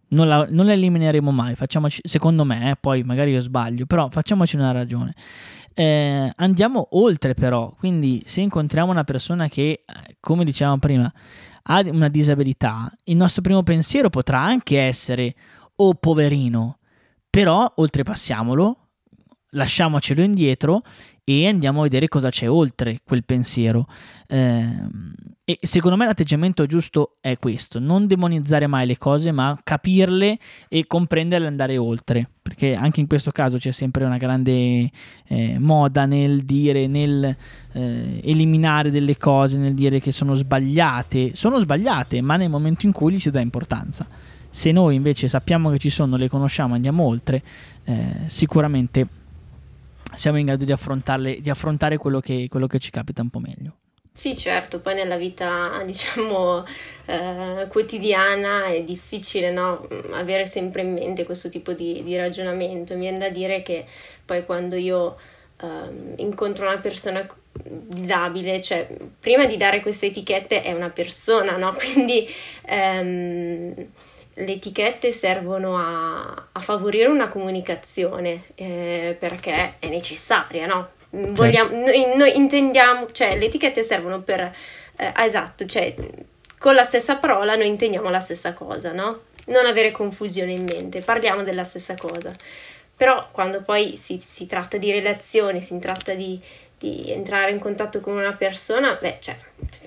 Non 0.09 0.29
la, 0.29 0.47
non 0.49 0.67
la 0.67 0.73
elimineremo 0.73 1.33
mai, 1.33 1.57
facciamoci, 1.57 2.01
secondo 2.05 2.45
me, 2.45 2.71
eh, 2.71 2.77
poi 2.77 3.03
magari 3.03 3.33
io 3.33 3.41
sbaglio, 3.41 3.87
però 3.87 4.09
facciamoci 4.09 4.55
una 4.55 4.71
ragione. 4.71 5.13
Eh, 5.75 6.33
andiamo 6.37 6.89
oltre 6.93 7.35
però, 7.35 7.75
quindi 7.77 8.23
se 8.25 8.41
incontriamo 8.43 8.91
una 8.91 9.03
persona 9.03 9.49
che, 9.49 9.85
eh, 9.85 10.17
come 10.21 10.45
dicevamo 10.45 10.79
prima, 10.79 11.13
ha 11.69 11.81
una 11.87 12.09
disabilità, 12.09 12.91
il 13.05 13.17
nostro 13.17 13.43
primo 13.43 13.65
pensiero 13.65 14.09
potrà 14.09 14.41
anche 14.41 14.79
essere 14.79 15.35
oh 15.77 15.95
poverino, 15.95 16.79
però 17.29 17.71
oltrepassiamolo, 17.77 18.79
lasciamocelo 19.51 20.23
indietro 20.23 20.83
e 21.29 21.49
andiamo 21.49 21.81
a 21.81 21.83
vedere 21.85 22.09
cosa 22.09 22.31
c'è 22.31 22.49
oltre 22.49 23.01
quel 23.05 23.25
pensiero. 23.25 23.87
Eh, 24.29 24.65
e 25.45 25.59
secondo 25.61 25.97
me 25.97 26.07
l'atteggiamento 26.07 26.67
giusto 26.67 27.17
è 27.21 27.37
questo, 27.39 27.79
non 27.79 28.07
demonizzare 28.07 28.67
mai 28.67 28.87
le 28.87 28.97
cose, 28.97 29.33
ma 29.33 29.59
capirle 29.63 30.39
e 30.69 30.87
comprenderle 30.87 31.47
e 31.47 31.49
andare 31.49 31.77
oltre, 31.79 32.29
perché 32.43 32.75
anche 32.75 33.01
in 33.01 33.07
questo 33.07 33.31
caso 33.31 33.59
c'è 33.59 33.71
sempre 33.71 34.05
una 34.05 34.19
grande 34.19 34.91
eh, 35.27 35.59
moda 35.59 36.05
nel 36.05 36.43
dire, 36.43 36.87
nel 36.87 37.37
eh, 37.73 38.21
eliminare 38.25 38.91
delle 38.91 39.17
cose, 39.17 39.59
nel 39.59 39.75
dire 39.75 40.01
che 40.01 40.11
sono 40.13 40.35
sbagliate, 40.35 41.35
sono 41.35 41.59
sbagliate, 41.59 42.21
ma 42.21 42.37
nel 42.37 42.51
momento 42.51 42.87
in 42.87 42.93
cui 42.93 43.15
gli 43.15 43.21
si 43.21 43.31
dà 43.31 43.41
importanza. 43.41 44.07
Se 44.57 44.73
noi 44.73 44.95
invece 44.95 45.29
sappiamo 45.29 45.69
che 45.69 45.77
ci 45.77 45.91
sono, 45.91 46.17
le 46.17 46.31
conosciamo, 46.31 46.73
andiamo 46.73 47.05
oltre, 47.05 47.43
eh, 47.85 48.25
sicuramente 48.25 49.07
siamo 50.15 50.39
in 50.39 50.47
grado 50.47 50.65
di, 50.65 51.41
di 51.43 51.51
affrontare 51.51 51.99
quello 51.99 52.21
che, 52.21 52.47
quello 52.49 52.67
che 52.67 52.79
ci 52.79 52.91
capita 52.91 53.21
un 53.21 53.29
po' 53.29 53.39
meglio. 53.39 53.77
Sì, 54.11 54.35
certo, 54.35 54.81
poi 54.81 54.95
nella 54.95 55.19
vita, 55.19 55.83
diciamo, 55.85 56.65
eh, 57.05 57.67
quotidiana 57.69 58.65
è 58.65 58.83
difficile 58.83 59.51
no? 59.51 59.87
avere 60.13 60.47
sempre 60.47 60.81
in 60.81 60.95
mente 60.95 61.25
questo 61.25 61.51
tipo 61.51 61.75
di, 61.75 62.03
di, 62.03 62.17
ragionamento. 62.17 62.95
Mi 62.95 63.01
viene 63.01 63.19
da 63.19 63.29
dire 63.29 63.61
che 63.61 63.85
poi 64.25 64.43
quando 64.47 64.77
io 64.77 65.19
eh, 65.61 66.15
incontro 66.17 66.67
una 66.67 66.79
persona 66.79 67.29
disabile, 67.63 68.63
cioè 68.63 68.89
prima 69.21 69.45
di 69.45 69.59
dare 69.59 69.83
queste 69.83 70.07
etichette 70.07 70.63
è 70.63 70.73
una 70.73 70.89
persona, 70.89 71.59
no? 71.59 71.77
Quindi 71.93 72.27
ehm, 72.65 73.75
le 74.39 74.53
etichette 74.53 75.13
servono 75.13 75.79
a, 75.79 76.49
a 76.53 76.61
favorire 76.61 77.07
una 77.07 77.29
comunicazione 77.29 78.45
eh, 78.55 79.17
perché 79.19 79.77
è 79.79 79.89
necessaria, 79.89 80.67
no? 80.67 80.91
Vogliamo, 81.11 81.71
certo. 81.71 81.91
noi, 81.91 82.17
noi, 82.17 82.37
intendiamo, 82.37 83.11
cioè 83.13 83.39
le 83.39 83.47
etichette 83.47 83.83
servono 83.83 84.21
per, 84.21 84.41
eh, 84.97 85.13
esatto, 85.17 85.65
cioè 85.65 85.95
con 86.59 86.75
la 86.75 86.83
stessa 86.83 87.17
parola 87.17 87.57
noi 87.57 87.69
intendiamo 87.69 88.11
la 88.11 88.21
stessa 88.21 88.53
cosa, 88.53 88.93
no? 88.93 89.21
Non 89.47 89.65
avere 89.65 89.91
confusione 89.91 90.53
in 90.53 90.65
mente, 90.65 91.01
parliamo 91.01 91.43
della 91.43 91.65
stessa 91.65 91.95
cosa. 91.95 92.33
Però 92.97 93.29
quando 93.31 93.63
poi 93.63 93.97
si, 93.97 94.19
si 94.21 94.47
tratta 94.47 94.79
di 94.79 94.91
relazioni, 94.91 95.61
si 95.61 95.79
tratta 95.79 96.15
di, 96.15 96.41
di 96.79 97.11
entrare 97.11 97.51
in 97.51 97.59
contatto 97.59 98.01
con 98.01 98.15
una 98.17 98.35
persona, 98.35 98.99
beh, 99.01 99.17
cioè, 99.19 99.37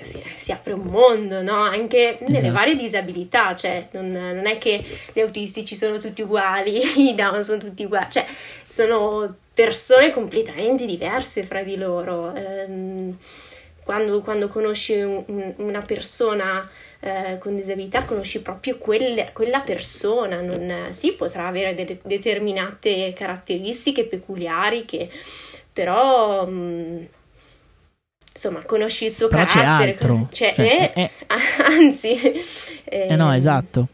si, 0.01 0.21
si 0.35 0.51
apre 0.51 0.73
un 0.73 0.87
mondo, 0.87 1.43
no? 1.43 1.61
Anche 1.61 2.17
nelle 2.21 2.37
esatto. 2.37 2.53
varie 2.53 2.75
disabilità, 2.75 3.53
cioè, 3.53 3.87
non, 3.91 4.09
non, 4.09 4.47
è 4.47 4.57
che 4.57 4.83
gli 5.13 5.19
autistici 5.19 5.75
sono 5.75 5.99
tutti 5.99 6.23
uguali, 6.23 6.79
i 7.09 7.15
down 7.15 7.43
sono 7.43 7.59
tutti 7.59 7.83
uguali, 7.83 8.07
cioè, 8.09 8.25
sono 8.67 9.35
persone 9.53 10.11
completamente 10.11 10.85
diverse 10.85 11.43
fra 11.43 11.61
di 11.61 11.77
loro. 11.77 12.33
Ehm, 12.33 13.17
quando, 13.83 14.21
quando, 14.21 14.47
conosci 14.47 14.93
un, 14.93 15.53
una 15.57 15.81
persona 15.81 16.63
eh, 16.99 17.37
con 17.39 17.55
disabilità, 17.55 18.03
conosci 18.03 18.41
proprio 18.41 18.77
quelle, 18.77 19.31
quella 19.33 19.61
persona, 19.61 20.41
non, 20.41 20.89
sì, 20.91 21.13
potrà 21.13 21.47
avere 21.47 21.73
delle 21.73 21.99
determinate 22.03 23.13
caratteristiche 23.15 24.05
peculiari 24.05 24.85
che 24.85 25.09
però 25.79 26.45
mh, 26.45 26.51
mm, 26.51 27.03
insomma 28.33 28.65
conosci 28.65 29.05
il 29.05 29.11
suo 29.11 29.29
Però 29.29 29.45
carattere 29.45 29.93
c'è 29.93 29.93
altro 29.93 30.27
cioè, 30.29 30.53
cioè, 30.53 30.91
eh, 30.93 31.11
anzi 31.63 32.09
eh, 32.83 33.07
eh 33.09 33.15
no 33.15 33.31
esatto. 33.33 33.87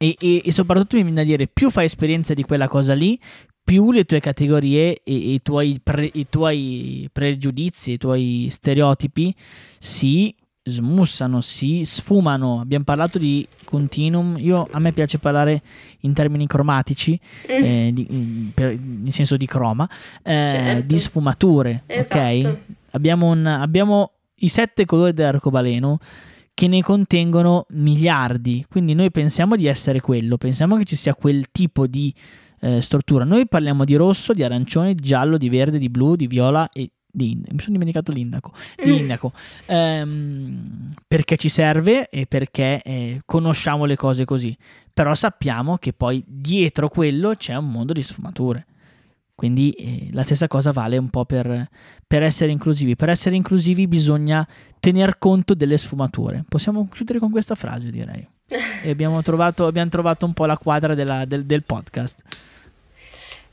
E, 0.00 0.14
e, 0.16 0.42
e, 0.44 0.52
soprattutto 0.52 0.94
mi 0.94 1.02
viene 1.02 1.22
da 1.22 1.26
dire 1.26 1.48
più 1.52 1.70
fai 1.70 1.86
esperienza 1.86 2.32
di 2.32 2.44
quella 2.44 2.68
cosa 2.68 2.94
lì 2.94 3.18
più 3.64 3.90
le 3.90 4.04
tue 4.04 4.20
categorie 4.20 5.00
e, 5.02 5.12
i, 5.12 5.40
tuoi 5.42 5.80
pre, 5.82 6.08
i 6.12 6.26
tuoi 6.30 7.08
pregiudizi 7.12 7.92
i 7.92 7.98
tuoi 7.98 8.46
stereotipi 8.48 9.34
si 9.80 10.32
smussano, 10.68 11.40
si 11.40 11.84
sfumano. 11.84 12.60
Abbiamo 12.60 12.84
parlato 12.84 13.18
di 13.18 13.46
continuum. 13.64 14.36
Io, 14.38 14.68
a 14.70 14.78
me 14.78 14.92
piace 14.92 15.18
parlare 15.18 15.62
in 16.00 16.12
termini 16.12 16.46
cromatici, 16.46 17.18
mm. 17.50 17.64
eh, 17.64 17.90
di, 17.92 18.50
per, 18.54 18.78
nel 18.78 19.12
senso 19.12 19.36
di 19.36 19.46
croma, 19.46 19.88
eh, 20.22 20.46
certo. 20.48 20.86
di 20.86 20.98
sfumature. 20.98 21.82
Esatto. 21.86 22.18
Ok? 22.18 22.56
Abbiamo, 22.90 23.30
un, 23.30 23.46
abbiamo 23.46 24.12
i 24.36 24.48
sette 24.48 24.84
colori 24.84 25.12
dell'arcobaleno 25.12 25.98
che 26.54 26.66
ne 26.66 26.82
contengono 26.82 27.66
miliardi. 27.70 28.64
Quindi 28.68 28.94
noi 28.94 29.10
pensiamo 29.10 29.56
di 29.56 29.66
essere 29.66 30.00
quello, 30.00 30.36
pensiamo 30.36 30.76
che 30.76 30.84
ci 30.84 30.96
sia 30.96 31.14
quel 31.14 31.50
tipo 31.52 31.86
di 31.86 32.12
eh, 32.60 32.80
struttura. 32.80 33.24
Noi 33.24 33.46
parliamo 33.46 33.84
di 33.84 33.94
rosso, 33.94 34.32
di 34.32 34.42
arancione, 34.42 34.94
di 34.94 35.02
giallo, 35.02 35.38
di 35.38 35.48
verde, 35.48 35.78
di 35.78 35.88
blu, 35.88 36.16
di 36.16 36.26
viola 36.26 36.68
e 36.72 36.90
di, 37.18 37.36
mi 37.36 37.58
sono 37.58 37.72
dimenticato 37.72 38.12
l'indaco, 38.12 38.52
di 38.82 38.90
mm. 38.90 38.94
indaco 38.94 39.32
ehm, 39.66 40.94
perché 41.06 41.36
ci 41.36 41.48
serve 41.48 42.08
e 42.08 42.26
perché 42.26 42.80
eh, 42.82 43.20
conosciamo 43.26 43.84
le 43.84 43.96
cose 43.96 44.24
così, 44.24 44.56
però 44.94 45.14
sappiamo 45.14 45.76
che 45.76 45.92
poi 45.92 46.24
dietro 46.26 46.88
quello 46.88 47.34
c'è 47.36 47.54
un 47.56 47.70
mondo 47.70 47.92
di 47.92 48.02
sfumature. 48.02 48.66
Quindi 49.38 49.70
eh, 49.70 50.08
la 50.10 50.24
stessa 50.24 50.48
cosa 50.48 50.72
vale 50.72 50.96
un 50.96 51.10
po' 51.10 51.24
per, 51.24 51.68
per, 52.04 52.24
essere 52.24 52.50
inclusivi. 52.50 52.96
Per 52.96 53.08
essere 53.08 53.36
inclusivi 53.36 53.86
bisogna 53.86 54.44
tener 54.80 55.16
conto 55.18 55.54
delle 55.54 55.78
sfumature. 55.78 56.44
Possiamo 56.48 56.88
chiudere 56.88 57.20
con 57.20 57.30
questa 57.30 57.54
frase, 57.54 57.92
direi. 57.92 58.26
Abbiamo 58.90 59.22
trovato, 59.22 59.66
abbiamo 59.66 59.90
trovato 59.90 60.26
un 60.26 60.32
po' 60.32 60.44
la 60.44 60.58
quadra 60.58 60.96
della, 60.96 61.24
del, 61.24 61.46
del 61.46 61.62
podcast. 61.62 62.20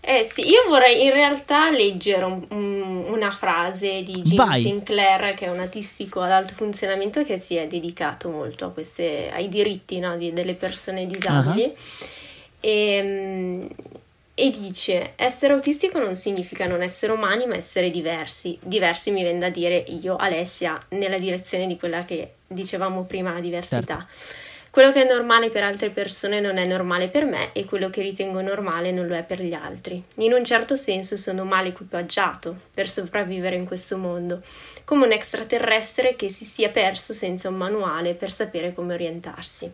Eh 0.07 0.23
sì, 0.31 0.47
io 0.47 0.65
vorrei 0.67 1.03
in 1.03 1.11
realtà 1.11 1.71
leggere 1.71 2.25
un, 2.25 2.45
un, 2.49 3.05
una 3.07 3.31
frase 3.31 4.03
di 4.03 4.21
James 4.21 4.35
Vai. 4.35 4.61
Sinclair, 4.61 5.33
che 5.33 5.45
è 5.45 5.49
un 5.49 5.59
autistico 5.59 6.21
ad 6.21 6.29
alto 6.29 6.53
funzionamento 6.53 7.23
che 7.23 7.37
si 7.37 7.55
è 7.55 7.65
dedicato 7.65 8.29
molto 8.29 8.71
queste, 8.71 9.31
ai 9.33 9.49
diritti 9.49 9.97
no, 9.97 10.15
di, 10.15 10.31
delle 10.31 10.53
persone 10.53 11.07
disabili. 11.07 11.63
Uh-huh. 11.63 11.73
E, 12.59 12.69
ehm, 12.69 13.67
e, 14.35 14.49
dice: 14.51 15.13
Essere 15.15 15.53
autistico 15.53 15.97
non 15.97 16.13
significa 16.13 16.67
non 16.67 16.83
essere 16.83 17.11
umani, 17.11 17.47
ma 17.47 17.55
essere 17.55 17.89
diversi. 17.89 18.59
Diversi 18.61 19.09
mi 19.09 19.23
viene 19.23 19.39
da 19.39 19.49
dire 19.49 19.85
io, 20.01 20.17
Alessia, 20.17 20.79
nella 20.89 21.17
direzione 21.17 21.65
di 21.65 21.77
quella 21.79 22.05
che 22.05 22.33
dicevamo 22.45 23.05
prima, 23.05 23.33
la 23.33 23.39
diversità. 23.39 24.05
Certo. 24.07 24.53
Quello 24.75 24.91
che 24.91 25.03
è 25.03 25.07
normale 25.07 25.49
per 25.49 25.63
altre 25.63 25.89
persone 25.89 26.41
non 26.41 26.57
è 26.57 26.65
normale 26.65 27.07
per 27.07 27.23
me 27.23 27.53
e 27.53 27.63
quello 27.63 27.89
che 27.89 28.01
ritengo 28.01 28.41
normale 28.41 28.91
non 28.91 29.07
lo 29.07 29.15
è 29.15 29.23
per 29.23 29.41
gli 29.41 29.53
altri. 29.53 30.03
In 30.15 30.33
un 30.33 30.43
certo 30.43 30.75
senso 30.75 31.15
sono 31.15 31.45
male 31.45 31.69
equipaggiato 31.69 32.63
per 32.73 32.89
sopravvivere 32.89 33.55
in 33.55 33.65
questo 33.65 33.97
mondo, 33.97 34.41
come 34.83 35.05
un 35.05 35.13
extraterrestre 35.13 36.17
che 36.17 36.27
si 36.27 36.43
sia 36.43 36.71
perso 36.71 37.13
senza 37.13 37.47
un 37.47 37.55
manuale 37.55 38.15
per 38.15 38.29
sapere 38.29 38.73
come 38.73 38.95
orientarsi. 38.95 39.71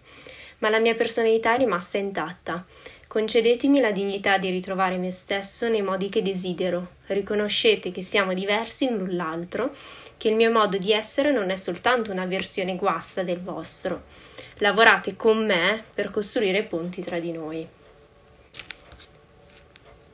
Ma 0.60 0.70
la 0.70 0.78
mia 0.78 0.94
personalità 0.94 1.56
è 1.56 1.58
rimasta 1.58 1.98
intatta. 1.98 2.64
Concedetemi 3.08 3.80
la 3.80 3.92
dignità 3.92 4.38
di 4.38 4.52
ritrovare 4.52 4.98
me 4.98 5.10
stesso 5.10 5.68
nei 5.68 5.82
modi 5.82 6.10
che 6.10 6.22
desidero. 6.22 6.98
Riconoscete 7.08 7.90
che 7.90 8.04
siamo 8.04 8.36
diversi 8.36 8.88
l'un 8.88 9.16
l'altro, 9.16 9.74
che 10.16 10.28
il 10.28 10.36
mio 10.36 10.52
modo 10.52 10.78
di 10.78 10.92
essere 10.92 11.32
non 11.32 11.50
è 11.50 11.56
soltanto 11.56 12.12
una 12.12 12.28
versione 12.28 12.76
guasta 12.76 13.24
del 13.24 13.42
vostro 13.42 14.30
lavorate 14.62 15.16
con 15.16 15.46
me 15.46 15.84
per 15.94 16.10
costruire 16.10 16.64
ponti 16.64 17.02
tra 17.02 17.20
di 17.20 17.32
noi. 17.32 17.68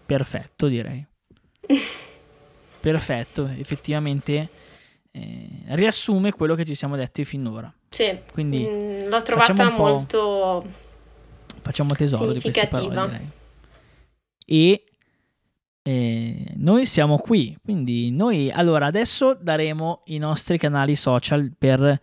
Perfetto, 0.05 0.67
direi. 0.67 1.05
Perfetto, 2.79 3.49
effettivamente 3.57 4.49
eh, 5.11 5.49
riassume 5.67 6.31
quello 6.31 6.55
che 6.55 6.63
ci 6.63 6.75
siamo 6.75 6.95
detti 6.95 7.25
finora. 7.25 7.71
Sì, 7.89 8.17
Quindi 8.31 8.63
mh, 8.63 8.69
mm, 8.69 9.09
l'ho 9.09 9.21
trovata 9.21 9.69
molto 9.69 10.65
facciamo 11.61 11.93
tesoro 11.93 12.31
di 12.31 12.39
queste 12.39 12.67
parole, 12.67 13.05
direi. 13.05 13.29
E 14.45 14.83
eh, 15.81 16.45
noi 16.55 16.85
siamo 16.85 17.17
qui, 17.17 17.57
quindi 17.61 18.11
noi 18.11 18.49
allora 18.49 18.85
adesso 18.85 19.37
daremo 19.39 20.03
i 20.05 20.17
nostri 20.17 20.57
canali 20.57 20.95
social 20.95 21.51
per 21.57 21.99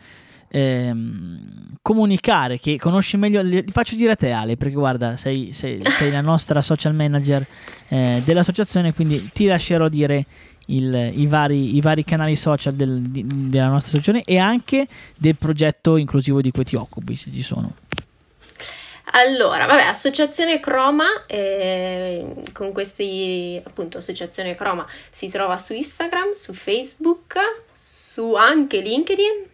ehm, 0.54 1.76
comunicare 1.82 2.58
che 2.58 2.78
conosci 2.78 3.16
meglio, 3.16 3.42
li 3.42 3.64
faccio 3.70 3.96
dire 3.96 4.12
a 4.12 4.16
te 4.16 4.30
Ale, 4.30 4.56
perché 4.56 4.74
guarda, 4.74 5.16
sei, 5.16 5.52
sei, 5.52 5.82
sei 5.84 6.12
la 6.12 6.20
nostra 6.20 6.62
social 6.62 6.94
manager 6.94 7.44
eh, 7.88 8.22
dell'associazione, 8.24 8.94
quindi 8.94 9.30
ti 9.32 9.46
lascerò 9.46 9.88
dire 9.88 10.24
il, 10.66 11.12
i, 11.16 11.26
vari, 11.26 11.74
i, 11.74 11.80
vari, 11.80 12.04
canali 12.04 12.36
social 12.36 12.74
del, 12.74 13.00
di, 13.00 13.26
della 13.26 13.68
nostra 13.68 13.98
associazione 13.98 14.22
e 14.24 14.38
anche 14.38 14.86
del 15.16 15.36
progetto 15.36 15.96
inclusivo 15.96 16.40
di 16.40 16.52
cui 16.52 16.64
ti 16.64 16.76
occupi, 16.76 17.16
se 17.16 17.30
ci 17.32 17.42
sono. 17.42 17.74
Allora, 19.16 19.66
vabbè, 19.66 19.82
Associazione 19.82 20.58
Croma, 20.60 21.06
eh, 21.26 22.26
con 22.52 22.72
questi 22.72 23.60
appunto 23.64 23.98
Associazione 23.98 24.54
Croma 24.56 24.84
si 25.10 25.28
trova 25.28 25.58
su 25.58 25.72
Instagram, 25.72 26.32
su 26.32 26.52
Facebook, 26.52 27.38
su 27.70 28.34
anche 28.34 28.80
LinkedIn, 28.80 29.52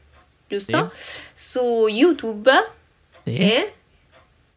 giusto? 0.51 0.91
Sì. 0.93 1.21
Su 1.33 1.87
YouTube 1.89 2.51
sì. 3.25 3.37
e 3.37 3.75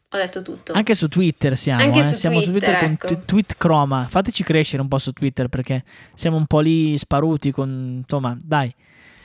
ho 0.10 0.18
detto 0.18 0.42
tutto. 0.42 0.74
Anche 0.74 0.96
su 0.96 1.08
Twitter 1.08 1.58
siamo, 1.58 1.84
Anche 1.84 2.00
eh? 2.00 2.04
su 2.04 2.16
siamo 2.16 2.42
Twitter, 2.42 2.54
su 2.54 2.60
Twitter 2.60 2.92
ecco. 2.92 3.08
con 3.08 3.20
t- 3.22 3.26
Tweet 3.26 3.58
Chroma. 3.58 4.08
Fateci 4.10 4.44
crescere 4.44 4.82
un 4.82 4.88
po' 4.88 4.98
su 4.98 5.12
Twitter 5.12 5.48
perché 5.48 5.84
siamo 6.14 6.38
un 6.38 6.46
po' 6.46 6.60
lì 6.60 6.98
sparuti 6.98 7.52
con 7.52 8.02
insomma, 8.02 8.38
dai. 8.42 8.74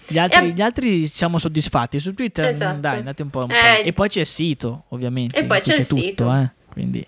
Gli 0.06 0.18
altri, 0.18 0.46
e... 0.46 0.50
gli 0.52 0.62
altri, 0.62 1.06
siamo 1.06 1.38
soddisfatti 1.38 1.98
su 1.98 2.14
Twitter, 2.14 2.46
esatto. 2.46 2.78
dai, 2.78 2.98
andate 2.98 3.22
un 3.22 3.28
po', 3.28 3.44
un 3.44 3.50
eh... 3.50 3.80
po'. 3.82 3.88
E 3.88 3.92
poi 3.92 4.08
c'è 4.08 4.20
il 4.20 4.26
sito, 4.26 4.84
ovviamente. 4.88 5.36
E 5.36 5.44
poi 5.44 5.60
c'è, 5.60 5.74
c'è, 5.74 5.80
il 5.80 5.86
tutto, 5.86 6.00
sito. 6.00 6.34
Eh? 6.34 6.50
Quindi 6.70 7.06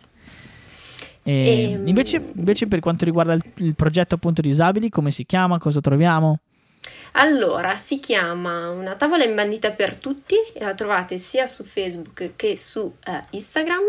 e 1.22 1.32
e... 1.32 1.72
Ehm. 1.72 1.86
Invece, 1.86 2.32
invece, 2.34 2.66
per 2.66 2.80
quanto 2.80 3.04
riguarda 3.04 3.32
il, 3.32 3.42
il 3.56 3.74
progetto 3.74 4.14
appunto 4.14 4.40
disabili, 4.40 4.88
come 4.88 5.10
si 5.10 5.24
chiama? 5.24 5.58
Cosa 5.58 5.80
troviamo? 5.80 6.40
Allora, 7.12 7.76
si 7.76 7.98
chiama 7.98 8.70
Una 8.70 8.94
tavola 8.94 9.24
imbandita 9.24 9.72
per 9.72 9.96
tutti 9.96 10.36
e 10.52 10.60
la 10.60 10.74
trovate 10.74 11.18
sia 11.18 11.46
su 11.46 11.64
Facebook 11.64 12.32
che 12.36 12.56
su 12.56 12.94
eh, 13.04 13.20
Instagram. 13.30 13.84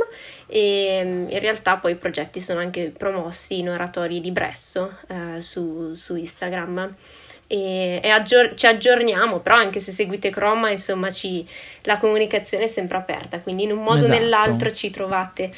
E 0.47 1.01
mm, 1.03 1.29
in 1.29 1.39
realtà 1.39 1.77
poi 1.77 1.93
i 1.93 1.95
progetti 1.95 2.41
sono 2.41 2.59
anche 2.59 2.93
promossi 2.95 3.59
in 3.59 3.69
oratori 3.69 4.19
di 4.19 4.31
Bresso 4.31 4.97
eh, 5.07 5.41
su, 5.41 5.93
su, 5.93 6.15
Instagram. 6.15 6.95
E, 7.47 7.99
e 8.01 8.09
aggior- 8.09 8.53
ci 8.55 8.65
aggiorniamo, 8.65 9.39
però 9.39 9.55
anche 9.55 9.81
se 9.81 9.91
seguite 9.91 10.29
Chroma 10.29 10.69
insomma 10.69 11.09
ci, 11.09 11.45
la 11.81 11.97
comunicazione 11.97 12.63
è 12.63 12.67
sempre 12.67 12.97
aperta, 12.97 13.41
quindi 13.41 13.63
in 13.63 13.71
un 13.71 13.79
modo 13.79 14.03
o 14.03 14.03
esatto. 14.03 14.17
nell'altro 14.17 14.71
ci 14.71 14.89
trovate 14.89 15.51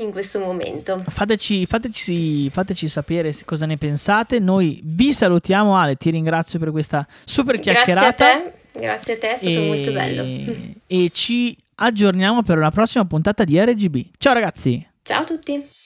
in 0.00 0.10
questo 0.12 0.38
momento. 0.38 1.02
Fateci, 1.06 1.66
fateci, 1.66 2.50
fateci, 2.50 2.88
sapere 2.88 3.32
cosa 3.44 3.66
ne 3.66 3.76
pensate. 3.76 4.38
Noi 4.38 4.80
vi 4.84 5.12
salutiamo, 5.12 5.76
Ale. 5.76 5.96
Ti 5.96 6.10
ringrazio 6.10 6.58
per 6.58 6.70
questa 6.70 7.06
super 7.24 7.58
chiacchierata. 7.58 8.24
Grazie 8.24 8.48
a 8.48 8.52
te, 8.72 8.80
grazie 8.80 9.14
a 9.14 9.18
te, 9.18 9.32
è 9.32 9.36
stato 9.36 9.50
e, 9.50 9.66
molto 9.66 9.92
bello. 9.92 10.54
E 10.86 11.10
ci 11.10 11.56
aggiorniamo 11.76 12.42
per 12.42 12.58
una 12.58 12.70
prossima 12.70 13.04
puntata 13.04 13.44
di 13.44 13.58
RGB. 13.60 14.06
Ciao 14.18 14.34
ragazzi. 14.34 14.86
Ciao 15.02 15.22
a 15.22 15.24
tutti. 15.24 15.78